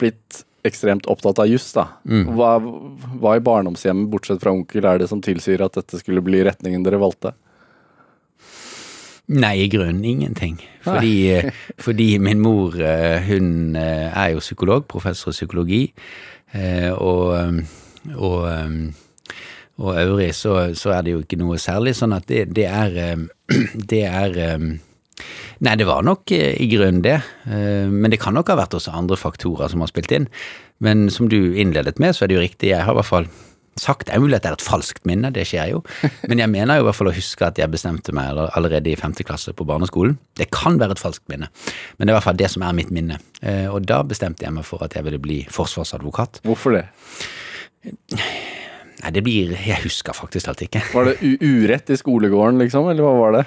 blitt 0.00 0.42
ekstremt 0.66 1.06
opptatt 1.08 1.40
av 1.40 1.48
juss, 1.48 1.70
da. 1.72 1.86
Hva, 2.04 2.56
hva 2.60 3.36
i 3.38 3.44
barndomshjemmet, 3.44 4.10
bortsett 4.12 4.42
fra 4.42 4.52
onkel, 4.52 4.84
er 4.84 5.00
det 5.00 5.08
som 5.08 5.22
tilsier 5.24 5.62
at 5.64 5.78
dette 5.78 6.00
skulle 6.02 6.24
bli 6.24 6.42
retningen 6.44 6.84
dere 6.84 7.00
valgte? 7.00 7.32
Nei, 9.30 9.60
i 9.62 9.68
grunnen 9.70 10.04
ingenting. 10.04 10.56
Fordi, 10.82 11.14
eh, 11.30 11.50
fordi 11.78 12.18
min 12.18 12.40
mor, 12.40 12.74
eh, 12.80 13.22
hun 13.22 13.76
eh, 13.76 14.10
er 14.10 14.32
jo 14.32 14.42
psykolog, 14.42 14.88
professor 14.88 15.30
i 15.30 15.38
psykologi, 15.38 15.92
og, 16.98 17.62
og, 18.16 18.38
og 19.78 20.00
øvrig 20.02 20.34
så, 20.34 20.74
så 20.74 20.90
er 20.90 21.02
det 21.02 21.12
jo 21.12 21.20
ikke 21.22 21.38
noe 21.38 21.58
særlig. 21.62 21.94
Sånn 21.94 22.16
at 22.16 22.26
det, 22.26 22.48
det 22.56 22.66
er 22.66 23.28
Det 23.92 24.02
er 24.02 24.34
Nei, 25.60 25.74
det 25.76 25.86
var 25.86 26.02
nok 26.02 26.32
i 26.32 26.66
grunnen 26.72 27.02
det. 27.04 27.20
Men 27.44 28.10
det 28.10 28.18
kan 28.22 28.34
nok 28.34 28.48
ha 28.48 28.56
vært 28.56 28.74
også 28.74 28.94
andre 28.96 29.18
faktorer 29.20 29.68
som 29.70 29.84
har 29.84 29.90
spilt 29.92 30.10
inn. 30.16 30.26
Men 30.80 31.10
som 31.12 31.28
du 31.28 31.52
innledet 31.52 32.00
med, 32.00 32.16
så 32.16 32.24
er 32.24 32.32
det 32.32 32.38
jo 32.38 32.44
riktig. 32.46 32.70
Jeg 32.72 32.82
har 32.82 32.96
i 32.96 32.98
hvert 32.98 33.10
fall 33.10 33.28
sagt 33.78 34.06
Det 34.08 34.14
er 34.16 34.20
mulig 34.20 34.36
at 34.36 34.42
det 34.44 34.50
er 34.50 34.56
et 34.58 34.64
falskt 34.66 35.04
minne, 35.08 35.30
det 35.32 35.46
skjer 35.48 35.70
jo. 35.72 35.82
Men 36.28 36.42
jeg 36.42 36.50
mener 36.52 36.76
jo 36.80 36.84
i 36.84 36.88
hvert 36.88 36.98
fall 36.98 37.10
å 37.12 37.16
huske 37.16 37.46
at 37.46 37.58
jeg 37.60 37.70
bestemte 37.72 38.12
meg 38.16 38.36
allerede 38.50 38.90
i 38.92 38.96
femte 38.98 39.24
klasse 39.24 39.54
på 39.56 39.64
barneskolen. 39.68 40.18
Det 40.36 40.50
kan 40.52 40.78
være 40.80 40.96
et 40.98 41.02
falskt 41.02 41.26
minne, 41.32 41.48
men 41.96 42.06
det 42.06 42.10
er 42.10 42.14
i 42.14 42.18
hvert 42.18 42.26
fall 42.28 42.40
det 42.40 42.50
som 42.52 42.64
er 42.66 42.76
mitt 42.76 42.90
minne. 42.94 43.18
Eh, 43.42 43.66
Og 43.70 43.86
da 43.88 44.02
bestemte 44.02 44.44
jeg 44.44 44.52
meg 44.56 44.66
for 44.68 44.82
at 44.84 44.96
jeg 44.96 45.04
ville 45.06 45.20
bli 45.22 45.42
forsvarsadvokat. 45.52 46.42
Hvorfor 46.44 46.76
det? 46.76 46.86
Nei, 49.00 49.10
det 49.16 49.22
blir 49.24 49.52
Jeg 49.56 49.80
husker 49.86 50.12
faktisk 50.16 50.50
alt 50.50 50.60
ikke. 50.66 50.82
Var 50.92 51.08
det 51.08 51.30
urett 51.40 51.88
i 51.92 51.96
skolegården, 51.96 52.58
liksom, 52.60 52.88
eller 52.92 53.06
hva 53.06 53.12
var 53.16 53.36
det? 53.38 53.44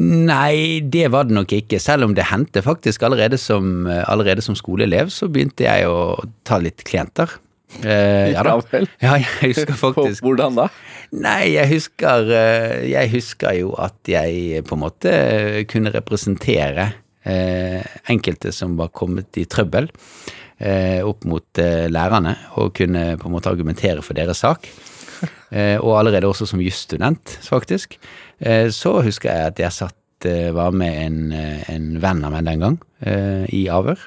Nei, 0.00 0.80
det 0.80 1.10
var 1.12 1.28
det 1.28 1.36
nok 1.36 1.52
ikke. 1.52 1.80
Selv 1.82 2.08
om 2.08 2.14
det 2.16 2.28
hendte 2.30 2.62
faktisk 2.64 3.04
allerede 3.04 3.36
som, 3.40 3.84
allerede 4.08 4.44
som 4.44 4.56
skoleelev, 4.56 5.12
så 5.12 5.28
begynte 5.28 5.66
jeg 5.68 5.90
å 5.90 6.16
ta 6.48 6.56
litt 6.62 6.84
klienter. 6.88 7.36
Eh, 7.82 8.32
ja 8.32 8.44
da. 8.46 8.56
Ja 9.02 9.16
jeg 9.18 9.26
husker 9.42 9.74
faktisk. 9.78 10.22
Hvordan 10.24 10.56
da? 10.58 10.68
Nei, 11.16 11.54
jeg 11.54 11.70
husker, 11.74 12.30
eh, 12.34 12.86
jeg 12.92 13.10
husker 13.12 13.58
jo 13.58 13.74
at 13.82 13.98
jeg 14.10 14.62
på 14.66 14.78
en 14.78 14.84
måte 14.84 15.12
kunne 15.70 15.92
representere 15.94 16.90
eh, 17.26 17.82
enkelte 18.12 18.54
som 18.54 18.78
var 18.78 18.94
kommet 18.96 19.38
i 19.38 19.46
trøbbel 19.50 19.90
eh, 20.58 21.02
opp 21.06 21.26
mot 21.28 21.62
eh, 21.62 21.86
lærerne, 21.92 22.34
og 22.60 22.74
kunne 22.76 23.14
på 23.20 23.28
en 23.28 23.34
måte 23.36 23.52
argumentere 23.52 24.04
for 24.04 24.18
deres 24.18 24.44
sak. 24.46 24.68
Eh, 25.54 25.78
og 25.78 25.92
allerede 26.00 26.26
også 26.26 26.42
som 26.50 26.58
jusstudent, 26.58 27.36
faktisk. 27.46 27.92
Eh, 28.42 28.66
så 28.74 28.96
husker 29.06 29.30
jeg 29.30 29.52
at 29.52 29.60
jeg 29.62 29.72
satt, 29.76 30.26
eh, 30.26 30.48
var 30.52 30.74
med 30.74 30.96
en, 31.04 31.20
eh, 31.32 31.60
en 31.70 31.86
venn 32.02 32.24
av 32.26 32.34
meg 32.34 32.48
den 32.48 32.64
gang, 32.64 32.78
eh, 33.06 33.46
i 33.54 33.60
avhør. 33.70 34.02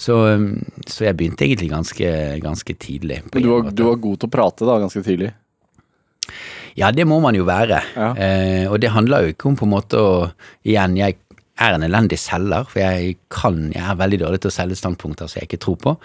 Så, 0.00 0.16
eh, 0.30 0.48
så 0.88 1.06
jeg 1.08 1.18
begynte 1.18 1.46
egentlig 1.46 1.70
ganske, 1.72 2.10
ganske 2.40 2.76
tidlig. 2.80 3.22
Men 3.28 3.44
du 3.44 3.50
var, 3.52 3.70
du 3.70 3.86
var 3.90 4.02
god 4.02 4.20
til 4.20 4.30
å 4.30 4.34
prate 4.38 4.68
da, 4.68 4.78
ganske 4.86 5.04
tidlig. 5.04 5.32
Ja, 6.78 6.90
det 6.94 7.04
må 7.08 7.18
man 7.22 7.36
jo 7.36 7.46
være. 7.48 7.80
Ja. 7.96 8.12
Eh, 8.14 8.64
og 8.70 8.78
det 8.82 8.92
handler 8.94 9.26
jo 9.26 9.34
ikke 9.34 9.50
om 9.50 9.58
på 9.58 9.66
en 9.66 9.74
måte 9.74 10.00
å 10.00 10.12
Igjen, 10.64 10.96
jeg 10.98 11.18
er 11.60 11.76
en 11.76 11.84
elendig 11.84 12.18
selger, 12.20 12.68
for 12.68 12.80
jeg 12.80 13.16
kan 13.32 13.70
Jeg 13.74 13.84
er 13.84 13.98
veldig 14.00 14.20
dårlig 14.22 14.40
til 14.42 14.52
å 14.52 14.54
selge 14.54 14.78
standpunkter 14.78 15.28
som 15.28 15.40
jeg 15.40 15.50
ikke 15.50 15.62
tror 15.64 15.80
på. 15.82 15.96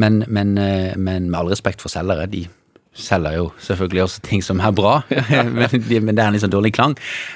Men, 0.00 0.22
men, 0.28 0.56
eh, 0.58 0.92
men 0.96 1.28
med 1.30 1.40
all 1.40 1.52
respekt 1.52 1.84
for 1.84 1.92
selgere, 1.92 2.30
de 2.30 2.46
selger 2.94 3.36
jo 3.38 3.46
selvfølgelig 3.62 4.02
også 4.04 4.22
ting 4.24 4.42
som 4.44 4.60
er 4.62 4.74
bra, 4.74 4.94
men, 5.56 5.74
men 5.74 6.14
det 6.14 6.22
er 6.22 6.26
en 6.28 6.36
litt 6.36 6.44
sånn 6.44 6.52
dårlig 6.52 6.74
klang. 6.76 6.94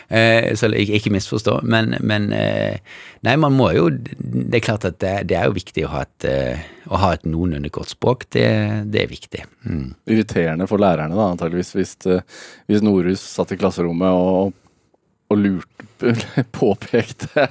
Eh, 0.08 0.54
så 0.58 0.70
ikke, 0.70 1.00
ikke 1.00 1.14
misforstå. 1.14 1.60
Men, 1.68 1.96
men 2.00 2.32
eh, 2.36 2.78
Nei, 3.26 3.32
man 3.34 3.50
må 3.50 3.72
jo 3.74 3.88
Det 3.90 4.60
er 4.60 4.62
klart 4.62 4.84
at 4.86 5.00
det, 5.02 5.14
det 5.32 5.34
er 5.34 5.48
jo 5.48 5.56
viktig 5.56 5.82
å 5.82 5.90
ha 5.90 6.04
et, 6.04 6.26
eh, 6.28 6.60
å 6.86 7.00
ha 7.02 7.10
et 7.16 7.26
noenlunde 7.26 7.72
godt 7.74 7.96
språk. 7.96 8.28
Det, 8.34 8.46
det 8.92 9.02
er 9.02 9.10
viktig. 9.10 9.42
Mm. 9.66 9.88
Irriterende 10.06 10.68
for 10.70 10.82
lærerne, 10.82 11.18
da, 11.18 11.32
antageligvis, 11.32 11.74
hvis, 11.74 11.96
hvis 12.70 12.86
Norhus 12.86 13.24
satt 13.34 13.56
i 13.56 13.58
klasserommet 13.58 14.14
og, 14.14 14.54
og 15.28 15.42
lurte 15.42 15.77
Påpekte 16.58 17.48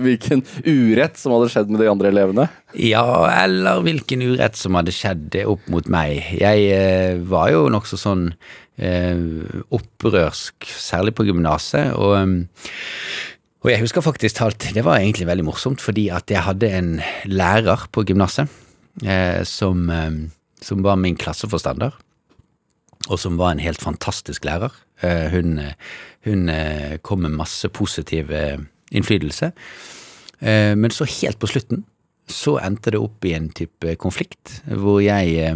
hvilken 0.00 0.42
urett 0.64 1.18
som 1.20 1.34
hadde 1.36 1.50
skjedd 1.52 1.70
med 1.72 1.82
de 1.82 1.90
andre 1.90 2.10
elevene. 2.12 2.48
Ja, 2.78 3.04
eller 3.30 3.82
hvilken 3.84 4.24
urett 4.24 4.58
som 4.58 4.78
hadde 4.78 4.94
skjedd 4.94 5.36
opp 5.46 5.68
mot 5.72 5.88
meg. 5.92 6.22
Jeg 6.40 6.68
eh, 6.74 7.20
var 7.28 7.52
jo 7.52 7.66
nokså 7.72 8.00
sånn 8.00 8.28
eh, 8.76 9.16
opprørsk, 9.74 10.68
særlig 10.78 11.14
på 11.16 11.26
gymnaset, 11.28 11.92
og, 11.96 12.46
og 13.62 13.70
jeg 13.70 13.82
husker 13.84 14.04
faktisk 14.04 14.38
talt, 14.40 14.70
det 14.74 14.84
var 14.86 15.00
egentlig 15.00 15.28
veldig 15.28 15.46
morsomt, 15.46 15.82
fordi 15.84 16.08
at 16.14 16.30
jeg 16.32 16.44
hadde 16.46 16.70
en 16.78 16.94
lærer 17.30 17.88
på 17.92 18.06
gymnaset 18.08 18.50
eh, 19.04 19.42
som, 19.48 19.88
eh, 19.90 20.10
som 20.62 20.82
var 20.84 20.98
min 21.00 21.18
klasseforstander, 21.18 21.94
og 23.08 23.18
som 23.18 23.38
var 23.40 23.54
en 23.54 23.62
helt 23.62 23.82
fantastisk 23.82 24.44
lærer. 24.46 24.74
Eh, 25.02 25.28
hun 25.34 25.58
eh, 25.62 25.74
hun 26.26 26.48
eh, 26.48 26.98
kom 27.02 27.24
med 27.24 27.34
masse 27.34 27.68
positiv 27.74 28.30
innflytelse. 28.92 29.52
Men 30.42 30.90
så 30.90 31.06
helt 31.06 31.38
på 31.38 31.46
slutten 31.46 31.84
så 32.30 32.56
endte 32.58 32.90
det 32.94 32.98
opp 32.98 33.24
i 33.26 33.34
en 33.36 33.48
type 33.54 33.94
konflikt, 34.02 34.56
hvor 34.66 34.98
jeg 35.02 35.54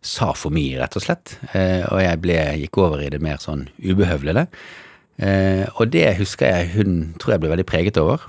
sa 0.00 0.30
for 0.36 0.52
mye, 0.52 0.78
rett 0.80 0.96
og 0.96 1.04
slett. 1.04 1.34
Og 1.52 2.00
jeg 2.00 2.20
ble, 2.24 2.36
gikk 2.62 2.80
over 2.80 3.04
i 3.04 3.10
det 3.12 3.20
mer 3.24 3.40
sånn 3.40 3.66
ubehøvlede. 3.84 4.46
Eh, 5.18 5.66
og 5.74 5.90
det 5.90 6.14
husker 6.20 6.46
jeg 6.46 6.74
hun 6.76 6.98
tror 7.18 7.34
jeg 7.34 7.42
ble 7.42 7.52
veldig 7.52 7.66
preget 7.66 7.98
over. 8.00 8.28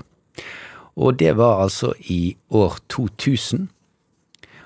Og 1.00 1.18
det 1.18 1.36
var 1.38 1.62
altså 1.64 1.92
i 2.10 2.36
år 2.50 2.78
2000. 2.90 3.68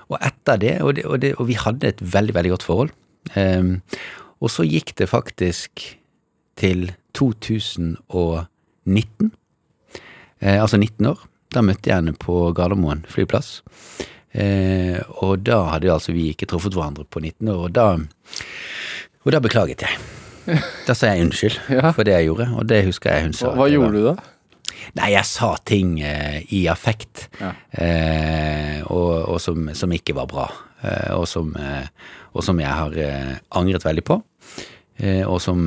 Og 0.09 0.17
etter 0.21 0.61
det, 0.61 0.75
og, 0.81 0.95
det, 0.97 1.05
og, 1.05 1.21
det, 1.21 1.35
og 1.37 1.47
vi 1.49 1.57
hadde 1.57 1.93
et 1.93 2.01
veldig, 2.01 2.35
veldig 2.35 2.53
godt 2.55 2.65
forhold. 2.65 2.93
Eh, 3.37 3.75
og 4.41 4.49
så 4.51 4.63
gikk 4.67 4.91
det 4.99 5.07
faktisk 5.09 5.95
til 6.59 6.91
2019. 7.15 9.31
Eh, 10.41 10.61
altså 10.61 10.77
19 10.77 11.05
år. 11.13 11.19
Da 11.55 11.61
møtte 11.63 11.89
jeg 11.89 11.95
henne 12.01 12.13
på 12.19 12.51
Gardermoen 12.57 13.05
flyplass. 13.09 13.61
Eh, 14.35 14.99
og 15.23 15.45
da 15.47 15.61
hadde 15.71 15.93
altså 15.93 16.11
vi 16.15 16.27
ikke 16.33 16.45
truffet 16.51 16.75
hverandre 16.75 17.05
på 17.07 17.21
19 17.23 17.47
år, 17.53 17.61
og 17.69 17.75
da, 17.75 17.85
og 19.23 19.31
da 19.31 19.39
beklaget 19.39 19.81
jeg. 19.85 19.95
Da 20.85 20.93
sa 20.93 21.13
jeg 21.13 21.23
unnskyld 21.25 21.55
Ja. 21.79 21.91
for 21.95 22.03
det 22.05 22.13
jeg 22.17 22.27
gjorde, 22.27 22.49
og 22.59 22.67
det 22.69 22.83
husker 22.85 23.13
jeg 23.15 23.23
hun 23.29 23.33
sa. 23.37 23.53
Hva, 23.55 23.69
gjorde 23.71 23.95
du 23.95 24.03
da? 24.11 24.15
Nei, 24.99 25.13
jeg 25.15 25.25
sa 25.25 25.53
ting 25.65 25.95
eh, 26.03 26.41
i 26.53 26.65
affekt, 26.69 27.29
Ja. 27.39 27.53
eh, 27.79 28.83
og, 28.91 29.11
og 29.31 29.39
som, 29.41 29.69
som 29.73 29.91
ikke 29.95 30.13
var 30.19 30.27
bra. 30.29 30.49
Eh, 30.85 31.11
og, 31.15 31.25
som, 31.29 31.51
eh, 31.57 31.87
og 32.35 32.45
som 32.45 32.59
jeg 32.61 32.71
har 32.71 32.99
eh, 33.01 33.33
angret 33.57 33.85
veldig 33.85 34.05
på. 34.05 34.21
Og 35.27 35.41
som 35.43 35.65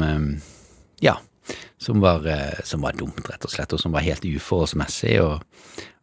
ja, 1.04 1.12
som 1.76 1.98
var, 2.00 2.24
som 2.64 2.80
var 2.80 2.96
dumt, 2.96 3.20
rett 3.28 3.42
og 3.44 3.52
slett, 3.52 3.74
og 3.76 3.80
som 3.82 3.92
var 3.92 4.06
helt 4.06 4.24
uforholdsmessig 4.24 5.18
og, 5.20 5.44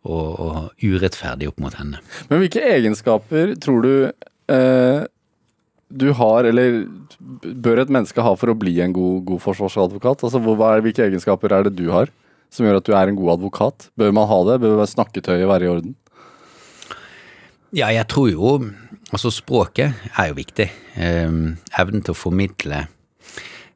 og, 0.06 0.28
og 0.46 0.84
urettferdig 0.86 1.50
opp 1.50 1.64
mot 1.64 1.74
henne. 1.74 2.04
Men 2.30 2.44
hvilke 2.44 2.62
egenskaper 2.62 3.56
tror 3.64 3.82
du 3.82 3.92
eh, 4.54 5.08
du 5.90 6.08
har, 6.18 6.46
eller 6.52 6.84
bør 7.66 7.82
et 7.82 7.96
menneske 7.98 8.22
ha 8.22 8.36
for 8.38 8.54
å 8.54 8.58
bli 8.62 8.78
en 8.86 8.94
god, 8.94 9.26
god 9.32 9.42
forsvarsadvokat? 9.42 10.28
Altså, 10.28 10.42
hva 10.46 10.76
Hvilke 10.86 11.10
egenskaper 11.10 11.58
er 11.58 11.66
det 11.66 11.76
du 11.80 11.88
har 11.94 12.14
som 12.54 12.66
gjør 12.66 12.78
at 12.80 12.88
du 12.88 12.94
er 12.94 13.10
en 13.10 13.18
god 13.18 13.40
advokat? 13.40 13.90
Bør 13.98 14.14
man 14.14 14.30
ha 14.30 14.40
det? 14.52 14.62
Bør 14.62 14.86
snakketøyet 14.90 15.50
være 15.50 15.66
i 15.66 15.74
orden? 15.74 15.98
Ja, 17.76 17.90
jeg 17.92 18.08
tror 18.12 18.32
jo 18.32 18.58
Altså, 19.14 19.30
språket 19.32 19.94
er 20.18 20.32
jo 20.32 20.36
viktig. 20.36 20.66
Eh, 20.98 21.34
evnen 21.80 22.02
til 22.04 22.12
å 22.12 22.18
formidle 22.18 22.80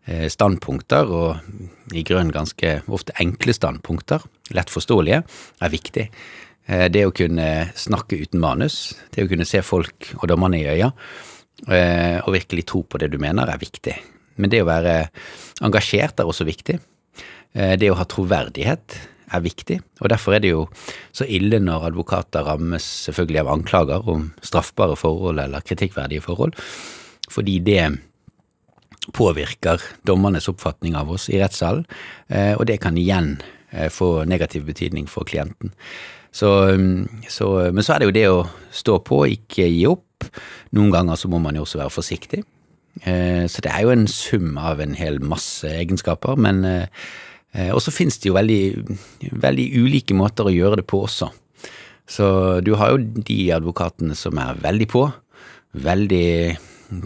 eh, 0.10 0.26
standpunkter, 0.28 1.12
og 1.14 1.94
i 1.96 2.02
grunn 2.04 2.32
ganske 2.34 2.72
ofte 2.90 3.14
enkle 3.22 3.54
standpunkter, 3.56 4.26
lett 4.58 4.74
forståelige, 4.74 5.20
er 5.62 5.72
viktig. 5.72 6.08
Eh, 6.66 6.88
det 6.92 7.06
å 7.06 7.14
kunne 7.16 7.70
snakke 7.78 8.18
uten 8.20 8.42
manus, 8.42 8.98
det 9.14 9.28
å 9.28 9.30
kunne 9.32 9.48
se 9.48 9.62
folk 9.64 10.10
og 10.18 10.26
dommerne 10.34 10.60
i 10.60 10.68
øya, 10.74 10.90
eh, 11.70 12.18
og 12.26 12.34
virkelig 12.36 12.66
tro 12.74 12.82
på 12.84 13.00
det 13.00 13.14
du 13.14 13.20
mener, 13.22 13.48
er 13.54 13.62
viktig. 13.62 13.96
Men 14.42 14.52
det 14.52 14.66
å 14.66 14.68
være 14.68 14.98
engasjert 15.70 16.20
er 16.20 16.28
også 16.28 16.50
viktig. 16.50 16.80
Det 17.54 17.88
å 17.94 17.98
ha 18.02 18.10
troverdighet 18.10 18.98
er 19.34 19.44
viktig, 19.46 19.80
og 20.02 20.10
derfor 20.12 20.36
er 20.36 20.44
det 20.44 20.54
jo 20.54 20.66
så 21.16 21.28
ille 21.30 21.60
når 21.62 21.90
advokater 21.92 22.48
rammes 22.48 22.86
selvfølgelig 23.08 23.42
av 23.44 23.52
anklager 23.54 24.10
om 24.10 24.30
straffbare 24.46 24.98
forhold 25.00 25.42
eller 25.44 25.66
kritikkverdige 25.66 26.24
forhold, 26.26 26.56
fordi 27.30 27.60
det 27.64 27.84
påvirker 29.16 29.82
dommernes 30.08 30.50
oppfatning 30.52 30.96
av 30.98 31.10
oss 31.12 31.30
i 31.32 31.40
rettssalen, 31.42 31.86
eh, 32.30 32.54
og 32.58 32.66
det 32.70 32.80
kan 32.84 32.98
igjen 32.98 33.38
eh, 33.72 33.90
få 33.94 34.26
negativ 34.30 34.68
betydning 34.68 35.10
for 35.10 35.28
klienten. 35.30 35.74
Så, 36.32 36.50
så, 37.26 37.48
men 37.74 37.82
så 37.82 37.96
er 37.96 38.02
det 38.02 38.10
jo 38.10 38.18
det 38.18 38.28
å 38.30 38.42
stå 38.76 39.00
på, 39.02 39.24
ikke 39.34 39.66
gi 39.66 39.88
opp. 39.90 40.28
Noen 40.78 40.92
ganger 40.94 41.18
så 41.18 41.32
må 41.32 41.40
man 41.42 41.58
jo 41.58 41.64
også 41.66 41.80
være 41.82 41.94
forsiktig. 41.96 42.44
Eh, 43.02 43.48
så 43.50 43.64
det 43.66 43.72
er 43.74 43.86
jo 43.86 43.96
en 43.96 44.06
sum 44.12 44.60
av 44.62 44.84
en 44.84 44.94
hel 45.00 45.18
masse 45.26 45.66
egenskaper, 45.66 46.38
men 46.38 46.62
og 47.74 47.82
så 47.82 47.94
finnes 47.94 48.20
det 48.22 48.30
jo 48.30 48.38
veldig, 48.38 48.62
veldig 49.42 49.68
ulike 49.82 50.14
måter 50.18 50.48
å 50.48 50.54
gjøre 50.54 50.82
det 50.82 50.88
på 50.90 51.02
også. 51.08 51.32
Så 52.10 52.26
du 52.66 52.74
har 52.78 52.94
jo 52.94 53.04
de 53.26 53.40
advokatene 53.54 54.16
som 54.18 54.38
er 54.42 54.58
veldig 54.62 54.88
på, 54.90 55.04
veldig, 55.86 56.30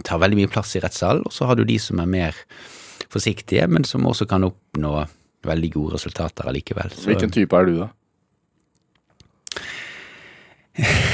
tar 0.04 0.20
veldig 0.22 0.38
mye 0.40 0.52
plass 0.52 0.76
i 0.76 0.82
rettssalen, 0.84 1.24
og 1.24 1.32
så 1.34 1.48
har 1.48 1.58
du 1.58 1.64
de 1.68 1.78
som 1.80 2.00
er 2.00 2.08
mer 2.08 2.40
forsiktige, 3.12 3.66
men 3.70 3.84
som 3.88 4.06
også 4.08 4.28
kan 4.28 4.46
oppnå 4.48 4.94
veldig 5.44 5.70
gode 5.74 5.98
resultater 5.98 6.48
allikevel. 6.48 6.92
Så, 6.96 7.10
Hvilken 7.10 7.32
type 7.34 7.56
er 7.56 7.68
du, 7.68 7.74
da? 7.84 7.88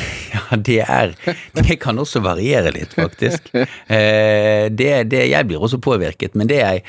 Det 0.50 0.80
er 0.82 1.14
Det 1.54 1.76
kan 1.82 1.98
også 1.98 2.22
variere 2.24 2.72
litt, 2.74 2.94
faktisk. 2.96 3.52
Eh, 3.54 4.66
det, 4.70 4.90
det, 5.10 5.24
jeg 5.30 5.46
blir 5.48 5.62
også 5.62 5.80
påvirket, 5.82 6.34
men 6.38 6.48
det 6.50 6.60
jeg, 6.60 6.82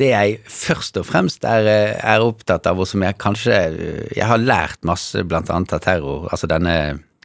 det 0.00 0.10
jeg 0.10 0.38
først 0.52 0.98
og 1.00 1.06
fremst 1.08 1.44
er, 1.46 1.68
er, 1.98 2.24
opptatt 2.24 2.66
av, 2.70 2.78
og 2.78 2.88
som 2.88 3.02
jeg 3.04 3.18
kanskje 3.20 3.58
Jeg 4.16 4.26
har 4.26 4.40
lært 4.42 4.82
masse, 4.86 5.22
blant 5.26 5.50
annet 5.54 5.74
av 5.76 5.82
terror, 5.84 6.26
altså 6.32 6.50
denne 6.50 6.74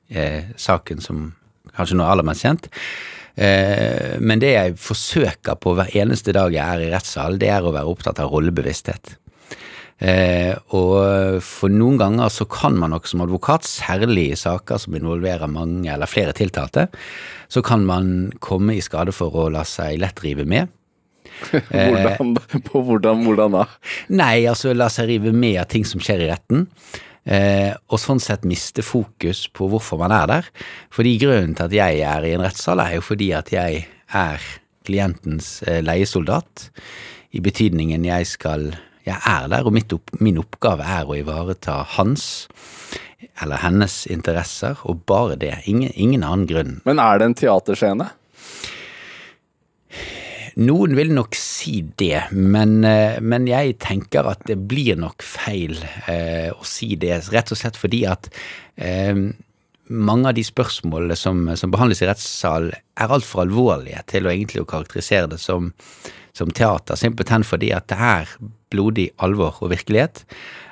eh, 0.10 0.54
saken 0.58 1.02
som 1.02 1.26
kanskje 1.74 1.98
nå 1.98 2.06
er 2.06 2.14
aller 2.14 2.28
mest 2.28 2.46
kjent. 2.46 2.70
Eh, 3.36 4.20
men 4.22 4.42
det 4.42 4.54
jeg 4.54 4.78
forsøker 4.82 5.58
på 5.62 5.74
hver 5.78 5.94
eneste 6.04 6.36
dag 6.36 6.54
jeg 6.54 6.64
er 6.64 6.86
i 6.86 6.94
rettssal, 6.94 7.40
det 7.42 7.50
er 7.54 7.66
å 7.66 7.74
være 7.74 7.90
opptatt 7.90 8.22
av 8.22 8.34
rollebevissthet. 8.34 9.18
Eh, 10.04 10.52
og 10.76 11.40
for 11.46 11.72
noen 11.72 11.96
ganger 12.02 12.32
så 12.34 12.48
kan 12.52 12.76
man 12.80 12.92
nok 12.92 13.08
som 13.08 13.24
advokat, 13.24 13.64
særlig 13.68 14.30
i 14.34 14.40
saker 14.40 14.82
som 14.82 14.98
involverer 14.98 15.52
mange 15.52 15.88
eller 15.94 16.10
flere 16.12 16.36
tiltalte, 16.36 16.90
så 17.48 17.64
kan 17.64 17.86
man 17.88 18.34
komme 18.44 18.76
i 18.76 18.84
skade 18.84 19.16
for 19.16 19.36
å 19.36 19.50
la 19.54 19.64
seg 19.68 20.02
lett 20.04 20.20
rive 20.26 20.48
med. 20.50 20.72
hvordan, 21.72 22.36
på 22.68 22.84
hvordan, 22.86 23.24
hvordan 23.26 23.56
da? 23.58 23.64
Nei, 24.14 24.44
altså 24.50 24.76
la 24.76 24.90
seg 24.92 25.10
rive 25.10 25.34
med 25.34 25.62
av 25.64 25.72
ting 25.72 25.88
som 25.88 26.04
skjer 26.04 26.26
i 26.26 26.30
retten. 26.30 26.68
Eh, 27.24 27.72
og 27.88 28.02
sånn 28.04 28.20
sett 28.20 28.44
miste 28.48 28.84
fokus 28.84 29.46
på 29.56 29.70
hvorfor 29.72 30.02
man 30.02 30.14
er 30.16 30.28
der. 30.30 30.50
Fordi 30.94 31.16
grunnen 31.22 31.56
til 31.56 31.70
at 31.70 31.78
jeg 31.80 32.04
er 32.04 32.28
i 32.28 32.34
en 32.36 32.44
rettssal, 32.44 32.84
er 32.84 32.98
jo 32.98 33.06
fordi 33.06 33.32
at 33.38 33.54
jeg 33.56 33.86
er 34.12 34.48
klientens 34.84 35.62
eh, 35.64 35.80
leiesoldat. 35.84 36.68
I 37.34 37.42
betydningen 37.44 38.04
jeg 38.06 38.28
skal 38.30 38.74
jeg 39.04 39.20
er 39.20 39.50
der, 39.52 39.68
og 39.68 39.78
opp, 39.98 40.14
min 40.24 40.40
oppgave 40.40 40.86
er 40.88 41.10
å 41.10 41.18
ivareta 41.18 41.82
hans 41.98 42.48
eller 43.42 43.62
hennes 43.64 44.04
interesser, 44.12 44.80
og 44.88 45.06
bare 45.10 45.38
det. 45.40 45.54
Ingen, 45.70 45.92
ingen 45.96 46.26
annen 46.28 46.48
grunn. 46.48 46.76
Men 46.88 47.02
er 47.02 47.20
det 47.20 47.30
en 47.30 47.38
teaterscene? 47.40 48.10
Noen 50.62 50.94
vil 50.94 51.10
nok 51.16 51.34
si 51.38 51.80
det, 51.98 52.28
men, 52.32 52.84
eh, 52.86 53.18
men, 53.26 53.48
jeg 53.50 53.80
tenker 53.82 54.28
at 54.30 54.44
det 54.46 54.60
blir 54.70 55.00
nok 55.02 55.26
feil 55.26 55.80
eh, 56.06 56.52
å 56.54 56.68
si 56.68 56.94
det, 57.00 57.24
rett 57.34 57.50
og 57.50 57.58
slett 57.58 57.80
fordi 57.80 58.04
at 58.06 58.30
eh, 58.78 59.18
mange 59.90 60.30
av 60.30 60.38
de 60.38 60.44
spørsmålene 60.46 61.18
som, 61.18 61.48
som 61.58 61.74
behandles 61.74 62.04
i 62.04 62.10
rettssal, 62.10 62.70
er 62.70 63.16
altfor 63.16 63.48
alvorlige 63.48 64.04
til 64.14 64.28
å 64.28 64.34
egentlig 64.34 64.62
å 64.62 64.70
karakterisere 64.70 65.32
det 65.34 65.42
som, 65.42 65.72
som 66.38 66.54
teater, 66.54 67.02
simpelthen 67.02 67.46
fordi 67.48 67.74
at 67.74 67.90
det 67.90 67.98
er 67.98 68.38
blodig 68.74 69.12
alvor 69.24 69.62
og 69.64 69.72
virkelighet. 69.74 70.26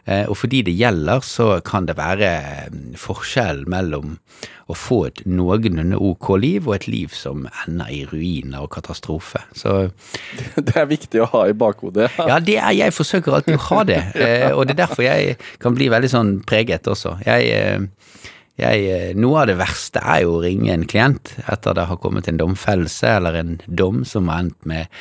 Eh, 0.10 0.26
og 0.26 0.38
fordi 0.40 0.64
det 0.66 0.74
gjelder, 0.74 1.22
så 1.22 1.60
kan 1.66 1.86
det 1.86 1.98
være 2.00 2.32
mm, 2.74 2.96
forskjell 2.98 3.68
mellom 3.70 4.18
å 4.72 4.76
få 4.78 4.98
et 5.10 5.22
noenlunde 5.30 6.00
ok 6.00 6.32
liv 6.42 6.70
og 6.70 6.76
et 6.78 6.88
liv 6.90 7.14
som 7.14 7.46
ender 7.66 7.92
i 7.94 8.02
ruiner 8.10 8.66
og 8.66 8.72
katastrofe. 8.74 9.44
Så 9.58 9.92
Det 10.68 10.76
er 10.76 10.90
viktig 10.90 11.22
å 11.22 11.30
ha 11.36 11.46
i 11.52 11.58
bakhodet. 11.58 12.10
Ja, 12.18 12.40
det 12.42 12.58
er, 12.58 12.72
jeg 12.78 12.96
forsøker 12.98 13.38
alltid 13.38 13.60
å 13.60 13.66
ha 13.70 13.84
det. 13.88 14.02
Eh, 14.22 14.52
og 14.54 14.68
det 14.68 14.76
er 14.76 14.84
derfor 14.84 15.02
jeg 15.02 15.36
kan 15.62 15.74
bli 15.74 15.88
veldig 15.90 16.10
sånn 16.12 16.30
preget 16.48 16.86
også. 16.88 17.16
Jeg, 17.26 17.48
eh, 17.56 18.28
jeg, 18.62 19.16
noe 19.18 19.42
av 19.42 19.50
det 19.50 19.56
verste 19.58 20.02
er 20.04 20.22
jo 20.26 20.36
å 20.36 20.44
ringe 20.44 20.70
en 20.74 20.86
klient 20.90 21.34
etter 21.50 21.78
det 21.78 21.88
har 21.90 22.00
kommet 22.02 22.30
en 22.30 22.38
domfellelse 22.38 23.16
eller 23.18 23.40
en 23.40 23.56
dom 23.66 24.04
som 24.08 24.30
har 24.30 24.46
endt 24.46 24.70
med 24.70 24.92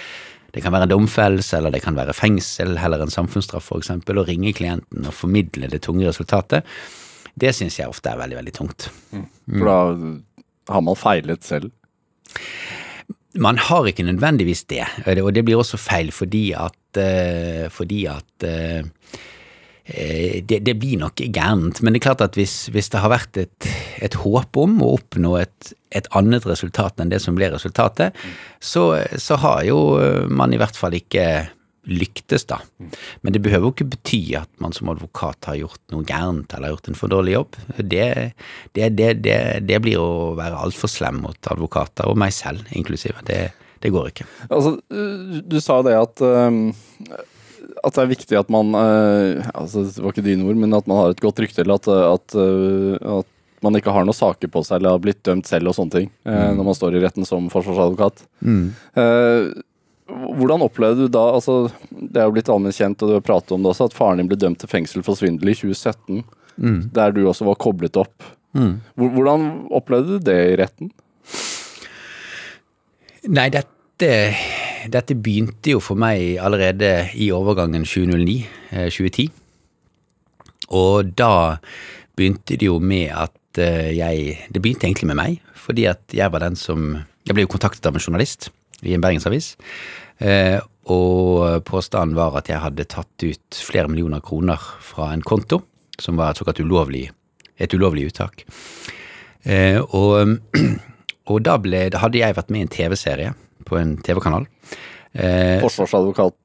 det 0.54 0.62
kan 0.64 0.74
være 0.74 0.88
en 0.88 0.94
domfellelse, 0.94 1.58
eller 1.58 1.74
det 1.74 1.82
kan 1.84 1.98
være 1.98 2.14
fengsel, 2.16 2.76
heller 2.80 3.04
en 3.04 3.12
samfunnsstraff 3.12 3.70
f.eks., 3.70 3.92
å 3.94 4.26
ringe 4.26 4.54
klienten 4.56 5.06
og 5.06 5.16
formidle 5.16 5.70
det 5.70 5.82
tunge 5.86 6.08
resultatet. 6.08 6.66
Det 7.38 7.52
syns 7.56 7.78
jeg 7.78 7.90
ofte 7.90 8.10
er 8.10 8.20
veldig, 8.20 8.40
veldig 8.40 8.54
tungt. 8.56 8.88
Mm. 9.14 9.26
For 9.46 9.70
da 9.70 10.74
har 10.74 10.84
man 10.86 10.98
feilet 10.98 11.46
selv? 11.46 11.70
Man 13.40 13.60
har 13.62 13.86
ikke 13.86 14.06
nødvendigvis 14.08 14.64
det, 14.70 14.84
og 15.22 15.30
det 15.34 15.44
blir 15.46 15.60
også 15.60 15.78
feil 15.78 16.10
fordi 16.14 16.50
at, 16.58 16.80
uh, 16.98 17.66
fordi 17.70 18.00
at 18.10 18.46
uh, 18.46 19.18
det, 19.90 20.60
det, 20.66 20.74
blir 20.78 21.00
nok 21.00 21.20
gærent, 21.20 21.80
men 21.82 21.92
det 21.92 22.00
er 22.00 22.06
klart 22.10 22.24
at 22.24 22.36
hvis, 22.38 22.68
hvis 22.74 22.90
det 22.92 23.02
har 23.02 23.12
vært 23.12 23.38
et, 23.42 23.68
et 24.04 24.16
håp 24.22 24.58
om 24.60 24.76
å 24.84 24.94
oppnå 24.98 25.36
et, 25.40 25.72
et, 25.90 26.06
annet 26.16 26.46
resultat 26.46 27.00
enn 27.00 27.10
det 27.12 27.20
som 27.22 27.38
ble 27.38 27.50
resultatet, 27.52 28.16
så, 28.62 28.84
så, 29.18 29.38
har 29.42 29.64
jo 29.68 29.80
man 30.30 30.54
i 30.54 30.60
hvert 30.60 30.78
fall 30.78 30.94
ikke 30.98 31.26
lyktes, 31.90 32.44
da. 32.46 32.60
Men 33.24 33.34
det 33.34 33.40
behøver 33.42 33.66
jo 33.66 33.72
ikke 33.72 33.88
bety 33.94 34.20
at 34.38 34.50
man 34.62 34.74
som 34.76 34.92
advokat 34.92 35.48
har 35.48 35.56
gjort 35.58 35.80
noe 35.94 36.06
gærent 36.06 36.52
eller 36.54 36.74
gjort 36.74 36.90
en 36.92 36.98
for 36.98 37.10
dårlig 37.10 37.34
jobb. 37.34 37.56
Det, 37.80 38.10
det, 38.76 38.90
det, 39.24 39.38
det 39.64 39.80
blir 39.82 39.98
å 39.98 40.36
være 40.38 40.60
altfor 40.60 40.92
slem 40.92 41.22
mot 41.24 41.50
advokater, 41.50 42.06
og 42.06 42.20
meg 42.20 42.36
selv 42.36 42.68
inklusive. 42.76 43.24
Det, 43.26 43.40
går 43.90 44.12
ikke. 44.12 44.28
Altså, 44.52 44.76
du 44.86 45.58
sa 45.64 45.80
det 45.86 45.96
at 45.96 46.20
um 46.20 46.70
at 47.84 47.96
det 47.96 48.02
er 48.02 48.10
viktig 48.10 48.38
at 48.38 48.50
man 48.52 48.74
uh, 48.74 49.50
altså 49.54 49.84
Det 49.86 50.02
var 50.02 50.14
ikke 50.14 50.26
dine 50.26 50.46
ord, 50.48 50.58
men 50.60 50.76
at 50.76 50.88
man 50.90 51.00
har 51.00 51.14
et 51.14 51.22
godt 51.22 51.42
rykte, 51.42 51.62
eller 51.64 51.80
at, 51.80 51.88
at, 51.88 52.36
uh, 52.38 53.20
at, 53.20 53.30
man 53.60 53.76
ikke 53.76 53.92
har 53.92 54.06
noen 54.08 54.16
saker 54.16 54.48
på 54.48 54.62
seg 54.64 54.78
eller 54.78 54.96
har 54.96 55.02
blitt 55.04 55.20
dømt 55.26 55.44
selv 55.44 55.68
og 55.68 55.74
sånne 55.76 55.92
ting 55.92 56.06
mm. 56.24 56.54
når 56.56 56.64
man 56.64 56.76
står 56.78 56.94
i 56.96 57.02
retten 57.02 57.26
som 57.28 57.50
forsvarsadvokat. 57.52 58.22
Mm. 58.40 58.70
hvordan 60.38 60.64
opplevde 60.64 61.04
du 61.04 61.12
da 61.12 61.26
altså 61.34 61.66
Det 61.90 62.22
er 62.22 62.24
jo 62.24 62.32
blitt 62.38 62.48
allment 62.48 62.72
kjent, 62.72 63.04
og 63.04 63.10
du 63.10 63.18
har 63.18 63.26
pratet 63.26 63.52
om 63.52 63.60
det 63.60 63.74
også, 63.74 63.90
at 63.90 63.98
faren 63.98 64.22
din 64.22 64.30
ble 64.30 64.40
dømt 64.40 64.62
til 64.62 64.72
fengsel 64.72 65.04
for 65.04 65.20
svindel 65.20 65.52
i 65.52 65.56
2017. 65.58 66.24
Mm. 66.56 66.80
Der 66.96 67.12
du 67.12 67.20
også 67.26 67.50
var 67.50 67.60
koblet 67.60 68.00
opp. 68.00 68.30
Mm. 68.56 68.80
Hvordan 68.96 69.46
opplevde 69.76 70.16
du 70.16 70.30
det 70.30 70.40
i 70.54 70.56
retten? 70.62 70.88
Nei, 73.28 73.50
dette 73.52 74.10
dette 74.88 75.16
begynte 75.18 75.74
jo 75.74 75.80
for 75.82 75.98
meg 76.00 76.38
allerede 76.40 77.10
i 77.18 77.30
overgangen 77.34 77.84
2009-2010. 77.84 79.26
Eh, 79.26 79.36
og 80.70 81.12
da 81.18 81.58
begynte 82.16 82.56
det 82.56 82.68
jo 82.68 82.78
med 82.78 83.10
at 83.10 83.58
eh, 83.58 83.90
jeg 83.98 84.46
Det 84.48 84.62
begynte 84.62 84.86
egentlig 84.86 85.10
med 85.10 85.18
meg, 85.18 85.40
fordi 85.54 85.84
at 85.90 86.00
jeg 86.14 86.32
var 86.32 86.40
den 86.40 86.56
som 86.56 87.02
Jeg 87.26 87.34
ble 87.34 87.44
jo 87.44 87.52
kontaktet 87.52 87.86
av 87.86 87.94
en 87.94 88.00
journalist 88.00 88.48
i 88.82 88.94
en 88.94 89.02
bergensavis. 89.02 89.56
Eh, 90.18 90.58
og 90.88 91.62
påstanden 91.64 92.16
var 92.16 92.34
at 92.38 92.48
jeg 92.48 92.58
hadde 92.58 92.88
tatt 92.88 93.22
ut 93.22 93.54
flere 93.54 93.88
millioner 93.88 94.20
kroner 94.20 94.56
fra 94.80 95.12
en 95.12 95.22
konto, 95.22 95.60
som 96.00 96.16
var 96.16 96.30
et 96.30 96.40
såkalt 96.40 96.60
ulovlig, 96.64 97.10
et 97.60 97.74
ulovlig 97.74 98.08
uttak. 98.08 98.42
Og, 99.46 100.40
og 101.30 101.42
da, 101.44 101.58
ble, 101.60 101.84
da 101.92 102.00
hadde 102.00 102.18
jeg 102.18 102.34
vært 102.34 102.50
med 102.50 102.58
i 102.58 102.64
en 102.64 102.72
TV-serie 102.72 103.34
på 103.66 103.78
en 103.80 103.96
TV-kanal. 104.04 104.46
Eh, 105.12 105.58
Forsvarsadvokat. 105.62 106.36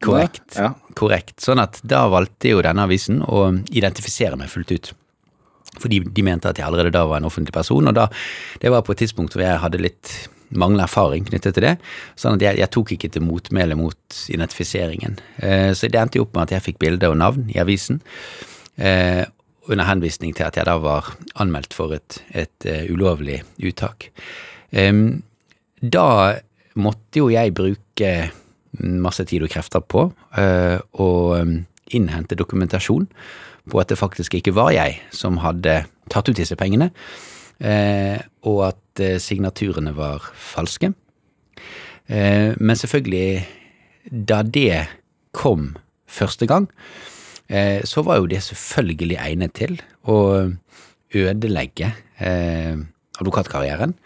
korrekt. 0.00 0.56
Ja. 0.56 0.72
Korrekt. 0.96 1.38
Sånn 1.42 1.60
at 1.60 1.80
da 1.84 2.06
valgte 2.08 2.54
jo 2.54 2.62
denne 2.64 2.86
avisen 2.86 3.22
å 3.22 3.48
identifisere 3.74 4.38
meg 4.40 4.52
fullt 4.52 4.72
ut. 4.72 4.92
Fordi 5.80 6.00
de 6.06 6.22
mente 6.22 6.48
at 6.48 6.60
jeg 6.60 6.66
allerede 6.66 6.94
da 6.94 7.04
var 7.10 7.18
en 7.18 7.28
offentlig 7.28 7.54
person, 7.54 7.88
og 7.90 7.96
da, 7.96 8.06
det 8.62 8.70
var 8.70 8.84
på 8.86 8.94
et 8.94 9.02
tidspunkt 9.02 9.34
hvor 9.34 9.42
jeg 9.42 9.60
hadde 9.60 9.82
litt 9.82 10.14
manglende 10.54 10.86
erfaring 10.86 11.24
knyttet 11.26 11.56
til 11.56 11.66
det. 11.66 11.74
Sånn 12.20 12.38
at 12.38 12.44
jeg, 12.44 12.60
jeg 12.62 12.72
tok 12.74 12.94
ikke 12.94 13.10
til 13.10 13.24
motmæle 13.26 13.76
mot 13.78 14.18
identifiseringen. 14.30 15.18
Eh, 15.42 15.70
så 15.74 15.90
det 15.90 16.00
endte 16.00 16.20
jo 16.20 16.28
opp 16.28 16.36
med 16.36 16.46
at 16.46 16.56
jeg 16.56 16.66
fikk 16.68 16.82
bilde 16.84 17.10
og 17.10 17.18
navn 17.18 17.48
i 17.50 17.58
avisen. 17.62 18.00
Eh, 18.78 19.24
under 19.72 19.88
henvisning 19.88 20.34
til 20.36 20.46
at 20.46 20.58
jeg 20.58 20.68
da 20.68 20.76
var 20.82 21.14
anmeldt 21.40 21.74
for 21.76 21.94
et, 21.96 22.18
et 22.36 22.66
uh, 22.68 22.84
ulovlig 22.92 23.38
uttak. 23.64 24.10
Em, 24.76 25.22
da 25.80 26.36
måtte 26.74 27.22
jo 27.22 27.30
jeg 27.32 27.54
bruke 27.54 28.10
masse 28.82 29.24
tid 29.28 29.44
og 29.44 29.52
krefter 29.52 29.82
på 29.86 30.08
eh, 30.40 30.78
å 30.98 31.08
innhente 31.94 32.38
dokumentasjon 32.38 33.06
på 33.70 33.80
at 33.80 33.92
det 33.92 34.00
faktisk 34.00 34.36
ikke 34.38 34.54
var 34.56 34.72
jeg 34.74 34.98
som 35.14 35.38
hadde 35.44 35.84
tatt 36.12 36.28
ut 36.28 36.36
disse 36.36 36.56
pengene, 36.58 36.90
eh, 37.64 38.18
og 38.44 38.60
at 38.72 39.02
eh, 39.02 39.20
signaturene 39.22 39.94
var 39.96 40.26
falske. 40.34 40.92
Men 42.04 42.76
selvfølgelig, 42.76 43.46
da 44.28 44.42
det 44.44 44.82
kom 45.32 45.70
første 46.04 46.44
gang, 46.44 46.66
så 47.88 48.02
var 48.04 48.18
jo 48.20 48.26
det 48.28 48.42
selvfølgelig 48.44 49.16
egnet 49.24 49.54
til 49.56 49.78
å 50.04 50.18
ødelegge 51.16 51.88
advokatkarrieren. 53.16 53.96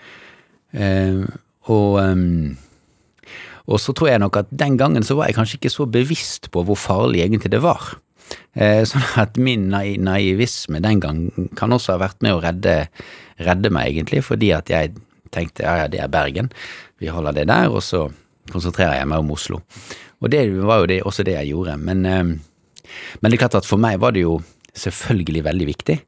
Og, 1.73 1.99
em, 2.03 2.57
og 3.69 3.81
så 3.83 3.93
tror 3.93 4.12
jeg 4.12 4.23
nok 4.23 4.41
at 4.41 4.53
den 4.53 4.79
gangen 4.81 5.05
så 5.05 5.19
var 5.19 5.29
jeg 5.29 5.39
kanskje 5.39 5.59
ikke 5.61 5.75
så 5.75 5.89
bevisst 5.89 6.51
på 6.55 6.64
hvor 6.64 6.79
farlig 6.79 7.25
egentlig 7.25 7.53
det 7.53 7.62
var. 7.64 7.97
Eh, 8.59 8.83
sånn 8.89 9.05
at 9.23 9.39
min 9.41 9.69
nai 9.73 9.97
naivisme 10.01 10.81
den 10.85 11.03
gang 11.05 11.21
kan 11.59 11.73
også 11.75 11.95
ha 11.95 12.03
vært 12.03 12.25
med 12.25 12.37
å 12.37 12.43
redde, 12.45 12.81
redde 13.45 13.73
meg, 13.73 13.93
egentlig, 13.93 14.25
fordi 14.27 14.53
at 14.57 14.73
jeg 14.73 14.97
tenkte 15.35 15.66
ja, 15.66 15.85
ja, 15.85 15.89
det 15.93 16.01
er 16.03 16.12
Bergen, 16.12 16.51
vi 16.99 17.12
holder 17.12 17.37
det 17.37 17.49
der, 17.51 17.69
og 17.71 17.85
så 17.85 18.07
konsentrerer 18.53 18.99
jeg 18.99 19.09
meg 19.11 19.23
om 19.23 19.33
Oslo. 19.35 19.61
Og 20.19 20.33
det 20.33 20.43
var 20.57 20.83
jo 20.83 20.91
det, 20.91 21.03
også 21.07 21.25
det 21.27 21.37
jeg 21.37 21.53
gjorde. 21.53 21.77
Men, 21.79 22.05
eh, 22.09 22.89
men 23.21 23.31
det 23.31 23.37
er 23.37 23.45
klart 23.45 23.61
at 23.61 23.69
for 23.69 23.81
meg 23.81 24.01
var 24.03 24.16
det 24.16 24.25
jo 24.25 24.41
selvfølgelig 24.79 25.45
veldig 25.47 25.69
viktig 25.69 25.99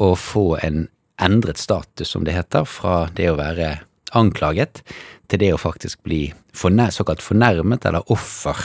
å 0.00 0.14
få 0.18 0.46
en 0.64 0.86
endret 1.22 1.60
status, 1.60 2.08
som 2.10 2.24
det 2.26 2.34
heter, 2.34 2.66
fra 2.66 3.04
det 3.14 3.28
å 3.30 3.38
være 3.38 3.76
anklaget 4.14 4.82
til 5.28 5.40
det 5.40 5.52
å 5.54 5.58
faktisk 5.60 6.02
bli 6.04 6.32
fornær, 6.54 6.92
såkalt 6.94 7.22
fornærmet 7.24 7.86
eller 7.88 8.04
offer 8.12 8.58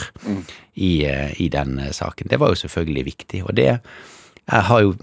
i, 0.76 1.04
eh, 1.08 1.32
i 1.40 1.48
den 1.52 1.78
eh, 1.78 1.90
saken. 1.96 2.28
Det 2.30 2.38
var 2.40 2.52
jo 2.52 2.60
selvfølgelig 2.60 3.04
viktig, 3.08 3.42
og 3.48 3.54
det 3.56 3.66
er, 3.74 3.80
har 4.50 4.82
jo 4.84 4.94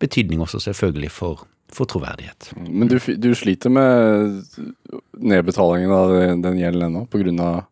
betydning 0.00 0.40
også 0.40 0.60
selvfølgelig 0.64 1.10
for, 1.12 1.46
for 1.72 1.86
troverdighet. 1.86 2.52
Men 2.66 2.88
du, 2.88 2.98
du 2.98 3.30
sliter 3.36 3.70
med 3.70 4.44
nedbetalingen 5.20 5.92
av 5.92 6.12
den- 6.14 6.42
den 6.42 6.58
gjelden 6.58 6.86
ennå, 6.88 7.06
av 7.40 7.64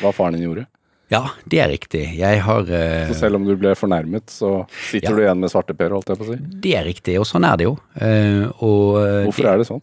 hva 0.00 0.12
faren 0.12 0.34
din 0.36 0.48
gjorde? 0.48 0.66
Ja, 1.08 1.20
det 1.46 1.60
er 1.62 1.68
riktig. 1.70 2.00
Jeg 2.18 2.40
har 2.42 2.62
uh, 2.66 3.06
Så 3.12 3.14
selv 3.20 3.36
om 3.38 3.44
du 3.46 3.52
ble 3.56 3.76
fornærmet, 3.78 4.26
så 4.26 4.66
sitter 4.90 5.10
Ja. 5.10 5.14
du 5.14 5.22
igjen 5.22 5.38
med 5.38 5.50
svarteper, 5.52 5.90
holdt 5.94 6.08
jeg 6.10 6.18
på 6.18 6.24
å 6.26 6.32
si? 6.32 6.38
Det 6.64 6.72
er 6.74 6.84
riktig, 6.84 7.14
og 7.20 7.26
sånn 7.30 7.46
er 7.46 7.56
det 7.60 7.68
jo. 7.68 7.76
Uh, 7.94 8.50
og 8.58 8.96
Hvorfor 8.98 9.28
Hvorfor 9.30 9.46
er 9.52 9.58
det 9.62 9.66
sånn? 9.68 9.82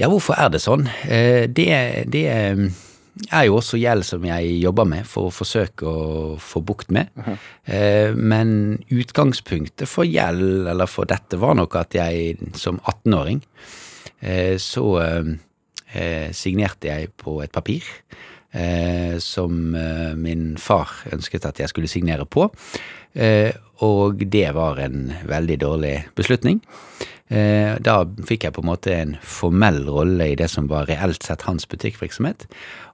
Ja, 0.00 0.08
hvorfor 0.08 0.38
er 0.40 0.48
det 0.54 0.62
sånn? 0.64 0.86
Eh, 1.04 1.44
Det, 1.52 1.66
det 2.08 2.24
er 2.30 3.44
jo 3.44 3.58
også 3.58 3.76
gjeld 3.76 4.06
som 4.06 4.24
jeg 4.24 4.54
jobber 4.62 4.86
med 4.88 5.04
for 5.08 5.28
å 5.28 5.34
forsøke 5.34 5.84
å 5.84 6.38
få 6.40 6.62
bukt 6.64 6.90
med. 6.94 7.10
Eh, 7.68 8.14
Men 8.16 8.78
utgangspunktet 8.88 9.88
for 9.90 10.08
gjeld, 10.08 10.66
eller 10.72 10.88
for 10.88 11.04
dette, 11.10 11.36
var 11.36 11.54
nok 11.58 11.76
at 11.76 11.94
jeg 11.98 12.38
som 12.56 12.80
18-åring 12.88 13.42
eh, 14.22 14.56
så 14.56 14.86
eh, 15.04 15.30
eh, 15.92 16.28
signerte 16.32 16.88
jeg 16.88 17.12
på 17.20 17.42
et 17.44 17.52
papir 17.52 17.84
eh, 18.54 19.18
som 19.20 19.74
eh, 19.74 20.14
min 20.16 20.54
far 20.56 20.88
ønsket 21.12 21.44
at 21.50 21.60
jeg 21.60 21.68
skulle 21.74 21.88
signere 21.92 22.24
på. 22.24 22.48
Og 23.86 24.20
det 24.28 24.50
var 24.56 24.80
en 24.84 25.12
veldig 25.28 25.56
dårlig 25.62 25.94
beslutning. 26.18 26.60
Eh, 27.30 27.76
Da 27.80 28.04
fikk 28.26 28.44
jeg 28.44 28.52
på 28.56 28.62
en 28.64 28.70
måte 28.72 28.94
en 28.96 29.16
formell 29.22 29.84
rolle 29.88 30.32
i 30.32 30.36
det 30.36 30.50
som 30.50 30.66
var 30.68 30.88
reelt 30.90 31.22
sett 31.22 31.46
hans 31.48 31.68
butikkvirksomhet. 31.70 32.46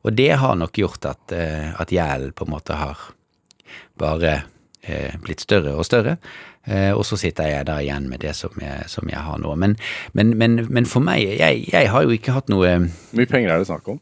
Og 0.04 0.12
det 0.14 0.30
har 0.38 0.54
nok 0.54 0.76
gjort 0.78 1.08
at, 1.08 1.32
eh, 1.32 1.72
at 1.80 1.90
gjelden 1.90 2.32
på 2.36 2.44
en 2.46 2.52
måte 2.52 2.76
har 2.76 2.98
bare 3.98 4.42
eh, 4.84 5.16
blitt 5.24 5.40
større 5.40 5.74
og 5.74 5.84
større. 5.88 6.18
Og 6.66 7.04
så 7.06 7.14
sitter 7.14 7.46
jeg 7.46 7.66
da 7.68 7.76
igjen 7.78 8.08
med 8.10 8.18
det 8.24 8.32
som 8.34 8.50
jeg, 8.58 8.88
som 8.90 9.06
jeg 9.06 9.20
har 9.22 9.38
nå. 9.38 9.52
Men, 9.54 9.76
men, 10.18 10.32
men, 10.36 10.66
men 10.66 10.84
for 10.90 10.98
meg, 10.98 11.22
jeg, 11.38 11.60
jeg 11.70 11.90
har 11.92 12.02
jo 12.02 12.10
ikke 12.10 12.34
hatt 12.34 12.48
noe 12.50 12.66
Hvor 12.66 13.20
mye 13.20 13.30
penger 13.30 13.52
er 13.54 13.62
det 13.62 13.68
snakk 13.68 13.86
om? 13.92 14.00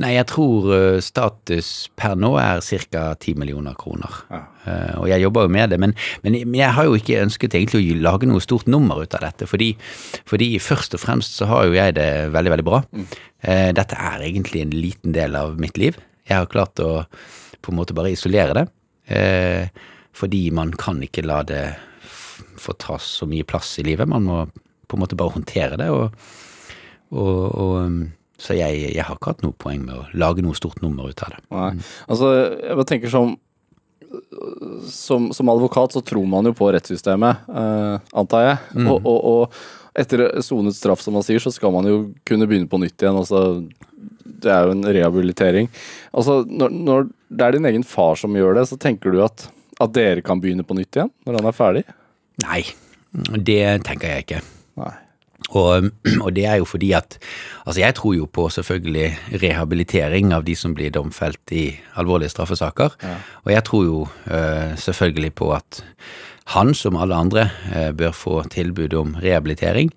Nei, 0.00 0.14
jeg 0.14 0.26
tror 0.30 0.70
eh, 0.72 1.00
status 1.04 1.90
per 1.98 2.14
nå 2.18 2.30
er 2.40 2.62
ca. 2.64 3.02
10 3.12 3.36
millioner 3.40 3.76
kroner. 3.78 4.22
Ja. 4.30 4.40
Uh, 4.60 4.94
og 5.02 5.06
jeg 5.08 5.24
jobber 5.24 5.46
jo 5.46 5.52
med 5.52 5.72
det, 5.72 5.78
men, 5.80 5.94
men 6.22 6.36
jeg 6.56 6.76
har 6.76 6.86
jo 6.86 6.96
ikke 6.98 7.20
ønsket 7.24 7.56
egentlig 7.56 7.80
å 7.80 8.00
lage 8.04 8.28
noe 8.28 8.42
stort 8.44 8.68
nummer 8.70 9.00
ut 9.00 9.16
av 9.16 9.24
dette, 9.24 9.48
fordi, 9.48 9.70
fordi 10.28 10.50
først 10.60 10.96
og 10.96 11.02
fremst 11.04 11.38
så 11.40 11.48
har 11.50 11.68
jo 11.68 11.76
jeg 11.76 11.96
det 11.96 12.10
veldig, 12.34 12.52
veldig 12.54 12.66
bra. 12.66 12.82
Eh, 13.40 13.70
dette 13.76 13.96
er 13.96 14.26
egentlig 14.26 14.64
en 14.64 14.74
liten 14.76 15.16
del 15.16 15.36
av 15.36 15.56
mitt 15.60 15.80
liv. 15.80 15.96
Jeg 16.28 16.42
har 16.42 16.50
klart 16.52 16.80
å 16.84 17.06
på 17.60 17.72
en 17.72 17.80
måte 17.80 17.96
bare 17.96 18.12
isolere 18.16 18.56
det, 18.56 18.68
Uh, 19.10 19.66
fordi 20.14 20.52
man 20.54 20.70
kan 20.78 21.00
ikke 21.02 21.24
la 21.26 21.40
det 21.42 21.64
få 22.60 22.76
ta 22.78 22.94
så 23.02 23.26
mye 23.26 23.42
plass 23.48 23.72
i 23.80 23.84
livet. 23.88 24.06
Man 24.06 24.22
må 24.22 24.44
på 24.86 24.94
en 24.94 25.02
måte 25.02 25.18
bare 25.18 25.34
håndtere 25.34 25.78
det, 25.80 25.88
og, 25.90 26.14
og, 27.10 27.40
og 27.50 27.74
um, 27.88 27.98
så 28.40 28.56
jeg, 28.56 28.80
jeg 28.94 29.04
har 29.04 29.18
ikke 29.18 29.34
hatt 29.34 29.44
noe 29.44 29.56
poeng 29.60 29.84
med 29.84 29.94
å 29.98 30.06
lage 30.16 30.44
noe 30.44 30.56
stort 30.56 30.80
nummer 30.84 31.10
ut 31.10 31.22
av 31.26 31.34
det. 31.34 31.42
Nei. 31.52 31.70
Altså, 32.08 32.32
jeg 32.56 32.78
bare 32.80 32.90
tenker 32.94 33.12
som 33.12 33.36
som, 34.90 35.28
som 35.32 35.48
advokat 35.52 35.92
så 35.94 36.00
tror 36.02 36.26
man 36.26 36.48
jo 36.48 36.54
på 36.56 36.70
rettssystemet, 36.74 37.44
eh, 37.46 38.08
antar 38.18 38.42
jeg. 38.42 38.56
Og, 38.82 39.06
og, 39.06 39.20
og 39.30 40.00
etter 40.00 40.24
sonet 40.42 40.76
straff, 40.76 41.02
som 41.04 41.14
man 41.14 41.24
sier, 41.26 41.38
så 41.42 41.52
skal 41.54 41.72
man 41.74 41.86
jo 41.86 42.00
kunne 42.26 42.48
begynne 42.50 42.70
på 42.70 42.80
nytt 42.82 43.02
igjen. 43.02 43.18
Altså, 43.20 43.62
det 44.40 44.50
er 44.50 44.66
jo 44.66 44.74
en 44.74 44.86
rehabilitering. 44.86 45.70
Altså, 46.10 46.40
når, 46.48 46.74
når 46.74 47.08
det 47.28 47.46
er 47.46 47.56
din 47.56 47.70
egen 47.70 47.86
far 47.86 48.18
som 48.18 48.34
gjør 48.36 48.58
det, 48.58 48.66
så 48.70 48.78
tenker 48.80 49.14
du 49.14 49.20
at, 49.26 49.46
at 49.82 49.94
dere 49.94 50.24
kan 50.26 50.42
begynne 50.42 50.66
på 50.66 50.78
nytt 50.78 50.96
igjen 50.96 51.12
når 51.26 51.40
han 51.40 51.50
er 51.50 51.56
ferdig? 51.56 51.84
Nei, 52.42 52.64
det 53.36 53.62
tenker 53.86 54.14
jeg 54.14 54.26
ikke. 54.26 54.42
Nei. 54.80 54.94
Og, 55.50 55.90
og 56.24 56.30
det 56.36 56.46
er 56.46 56.60
jo 56.60 56.68
fordi 56.68 56.92
at 56.96 57.18
Altså, 57.66 57.80
jeg 57.80 57.94
tror 57.94 58.14
jo 58.16 58.26
på 58.26 58.48
selvfølgelig 58.50 59.38
rehabilitering 59.42 60.32
av 60.34 60.42
de 60.44 60.56
som 60.56 60.74
blir 60.74 60.90
domfelt 60.90 61.52
i 61.52 61.68
alvorlige 61.94 62.32
straffesaker. 62.32 62.96
Og 63.44 63.52
jeg 63.52 63.64
tror 63.64 63.84
jo 63.84 64.00
eh, 64.26 64.74
selvfølgelig 64.74 65.34
på 65.38 65.52
at 65.54 65.84
han, 66.56 66.74
som 66.74 66.96
alle 66.96 67.14
andre, 67.14 67.50
eh, 67.70 67.92
bør 67.92 68.10
få 68.10 68.42
tilbud 68.50 68.94
om 68.94 69.14
rehabilitering. 69.22 69.92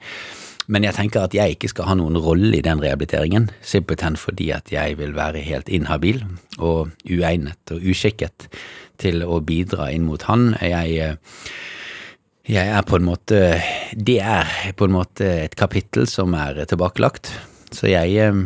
Men 0.67 0.85
jeg 0.87 0.95
tenker 0.95 1.23
at 1.23 1.33
jeg 1.35 1.57
ikke 1.57 1.71
skal 1.71 1.89
ha 1.89 1.95
noen 1.97 2.17
rolle 2.21 2.53
i 2.55 2.63
den 2.63 2.79
rehabiliteringen, 2.83 3.49
simpelthen 3.61 4.15
fordi 4.19 4.51
at 4.55 4.71
jeg 4.71 4.97
vil 4.99 5.15
være 5.15 5.43
helt 5.43 5.67
inhabil 5.67 6.23
og 6.59 6.93
uegnet 7.09 7.73
og 7.73 7.83
uskikket 7.83 8.47
til 9.01 9.25
å 9.25 9.41
bidra 9.43 9.89
inn 9.91 10.05
mot 10.07 10.23
han. 10.29 10.53
Jeg 10.61 10.95
eh, 11.01 11.39
jeg 12.43 12.67
er 12.75 12.83
på 12.83 12.97
en 12.99 13.05
måte 13.07 13.37
Det 13.95 14.17
er 14.19 14.49
på 14.75 14.87
en 14.87 14.95
måte 14.97 15.27
et 15.45 15.55
kapittel 15.55 16.07
som 16.11 16.33
er 16.35 16.65
tilbakelagt. 16.67 17.31
Så 17.71 17.87
jeg 17.87 18.17
eh, 18.19 18.41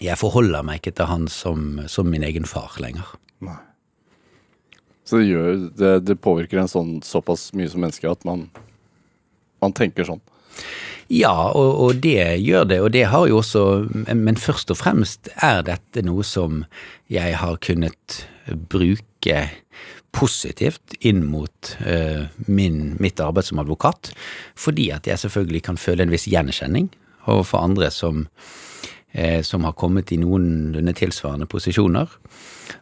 Jeg 0.00 0.16
forholder 0.16 0.64
meg 0.64 0.80
ikke 0.80 0.96
til 0.96 1.10
han 1.10 1.28
som, 1.28 1.82
som 1.86 2.08
min 2.08 2.24
egen 2.24 2.46
far 2.48 2.78
lenger. 2.80 3.04
Nei. 3.44 3.58
Så 5.04 5.18
det, 5.20 5.26
gjør, 5.28 5.56
det, 5.76 5.90
det 6.06 6.16
påvirker 6.22 6.62
en 6.62 6.70
sånn 6.70 6.92
såpass 7.04 7.50
mye 7.58 7.68
som 7.68 7.82
menneske 7.82 8.08
at 8.08 8.24
man, 8.24 8.46
man 9.60 9.74
tenker 9.76 10.06
sånn. 10.08 10.22
Ja, 11.10 11.50
og, 11.50 11.70
og 11.82 12.00
det 12.00 12.38
gjør 12.38 12.68
det, 12.70 12.78
og 12.80 12.92
det 12.94 13.08
har 13.10 13.26
jo 13.26 13.40
også 13.40 13.64
men, 13.90 14.22
men 14.24 14.38
først 14.38 14.70
og 14.70 14.78
fremst 14.78 15.28
er 15.42 15.64
dette 15.66 16.04
noe 16.06 16.22
som 16.24 16.62
jeg 17.10 17.34
har 17.42 17.58
kunnet 17.66 18.20
bruke 18.70 19.42
positivt 20.12 20.96
inn 21.06 21.22
mot 21.30 21.74
eh, 21.86 22.26
min, 22.46 22.96
mitt 23.00 23.20
arbeid 23.22 23.46
som 23.46 23.60
advokat, 23.62 24.12
fordi 24.58 24.90
at 24.94 25.06
jeg 25.06 25.22
selvfølgelig 25.22 25.62
kan 25.68 25.78
føle 25.80 26.06
en 26.06 26.12
viss 26.12 26.28
gjenkjenning 26.30 26.90
overfor 27.30 27.62
andre 27.62 27.90
som, 27.94 28.26
eh, 29.12 29.40
som 29.46 29.64
har 29.68 29.76
kommet 29.78 30.12
i 30.12 30.18
noenlunde 30.20 30.96
tilsvarende 30.98 31.46
posisjoner. 31.50 32.10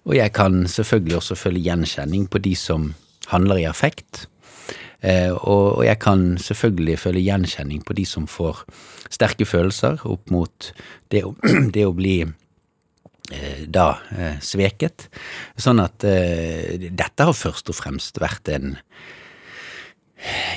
Og 0.08 0.16
jeg 0.16 0.32
kan 0.32 0.64
selvfølgelig 0.68 1.20
også 1.20 1.36
føle 1.36 1.62
gjenkjenning 1.64 2.28
på 2.30 2.40
de 2.44 2.56
som 2.56 2.92
handler 3.28 3.60
i 3.60 3.68
affekt, 3.68 4.26
Eh, 5.00 5.30
og, 5.30 5.78
og 5.78 5.84
jeg 5.86 5.98
kan 6.02 6.22
selvfølgelig 6.42 6.98
føle 6.98 7.22
gjenkjenning 7.22 7.84
på 7.86 7.94
de 7.94 8.04
som 8.08 8.26
får 8.26 8.64
sterke 9.14 9.46
følelser 9.46 10.00
opp 10.10 10.32
mot 10.34 10.70
det 11.12 11.22
å, 11.26 11.34
det 11.74 11.86
å 11.86 11.94
bli 11.94 12.16
da 13.68 13.88
eh, 14.16 14.38
sveket. 14.40 15.08
Sånn 15.60 15.82
at 15.84 16.04
eh, 16.08 16.88
dette 16.88 17.28
har 17.28 17.36
først 17.36 17.68
og 17.72 17.76
fremst 17.76 18.20
vært 18.22 18.52
en 18.54 18.76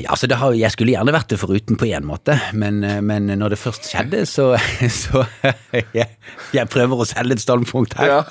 ja, 0.02 0.10
altså 0.10 0.26
det 0.26 0.40
har, 0.42 0.56
Jeg 0.58 0.74
skulle 0.74 0.94
gjerne 0.96 1.14
vært 1.14 1.30
det 1.30 1.38
foruten 1.38 1.78
på 1.78 1.86
én 1.94 2.06
måte, 2.08 2.34
men, 2.58 2.80
eh, 2.84 2.98
men 3.06 3.30
når 3.38 3.54
det 3.54 3.60
først 3.62 3.86
skjedde, 3.92 4.24
så, 4.26 4.48
så 5.04 5.22
jeg, 5.94 6.08
jeg 6.56 6.72
prøver 6.74 7.04
å 7.04 7.06
selge 7.06 7.38
et 7.38 7.44
standpunkt 7.44 7.94
her. 8.00 8.26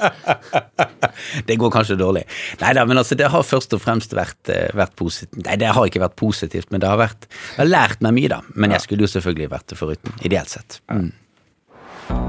det 1.48 1.58
går 1.60 1.72
kanskje 1.74 1.98
dårlig. 2.00 2.24
Nei 2.62 2.74
da, 2.74 2.84
men 2.88 2.98
altså 2.98 3.18
det 3.18 3.30
har 3.30 3.46
først 3.46 3.78
og 3.78 3.84
fremst 3.84 4.16
vært, 4.16 4.42
eh, 4.50 4.72
vært 4.74 4.96
positivt. 4.98 5.38
Nei, 5.46 5.58
det 5.62 5.70
har 5.76 5.86
ikke 5.86 6.02
vært 6.02 6.18
positivt, 6.18 6.72
men 6.74 6.82
det 6.82 6.90
har 6.90 6.98
vært 6.98 7.30
Jeg 7.30 7.62
har 7.62 7.70
lært 7.70 8.02
meg 8.02 8.18
mye, 8.18 8.34
da. 8.34 8.42
Men 8.56 8.74
jeg 8.74 8.88
skulle 8.88 9.06
jo 9.06 9.14
selvfølgelig 9.14 9.52
vært 9.54 9.70
det 9.70 9.78
foruten, 9.78 10.18
ideelt 10.26 10.50
sett. 10.50 10.80
Mm. 10.90 11.12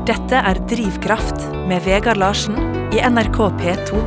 Dette 0.07 0.39
er 0.39 0.57
Drivkraft 0.67 1.43
med 1.69 1.83
Vegard 1.85 2.19
Larsen 2.19 2.57
i 2.91 2.99
NRK 3.03 3.37
P2. 3.59 3.99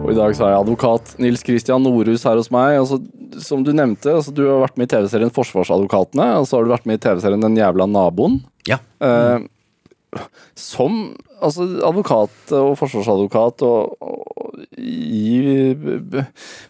Og 0.00 0.10
i 0.12 0.16
dag 0.16 0.34
så 0.36 0.44
har 0.44 0.52
jeg 0.52 0.60
advokat 0.64 1.14
Nils 1.22 1.42
Kristian 1.46 1.82
Norhus 1.84 2.24
her 2.28 2.38
hos 2.40 2.50
meg. 2.54 2.78
Altså, 2.80 2.98
som 3.44 3.64
du 3.64 3.72
nevnte, 3.76 4.12
altså, 4.12 4.34
du 4.34 4.44
har 4.46 4.62
vært 4.64 4.78
med 4.80 4.88
i 4.88 4.92
TV-serien 4.94 5.32
Forsvarsadvokatene, 5.34 6.28
og 6.40 6.48
så 6.48 6.58
har 6.58 6.66
du 6.66 6.72
vært 6.72 6.86
med 6.90 7.00
i 7.00 7.02
TV-serien 7.04 7.46
Den 7.46 7.58
jævla 7.58 7.88
naboen. 7.90 8.40
Ja. 8.68 8.80
Eh, 9.00 10.20
som 10.58 11.00
altså, 11.40 11.66
advokat 11.88 12.54
og 12.56 12.72
forsvarsadvokat 12.80 13.66
og, 13.66 13.96
og 14.00 14.64
i, 14.80 15.74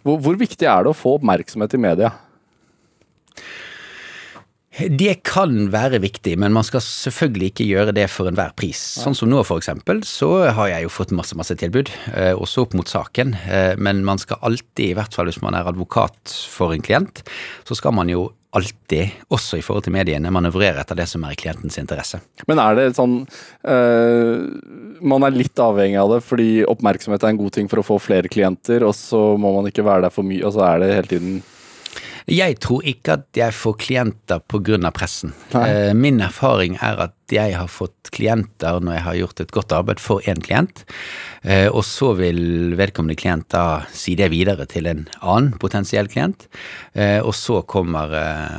hvor, 0.05 0.19
hvor 0.21 0.41
viktig 0.41 0.69
er 0.69 0.85
det 0.85 0.93
å 0.93 0.97
få 0.97 1.19
oppmerksomhet 1.19 1.79
i 1.79 1.83
media? 1.89 2.15
Det 4.89 5.21
kan 5.29 5.69
være 5.73 6.01
viktig, 6.01 6.37
men 6.41 6.55
man 6.57 6.65
skal 6.67 6.83
selvfølgelig 6.85 7.51
ikke 7.53 7.69
gjøre 7.69 7.95
det 7.97 8.07
for 8.13 8.31
enhver 8.31 8.55
pris. 8.57 8.81
Sånn 9.03 9.17
som 9.19 9.31
nå, 9.31 9.43
for 9.47 9.61
eksempel, 9.61 10.03
så 10.09 10.31
har 10.57 10.73
jeg 10.73 10.87
jo 10.87 10.93
fått 10.95 11.15
masse, 11.17 11.37
masse 11.39 11.57
tilbud, 11.61 11.93
eh, 12.15 12.33
også 12.33 12.65
opp 12.65 12.77
mot 12.79 12.89
saken. 12.89 13.35
Eh, 13.45 13.75
men 13.77 14.05
man 14.07 14.21
skal 14.23 14.41
alltid, 14.47 14.87
i 14.91 14.97
hvert 14.97 15.17
fall 15.17 15.29
hvis 15.29 15.43
man 15.45 15.59
er 15.59 15.69
advokat 15.69 16.35
for 16.49 16.73
en 16.73 16.85
klient, 16.85 17.25
så 17.69 17.77
skal 17.77 17.97
man 17.97 18.09
jo 18.13 18.31
alltid, 18.57 19.13
også 19.31 19.61
i 19.61 19.63
forhold 19.63 19.85
til 19.87 19.95
mediene, 19.95 20.33
manøvrere 20.35 20.83
etter 20.83 20.99
det 20.99 21.07
som 21.11 21.23
er 21.27 21.37
i 21.37 21.39
klientens 21.39 21.79
interesse. 21.79 22.19
Men 22.51 22.59
er 22.59 22.75
det 22.79 22.89
sånn 22.97 23.21
øh, 23.23 24.41
Man 25.07 25.23
er 25.23 25.37
litt 25.37 25.61
avhengig 25.63 26.01
av 26.01 26.17
det 26.17 26.19
fordi 26.27 26.49
oppmerksomhet 26.67 27.23
er 27.23 27.35
en 27.35 27.39
god 27.39 27.55
ting 27.55 27.71
for 27.71 27.83
å 27.83 27.87
få 27.87 28.01
flere 28.03 28.33
klienter, 28.33 28.83
og 28.87 28.97
så 28.99 29.37
må 29.39 29.55
man 29.55 29.71
ikke 29.71 29.87
være 29.87 30.09
der 30.09 30.15
for 30.15 30.27
mye, 30.27 30.43
og 30.43 30.57
så 30.57 30.67
er 30.67 30.83
det 30.83 30.95
hele 30.97 31.13
tiden 31.15 31.41
Jeg 32.29 32.59
tror 32.61 32.85
ikke 32.87 33.17
at 33.19 33.39
jeg 33.39 33.55
får 33.57 33.77
klienter 33.81 34.43
pga. 34.51 34.91
pressen. 34.93 35.33
Nei. 35.55 35.69
Eh, 35.69 35.95
Min 35.95 36.21
erfaring 36.21 36.77
er 36.81 36.99
at 37.09 37.15
jeg 37.31 37.55
har 37.55 37.69
fått 37.69 38.11
klienter 38.11 38.81
når 38.81 38.95
jeg 38.95 39.03
har 39.03 39.19
gjort 39.21 39.41
et 39.41 39.53
godt 39.55 39.73
arbeid 39.73 40.01
for 40.01 40.21
én 40.27 40.41
klient, 40.43 40.85
eh, 41.43 41.69
og 41.69 41.85
så 41.85 42.13
vil 42.19 42.75
vedkommende 42.77 43.17
klient 43.17 43.49
da 43.49 43.85
si 43.93 44.17
det 44.19 44.31
videre 44.31 44.67
til 44.67 44.87
en 44.87 45.07
annen 45.21 45.53
potensiell 45.59 46.09
klient, 46.11 46.49
eh, 46.95 47.21
og 47.21 47.35
så 47.35 47.63
kommer, 47.63 48.11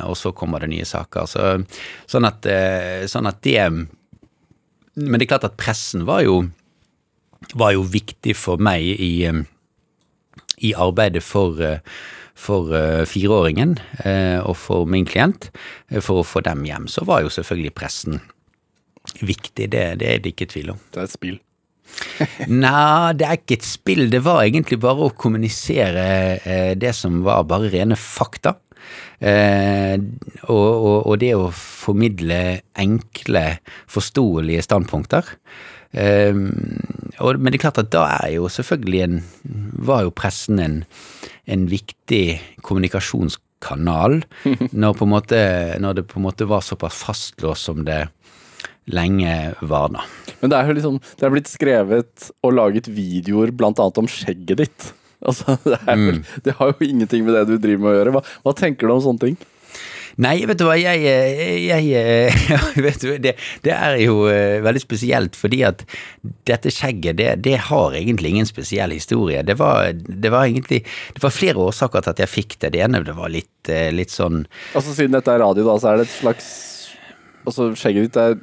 og 0.08 0.16
så 0.16 0.32
kommer 0.32 0.60
det 0.60 0.72
nye 0.72 0.88
saker. 0.88 1.26
Så, 1.28 1.64
sånn, 2.08 2.24
at, 2.24 2.46
sånn 3.08 3.26
at 3.28 3.42
det 3.42 3.70
Men 4.94 5.16
det 5.18 5.24
er 5.24 5.38
klart 5.38 5.44
at 5.44 5.56
pressen 5.56 6.04
var 6.04 6.20
jo, 6.20 6.50
var 7.54 7.72
jo 7.72 7.82
viktig 7.82 8.34
for 8.36 8.60
meg 8.60 8.82
i 8.82 9.32
i 10.62 10.74
arbeidet 10.78 11.22
for, 11.26 11.58
for 12.38 12.72
eh, 12.76 13.04
fireåringen 13.08 13.76
eh, 14.04 14.40
og 14.40 14.56
for 14.58 14.88
min 14.88 15.06
klient, 15.08 15.50
eh, 15.90 16.00
for 16.02 16.22
å 16.22 16.26
få 16.26 16.44
dem 16.46 16.64
hjem, 16.68 16.88
så 16.90 17.06
var 17.08 17.22
jo 17.24 17.32
selvfølgelig 17.32 17.74
pressen 17.76 18.20
viktig. 19.20 19.70
Det, 19.72 19.86
det 20.00 20.10
er 20.10 20.22
det 20.22 20.34
ikke 20.34 20.50
tvil 20.52 20.74
om. 20.74 20.82
Det 20.92 21.02
er 21.02 21.08
et 21.08 21.16
spill. 21.16 21.38
Nei, 22.64 23.12
det 23.18 23.28
er 23.28 23.38
ikke 23.38 23.58
et 23.58 23.68
spill. 23.68 24.06
Det 24.12 24.22
var 24.24 24.44
egentlig 24.44 24.80
bare 24.82 25.08
å 25.08 25.14
kommunisere 25.14 26.74
det 26.78 26.92
som 26.96 27.20
var 27.26 27.44
bare 27.50 27.72
rene 27.72 27.98
fakta. 27.98 28.56
Eh, 29.22 29.94
og, 30.50 30.70
og, 30.70 30.96
og 31.06 31.18
det 31.22 31.34
å 31.38 31.50
formidle 31.54 32.62
enkle, 32.78 33.44
forståelige 33.90 34.64
standpunkter. 34.66 35.28
Eh, 35.92 36.34
og, 37.20 37.38
men 37.38 37.52
det 37.52 37.58
er 37.58 37.64
klart 37.68 37.82
at 37.82 37.92
da 37.94 38.06
er 38.24 38.30
jo 38.38 38.46
selvfølgelig 38.48 39.00
en 39.04 39.18
Var 39.84 40.06
jo 40.06 40.12
pressen 40.16 40.62
en, 40.62 40.76
en 41.50 41.64
viktig 41.70 42.24
kommunikasjonskanal 42.62 44.20
når, 44.82 44.96
på 44.98 45.06
en 45.06 45.12
måte, 45.12 45.40
når 45.82 45.98
det 46.00 46.04
på 46.10 46.20
en 46.20 46.26
måte 46.28 46.46
var 46.50 46.62
såpass 46.66 47.00
fastlåst 47.04 47.68
som 47.70 47.84
det 47.86 48.04
lenge 48.90 49.54
var, 49.62 49.92
da. 49.94 50.02
Men 50.40 50.50
det 50.50 50.58
er 50.58 50.66
jo 50.70 50.74
liksom 50.74 50.96
Det 51.18 51.26
er 51.28 51.30
blitt 51.34 51.50
skrevet 51.50 52.30
og 52.42 52.54
laget 52.56 52.88
videoer 52.90 53.52
blant 53.54 53.78
annet 53.78 54.00
om 54.02 54.08
skjegget 54.10 54.58
ditt. 54.64 54.88
Altså, 55.22 55.54
det, 55.62 55.78
vel- 55.86 56.24
det 56.42 56.56
har 56.58 56.72
jo 56.72 56.82
ingenting 56.88 57.22
med 57.26 57.36
det 57.36 57.44
du 57.46 57.54
driver 57.62 57.84
med 57.84 57.92
å 57.92 57.98
gjøre. 58.00 58.14
Hva, 58.16 58.22
hva 58.42 58.54
tenker 58.58 58.90
du 58.90 58.94
om 58.96 59.02
sånne 59.04 59.22
ting? 59.22 59.36
Nei, 60.20 60.34
vet 60.48 60.58
du 60.60 60.66
hva, 60.66 60.76
jeg, 60.76 61.00
jeg, 61.02 61.86
jeg 62.52 62.84
vet 62.84 63.04
du, 63.04 63.10
det, 63.22 63.34
det 63.64 63.72
er 63.72 63.96
jo 64.02 64.26
eh, 64.30 64.58
veldig 64.64 64.82
spesielt, 64.82 65.38
fordi 65.38 65.62
at 65.68 65.84
dette 66.48 66.72
skjegget, 66.72 67.16
det, 67.20 67.30
det 67.46 67.56
har 67.70 67.96
egentlig 67.96 68.34
ingen 68.34 68.48
spesiell 68.48 68.92
historie. 68.92 69.44
Det 69.46 69.56
var, 69.60 69.92
det 69.94 70.32
var 70.32 70.48
egentlig 70.48 70.82
Det 71.14 71.22
var 71.22 71.34
flere 71.34 71.62
årsaker 71.62 72.04
til 72.04 72.14
at 72.14 72.22
jeg 72.24 72.32
fikk 72.32 72.58
det. 72.60 72.74
Det 72.74 72.82
ene 72.84 73.02
det 73.06 73.16
var 73.16 73.32
litt, 73.32 73.72
eh, 73.72 73.90
litt 73.94 74.12
sånn 74.12 74.44
Altså 74.76 74.94
Siden 74.94 75.16
dette 75.16 75.32
er 75.32 75.42
radio, 75.42 75.64
da, 75.66 75.78
så 75.80 75.92
er 75.92 76.00
det 76.00 76.08
et 76.08 76.16
slags 76.20 76.50
Altså, 77.42 77.72
skjegget 77.74 78.06
ditt 78.06 78.20
er 78.22 78.36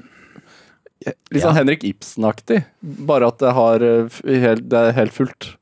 litt 1.32 1.44
sånn 1.44 1.54
Ja. 1.54 1.56
Henrik 1.62 1.86
Ibsen-aktig. 1.88 2.64
Bare 3.08 3.30
at 3.32 3.40
det, 3.40 3.54
har 3.56 3.86
eh, 3.86 4.56
det 4.60 4.82
er 4.82 4.98
helt 4.98 5.16
fullt. 5.16 5.54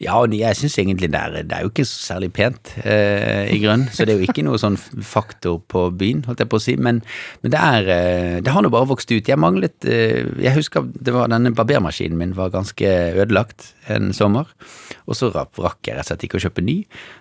Ja, 0.00 0.14
og 0.16 0.32
jeg 0.32 0.56
syns 0.56 0.78
egentlig 0.80 1.10
det 1.12 1.18
er, 1.20 1.34
det 1.44 1.52
er 1.52 1.66
jo 1.66 1.68
ikke 1.68 1.84
særlig 1.84 2.30
pent, 2.32 2.70
eh, 2.88 3.50
i 3.52 3.58
grunn. 3.60 3.82
Så 3.92 4.06
det 4.08 4.14
er 4.14 4.22
jo 4.22 4.28
ikke 4.32 4.44
noe 4.46 4.56
sånn 4.60 4.78
faktor 5.04 5.58
på 5.68 5.82
byen, 5.92 6.22
holdt 6.24 6.40
jeg 6.40 6.48
på 6.48 6.56
å 6.56 6.62
si. 6.64 6.76
Men, 6.80 7.02
men 7.42 7.52
det 7.52 7.60
er 7.60 7.90
eh, 7.92 8.36
Det 8.40 8.54
har 8.54 8.64
nå 8.64 8.70
bare 8.72 8.88
vokst 8.88 9.12
ut. 9.12 9.28
Jeg 9.28 9.36
manglet 9.40 9.84
eh, 9.84 10.24
Jeg 10.40 10.56
husker 10.56 10.88
det 10.88 11.12
var 11.12 11.28
denne 11.28 11.52
barbermaskinen 11.52 12.16
min 12.16 12.32
var 12.38 12.54
ganske 12.54 12.94
ødelagt 13.20 13.74
en 13.92 14.14
sommer. 14.16 14.48
Og 15.04 15.18
så 15.18 15.28
rakk 15.34 15.84
jeg 15.84 15.98
rett 15.98 16.06
og 16.06 16.08
slett 16.08 16.24
ikke 16.24 16.40
å 16.40 16.44
kjøpe 16.46 16.64
ny. 16.64 16.78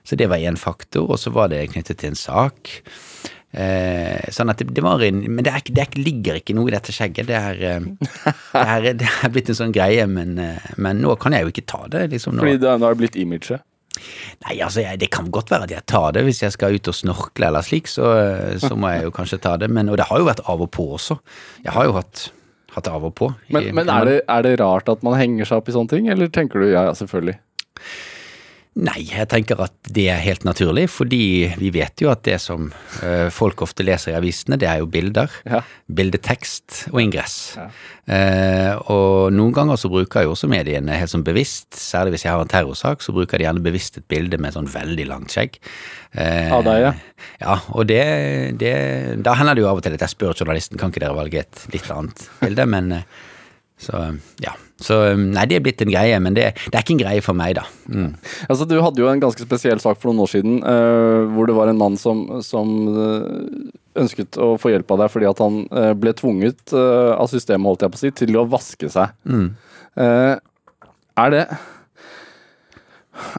Så 0.08 0.16
det 0.16 0.30
var 0.32 0.40
én 0.40 0.60
faktor. 0.60 1.10
Og 1.12 1.20
så 1.20 1.36
var 1.36 1.52
det 1.52 1.66
knyttet 1.74 2.00
til 2.00 2.14
en 2.14 2.22
sak. 2.22 2.78
Eh, 3.52 4.28
sånn 4.30 4.52
at 4.54 4.60
det, 4.62 4.68
det 4.78 4.84
var 4.86 5.02
en 5.02 5.24
Men 5.26 5.42
det, 5.42 5.50
er, 5.50 5.64
det 5.74 5.82
er, 5.82 5.96
ligger 5.98 6.38
ikke 6.38 6.54
noe 6.54 6.70
i 6.70 6.74
dette 6.76 6.94
skjegget. 6.94 7.26
Det 7.32 7.38
er, 7.40 7.62
eh, 7.66 7.88
det 8.54 8.68
er, 8.76 8.86
det 9.00 9.08
er 9.24 9.32
blitt 9.34 9.50
en 9.50 9.58
sånn 9.58 9.74
greie, 9.74 10.06
men, 10.10 10.36
eh, 10.44 10.68
men 10.78 11.02
nå 11.02 11.16
kan 11.22 11.34
jeg 11.34 11.48
jo 11.48 11.54
ikke 11.56 11.66
ta 11.72 11.82
det. 11.90 12.04
liksom 12.14 12.38
nå. 12.38 12.44
Fordi 12.46 12.60
det, 12.62 12.76
nå 12.78 12.86
har 12.86 12.94
det 12.98 13.02
blitt 13.02 13.18
imaget. 13.24 13.66
Nei, 14.46 14.60
altså, 14.64 14.84
jeg, 14.86 15.00
det 15.02 15.10
kan 15.12 15.32
godt 15.34 15.50
være 15.52 15.66
at 15.66 15.72
jeg 15.74 15.84
tar 15.90 16.14
det 16.16 16.22
hvis 16.28 16.44
jeg 16.46 16.54
skal 16.56 16.78
ut 16.78 16.88
og 16.88 16.96
snorkle 16.96 17.50
eller 17.50 17.66
slik, 17.66 17.90
så, 17.90 18.06
så 18.62 18.76
må 18.80 18.94
jeg 18.94 19.08
jo 19.10 19.16
kanskje 19.18 19.42
ta 19.44 19.56
det. 19.60 19.68
Men, 19.74 19.90
og 19.92 19.98
det 20.00 20.06
har 20.12 20.22
jo 20.22 20.28
vært 20.30 20.44
av 20.48 20.62
og 20.64 20.70
på 20.78 20.86
også. 21.00 21.18
Jeg 21.66 21.74
har 21.76 21.90
jo 21.90 21.98
hatt, 21.98 22.28
hatt 22.78 22.88
av 22.94 23.10
og 23.10 23.16
på. 23.18 23.32
i- 23.50 23.58
Men, 23.58 23.72
men 23.82 23.90
er, 23.92 24.06
det, 24.08 24.16
er 24.30 24.46
det 24.46 24.54
rart 24.62 24.94
at 24.94 25.02
man 25.04 25.18
henger 25.20 25.50
seg 25.50 25.58
opp 25.64 25.74
i 25.74 25.76
sånne 25.76 25.92
ting, 25.98 26.08
eller 26.14 26.30
tenker 26.32 26.62
du 26.62 26.70
ja, 26.70 26.86
ja, 26.92 26.94
selvfølgelig? 26.96 27.36
Nei, 28.80 29.02
jeg 29.10 29.28
tenker 29.28 29.60
at 29.60 29.74
det 29.92 30.06
er 30.14 30.22
helt 30.24 30.46
naturlig, 30.48 30.86
fordi 30.94 31.50
vi 31.60 31.72
vet 31.76 32.00
jo 32.00 32.12
at 32.14 32.22
det 32.24 32.38
som 32.40 32.70
eh, 33.04 33.28
folk 33.34 33.60
ofte 33.66 33.84
leser 33.84 34.14
i 34.14 34.16
avisene, 34.16 34.56
det 34.62 34.70
er 34.72 34.80
jo 34.80 34.88
bilder. 34.92 35.34
Ja. 35.50 35.60
Bildetekst 35.92 36.86
og 36.94 37.02
ingress. 37.04 37.36
Ja. 37.60 37.66
Eh, 38.10 38.78
og 38.94 39.34
noen 39.36 39.52
ganger 39.58 39.80
så 39.82 39.92
bruker 39.92 40.24
jo 40.24 40.32
også 40.36 40.48
mediene 40.52 40.96
helt 40.96 41.12
sånn 41.12 41.26
bevisst, 41.28 41.74
særlig 41.76 42.16
hvis 42.16 42.24
jeg 42.28 42.32
har 42.32 42.46
en 42.46 42.54
terrorsak, 42.54 43.04
så 43.04 43.16
bruker 43.16 43.42
de 43.42 43.50
gjerne 43.50 43.66
bevisst 43.66 44.00
et 44.00 44.08
bilde 44.12 44.40
med 44.40 44.56
sånn 44.56 44.70
veldig 44.72 45.10
langt 45.12 45.36
skjegg. 45.36 45.60
Eh, 46.16 46.48
Av 46.56 46.64
deg, 46.66 46.86
ja. 46.88 46.94
Ja, 47.44 47.58
og 47.76 47.86
det, 47.90 48.00
det 48.58 48.72
Da 49.26 49.36
hender 49.38 49.58
det 49.58 49.62
jo 49.62 49.68
av 49.70 49.82
og 49.82 49.84
til 49.86 49.94
at 49.98 50.02
jeg 50.08 50.14
spør 50.16 50.40
journalisten 50.40 50.80
kan 50.80 50.94
ikke 50.94 51.04
dere 51.04 51.20
velge 51.20 51.44
et 51.44 51.68
litt 51.76 51.92
annet 51.94 52.26
bilde, 52.40 52.66
men 52.72 52.96
eh, 53.02 53.22
så 53.80 54.08
ja. 54.44 54.56
Så 54.80 54.96
nei, 55.20 55.44
det 55.50 55.58
er 55.58 55.64
blitt 55.64 55.82
en 55.84 55.92
greie, 55.92 56.20
men 56.24 56.36
det, 56.38 56.54
det 56.72 56.78
er 56.78 56.86
ikke 56.86 56.96
en 56.96 57.02
greie 57.02 57.24
for 57.24 57.38
meg, 57.38 57.58
da. 57.58 57.66
Mm. 57.92 58.14
Altså, 58.48 58.68
Du 58.70 58.78
hadde 58.80 59.02
jo 59.02 59.10
en 59.12 59.22
ganske 59.22 59.44
spesiell 59.44 59.82
sak 59.84 60.00
for 60.00 60.10
noen 60.10 60.24
år 60.24 60.32
siden, 60.32 60.62
uh, 60.64 61.28
hvor 61.34 61.50
det 61.50 61.56
var 61.58 61.72
en 61.72 61.80
mann 61.80 61.98
som, 62.00 62.22
som 62.46 62.70
eh, 62.88 63.74
ønsket 64.00 64.40
å 64.40 64.54
få 64.62 64.72
hjelp 64.72 64.94
av 64.96 65.04
deg 65.04 65.12
fordi 65.12 65.28
at 65.28 65.42
han 65.44 65.58
uh, 65.74 65.92
ble 66.00 66.14
tvunget 66.16 66.72
uh, 66.72 67.18
av 67.18 67.28
systemet 67.32 67.68
holdt 67.68 67.84
jeg 67.84 67.94
på 67.94 68.00
å 68.00 68.04
si, 68.06 68.14
til 68.22 68.40
å 68.40 68.46
vaske 68.50 68.92
seg. 68.94 69.12
Mm. 69.28 69.50
Er 70.00 71.34
det 71.34 71.44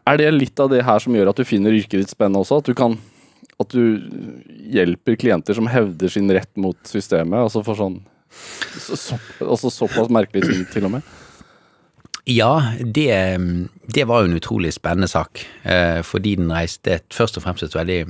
Er 0.04 0.18
det 0.20 0.26
litt 0.34 0.60
av 0.60 0.68
det 0.68 0.82
her 0.84 1.00
som 1.00 1.14
gjør 1.16 1.30
at 1.30 1.40
du 1.40 1.46
finner 1.48 1.72
yrket 1.72 2.02
ditt 2.02 2.12
spennende 2.12 2.42
også? 2.42 2.58
At 2.60 2.68
du 2.68 2.76
kan 2.76 2.98
At 3.62 3.72
du 3.72 4.02
hjelper 4.74 5.16
klienter 5.16 5.56
som 5.56 5.70
hevder 5.70 6.12
sin 6.12 6.28
rett 6.34 6.52
mot 6.60 6.76
systemet, 6.84 7.38
altså 7.46 7.64
for 7.64 7.78
sånn 7.80 8.02
så, 8.30 8.94
så, 8.94 9.16
altså 9.42 9.72
såpass 9.74 10.10
merkelige 10.12 10.52
ting, 10.52 10.66
til 10.70 10.84
og 10.86 10.92
med? 10.94 11.06
Ja, 12.30 12.52
det, 12.78 13.10
det 13.90 14.04
var 14.06 14.22
jo 14.22 14.30
en 14.30 14.36
utrolig 14.38 14.70
spennende 14.76 15.08
sak, 15.10 15.42
eh, 15.66 16.00
fordi 16.06 16.36
den 16.38 16.52
reiste 16.54 17.00
et, 17.00 17.06
først 17.14 17.38
og 17.40 17.42
fremst 17.46 17.64
et 17.66 17.74
veldig 17.74 18.04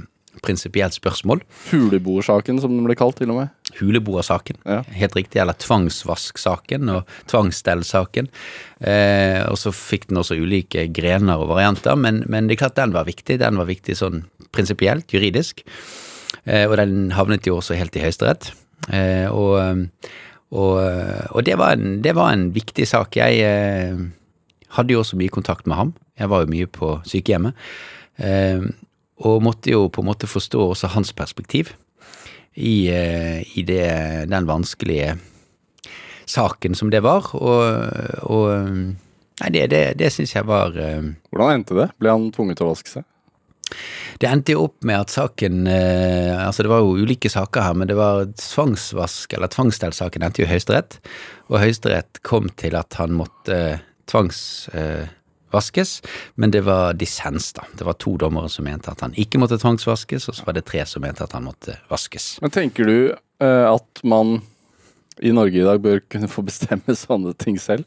prinsipielt 0.44 0.94
spørsmål. 0.94 1.40
Huleboersaken, 1.72 2.60
som 2.62 2.72
den 2.76 2.84
ble 2.86 2.94
kalt, 2.96 3.16
til 3.18 3.32
og 3.32 3.40
med. 3.40 3.48
Huleboersaken, 3.80 4.60
Ja. 4.68 4.82
helt 4.94 5.16
riktig, 5.18 5.40
eller 5.42 5.56
tvangsvasksaken 5.58 6.88
og 6.94 7.08
tvangsstellsaken. 7.32 8.28
Eh, 8.80 9.40
og 9.50 9.58
så 9.58 9.72
fikk 9.74 10.06
den 10.08 10.20
også 10.22 10.38
ulike 10.38 10.86
grener 10.94 11.40
og 11.42 11.50
varianter, 11.50 11.96
men, 11.98 12.22
men 12.30 12.46
det 12.46 12.56
er 12.56 12.62
klart 12.66 12.78
den 12.78 12.94
var 12.94 13.08
viktig. 13.08 13.38
Den 13.42 13.58
var 13.58 13.68
viktig 13.68 13.96
sånn 13.98 14.22
prinsipielt, 14.54 15.10
juridisk. 15.12 15.64
Eh, 16.46 16.66
og 16.70 16.76
den 16.80 17.10
havnet 17.16 17.46
jo 17.50 17.58
også 17.58 17.76
helt 17.76 17.96
i 17.98 18.04
Høyesterett. 18.06 18.52
Eh, 18.92 19.26
og, 19.28 19.88
og, 20.50 20.78
og 21.30 21.44
det, 21.46 21.56
var 21.60 21.76
en, 21.76 22.00
det 22.02 22.14
var 22.18 22.32
en 22.34 22.48
viktig 22.54 22.86
sak. 22.88 23.16
Jeg 23.20 23.42
eh, 23.46 24.00
hadde 24.76 24.94
jo 24.94 25.02
også 25.04 25.18
mye 25.20 25.32
kontakt 25.32 25.68
med 25.70 25.78
ham. 25.78 25.92
Jeg 26.18 26.30
var 26.32 26.42
jo 26.42 26.50
mye 26.50 26.66
på 26.70 26.96
sykehjemmet. 27.06 27.54
Eh, 28.18 28.64
og 29.20 29.44
måtte 29.44 29.70
jo 29.70 29.88
på 29.92 30.02
en 30.02 30.10
måte 30.10 30.30
forstå 30.30 30.70
også 30.72 30.90
hans 30.96 31.12
perspektiv 31.14 31.74
i, 32.56 32.90
eh, 32.90 33.46
i 33.54 33.62
det, 33.62 33.86
den 34.32 34.48
vanskelige 34.48 35.14
saken 36.30 36.74
som 36.74 36.90
det 36.90 37.04
var. 37.06 37.30
Og, 37.38 37.62
og 38.26 38.98
Nei, 39.40 39.48
det, 39.54 39.70
det, 39.72 39.84
det 39.96 40.10
syns 40.12 40.34
jeg 40.34 40.44
var 40.48 40.74
eh, 40.76 41.12
Hvordan 41.32 41.60
endte 41.60 41.76
det? 41.78 41.88
Ble 42.00 42.12
han 42.12 42.28
tvunget 42.34 42.60
til 42.60 42.66
å 42.66 42.74
vaske 42.74 42.92
seg? 42.92 43.06
Det 44.20 44.28
endte 44.28 44.54
jo 44.54 44.66
opp 44.68 44.84
med 44.86 45.00
at 45.00 45.12
saken 45.14 45.66
eh, 45.70 46.34
Altså, 46.40 46.64
det 46.64 46.72
var 46.72 46.82
jo 46.84 46.96
ulike 47.00 47.30
saker 47.32 47.64
her, 47.64 47.76
men 47.78 47.90
det 47.90 47.96
var 47.98 48.26
tvangsvask, 48.38 49.32
eller 49.36 49.52
tvangsstellsaken 49.52 50.26
endte 50.26 50.42
jo 50.42 50.48
i 50.48 50.50
Høyesterett. 50.50 50.98
Og 51.50 51.60
Høyesterett 51.62 52.20
kom 52.26 52.50
til 52.60 52.76
at 52.78 52.98
han 53.00 53.14
måtte 53.16 53.80
tvangsvaskes, 54.10 55.96
men 56.40 56.54
det 56.54 56.64
var 56.66 56.96
dissens, 56.98 57.52
da. 57.56 57.66
Det 57.78 57.86
var 57.86 57.98
to 58.02 58.16
dommere 58.20 58.50
som 58.52 58.66
mente 58.66 58.92
at 58.92 59.04
han 59.04 59.14
ikke 59.18 59.40
måtte 59.42 59.60
tvangsvaskes, 59.62 60.28
og 60.30 60.38
så 60.38 60.48
var 60.48 60.58
det 60.58 60.66
tre 60.70 60.84
som 60.88 61.04
mente 61.04 61.24
at 61.26 61.36
han 61.36 61.46
måtte 61.46 61.78
vaskes. 61.90 62.36
Men 62.44 62.54
tenker 62.54 62.88
du 62.90 62.96
eh, 63.10 63.66
at 63.70 64.02
man 64.02 64.40
i 65.20 65.32
Norge 65.36 65.60
i 65.60 65.66
dag 65.66 65.80
bør 65.84 66.02
kunne 66.10 66.30
få 66.32 66.44
bestemme 66.46 66.96
sånne 67.06 67.34
ting 67.38 67.60
selv? 67.60 67.86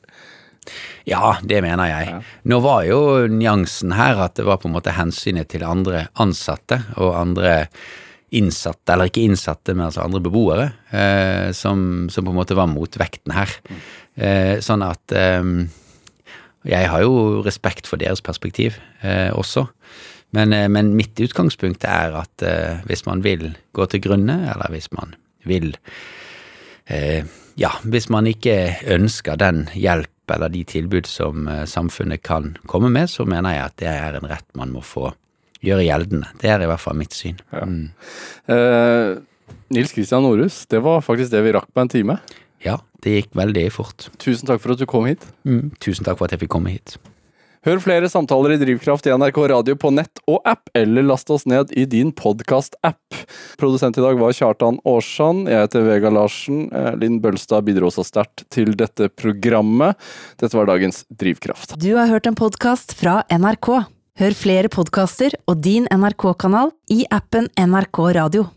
Ja, 1.10 1.36
det 1.44 1.62
mener 1.66 1.90
jeg. 1.90 2.12
Ja. 2.12 2.22
Nå 2.50 2.60
var 2.64 2.86
jo 2.88 3.02
nyansen 3.32 3.96
her 3.98 4.22
at 4.26 4.38
det 4.40 4.48
var 4.48 4.62
på 4.62 4.70
en 4.70 4.76
måte 4.76 4.96
hensynet 4.96 5.52
til 5.54 5.66
andre 5.68 6.08
ansatte 6.22 6.82
og 6.98 7.16
andre 7.20 7.54
innsatte, 8.34 8.96
eller 8.96 9.12
ikke 9.12 9.28
innsatte, 9.28 9.76
men 9.76 9.88
altså 9.88 10.02
andre 10.02 10.24
beboere, 10.26 10.72
eh, 10.90 11.52
som, 11.54 12.08
som 12.10 12.26
på 12.26 12.34
en 12.34 12.40
måte 12.40 12.58
var 12.58 12.72
motvekten 12.72 13.36
her. 13.36 13.52
Eh, 14.16 14.58
sånn 14.62 14.86
at 14.86 15.14
eh, 15.18 15.46
Jeg 16.64 16.90
har 16.90 17.02
jo 17.04 17.44
respekt 17.44 17.90
for 17.90 18.00
deres 18.02 18.24
perspektiv 18.24 18.80
eh, 19.04 19.30
også. 19.36 19.68
Men, 20.34 20.54
eh, 20.54 20.70
men 20.70 20.96
mitt 20.98 21.20
utgangspunkt 21.22 21.86
er 21.86 22.16
at 22.24 22.46
eh, 22.46 22.82
hvis 22.90 23.06
man 23.06 23.22
vil 23.26 23.52
gå 23.78 23.86
til 23.92 24.02
grunne, 24.02 24.40
eller 24.54 24.74
hvis 24.74 24.90
man 24.96 25.14
vil 25.46 25.76
eh, 26.90 27.22
ja, 27.60 27.70
hvis 27.84 28.10
man 28.10 28.26
ikke 28.30 28.80
ønsker 28.96 29.38
den 29.38 29.68
hjelp 29.78 30.13
eller 30.36 30.54
de 30.54 30.64
tilbud 30.68 31.10
som 31.10 31.48
eh, 31.48 31.66
samfunnet 31.70 32.24
kan 32.26 32.54
komme 32.70 32.92
med, 32.94 33.12
så 33.12 33.26
mener 33.30 33.56
jeg 33.56 33.66
at 33.66 33.78
det 33.82 33.92
er 33.92 34.18
en 34.20 34.30
rett 34.30 34.48
man 34.60 34.74
må 34.74 34.84
få 34.86 35.12
gjøre 35.64 35.86
gjeldende. 35.88 36.32
Det 36.42 36.52
er 36.52 36.64
i 36.64 36.70
hvert 36.70 36.84
fall 36.84 36.98
mitt 37.00 37.16
syn. 37.16 37.40
Ja. 37.54 37.68
Mm. 37.68 37.86
Eh, 38.52 39.14
Nils 39.74 39.94
Kristian 39.96 40.26
Norhus, 40.26 40.66
det 40.70 40.84
var 40.86 41.02
faktisk 41.06 41.32
det 41.34 41.44
vi 41.46 41.54
rakk 41.56 41.70
på 41.74 41.84
en 41.84 41.92
time. 41.92 42.18
Ja, 42.64 42.78
det 43.04 43.18
gikk 43.18 43.34
veldig 43.38 43.66
fort. 43.76 44.10
Tusen 44.22 44.48
takk 44.50 44.62
for 44.64 44.76
at 44.76 44.82
du 44.82 44.88
kom 44.90 45.08
hit. 45.10 45.24
Mm. 45.48 45.72
Tusen 45.84 46.08
takk 46.08 46.20
for 46.20 46.28
at 46.28 46.36
jeg 46.36 46.44
fikk 46.46 46.54
komme 46.56 46.76
hit. 46.76 46.98
Hør 47.64 47.80
flere 47.80 48.10
samtaler 48.12 48.52
i 48.52 48.60
Drivkraft 48.60 49.06
i 49.08 49.12
NRK 49.16 49.38
Radio 49.48 49.78
på 49.80 49.88
nett 49.96 50.20
og 50.28 50.42
app, 50.44 50.68
eller 50.76 51.06
last 51.08 51.30
oss 51.32 51.46
ned 51.48 51.70
i 51.80 51.86
din 51.88 52.10
podkast-app. 52.12 53.20
Produsent 53.62 53.96
i 53.96 54.04
dag 54.04 54.20
var 54.20 54.36
Kjartan 54.36 54.82
Aarsand. 54.84 55.48
Jeg 55.48 55.64
heter 55.64 55.86
Vega 55.88 56.12
Larsen. 56.12 56.66
Eh, 56.76 56.90
Linn 57.00 57.22
Bølstad 57.24 57.64
bidro 57.64 57.88
også 57.88 58.04
sterkt 58.04 58.44
til 58.52 58.76
dette 58.76 59.08
programmet. 59.16 59.96
Dette 60.44 60.60
var 60.60 60.68
dagens 60.68 61.06
Drivkraft. 61.08 61.78
Du 61.80 61.94
har 61.96 62.12
hørt 62.12 62.28
en 62.28 62.36
podkast 62.36 62.98
fra 63.00 63.22
NRK. 63.32 63.70
Hør 64.20 64.36
flere 64.36 64.68
podkaster 64.68 65.32
og 65.48 65.64
din 65.64 65.88
NRK-kanal 65.88 66.76
i 66.92 67.06
appen 67.16 67.48
NRK 67.56 68.04
Radio. 68.20 68.50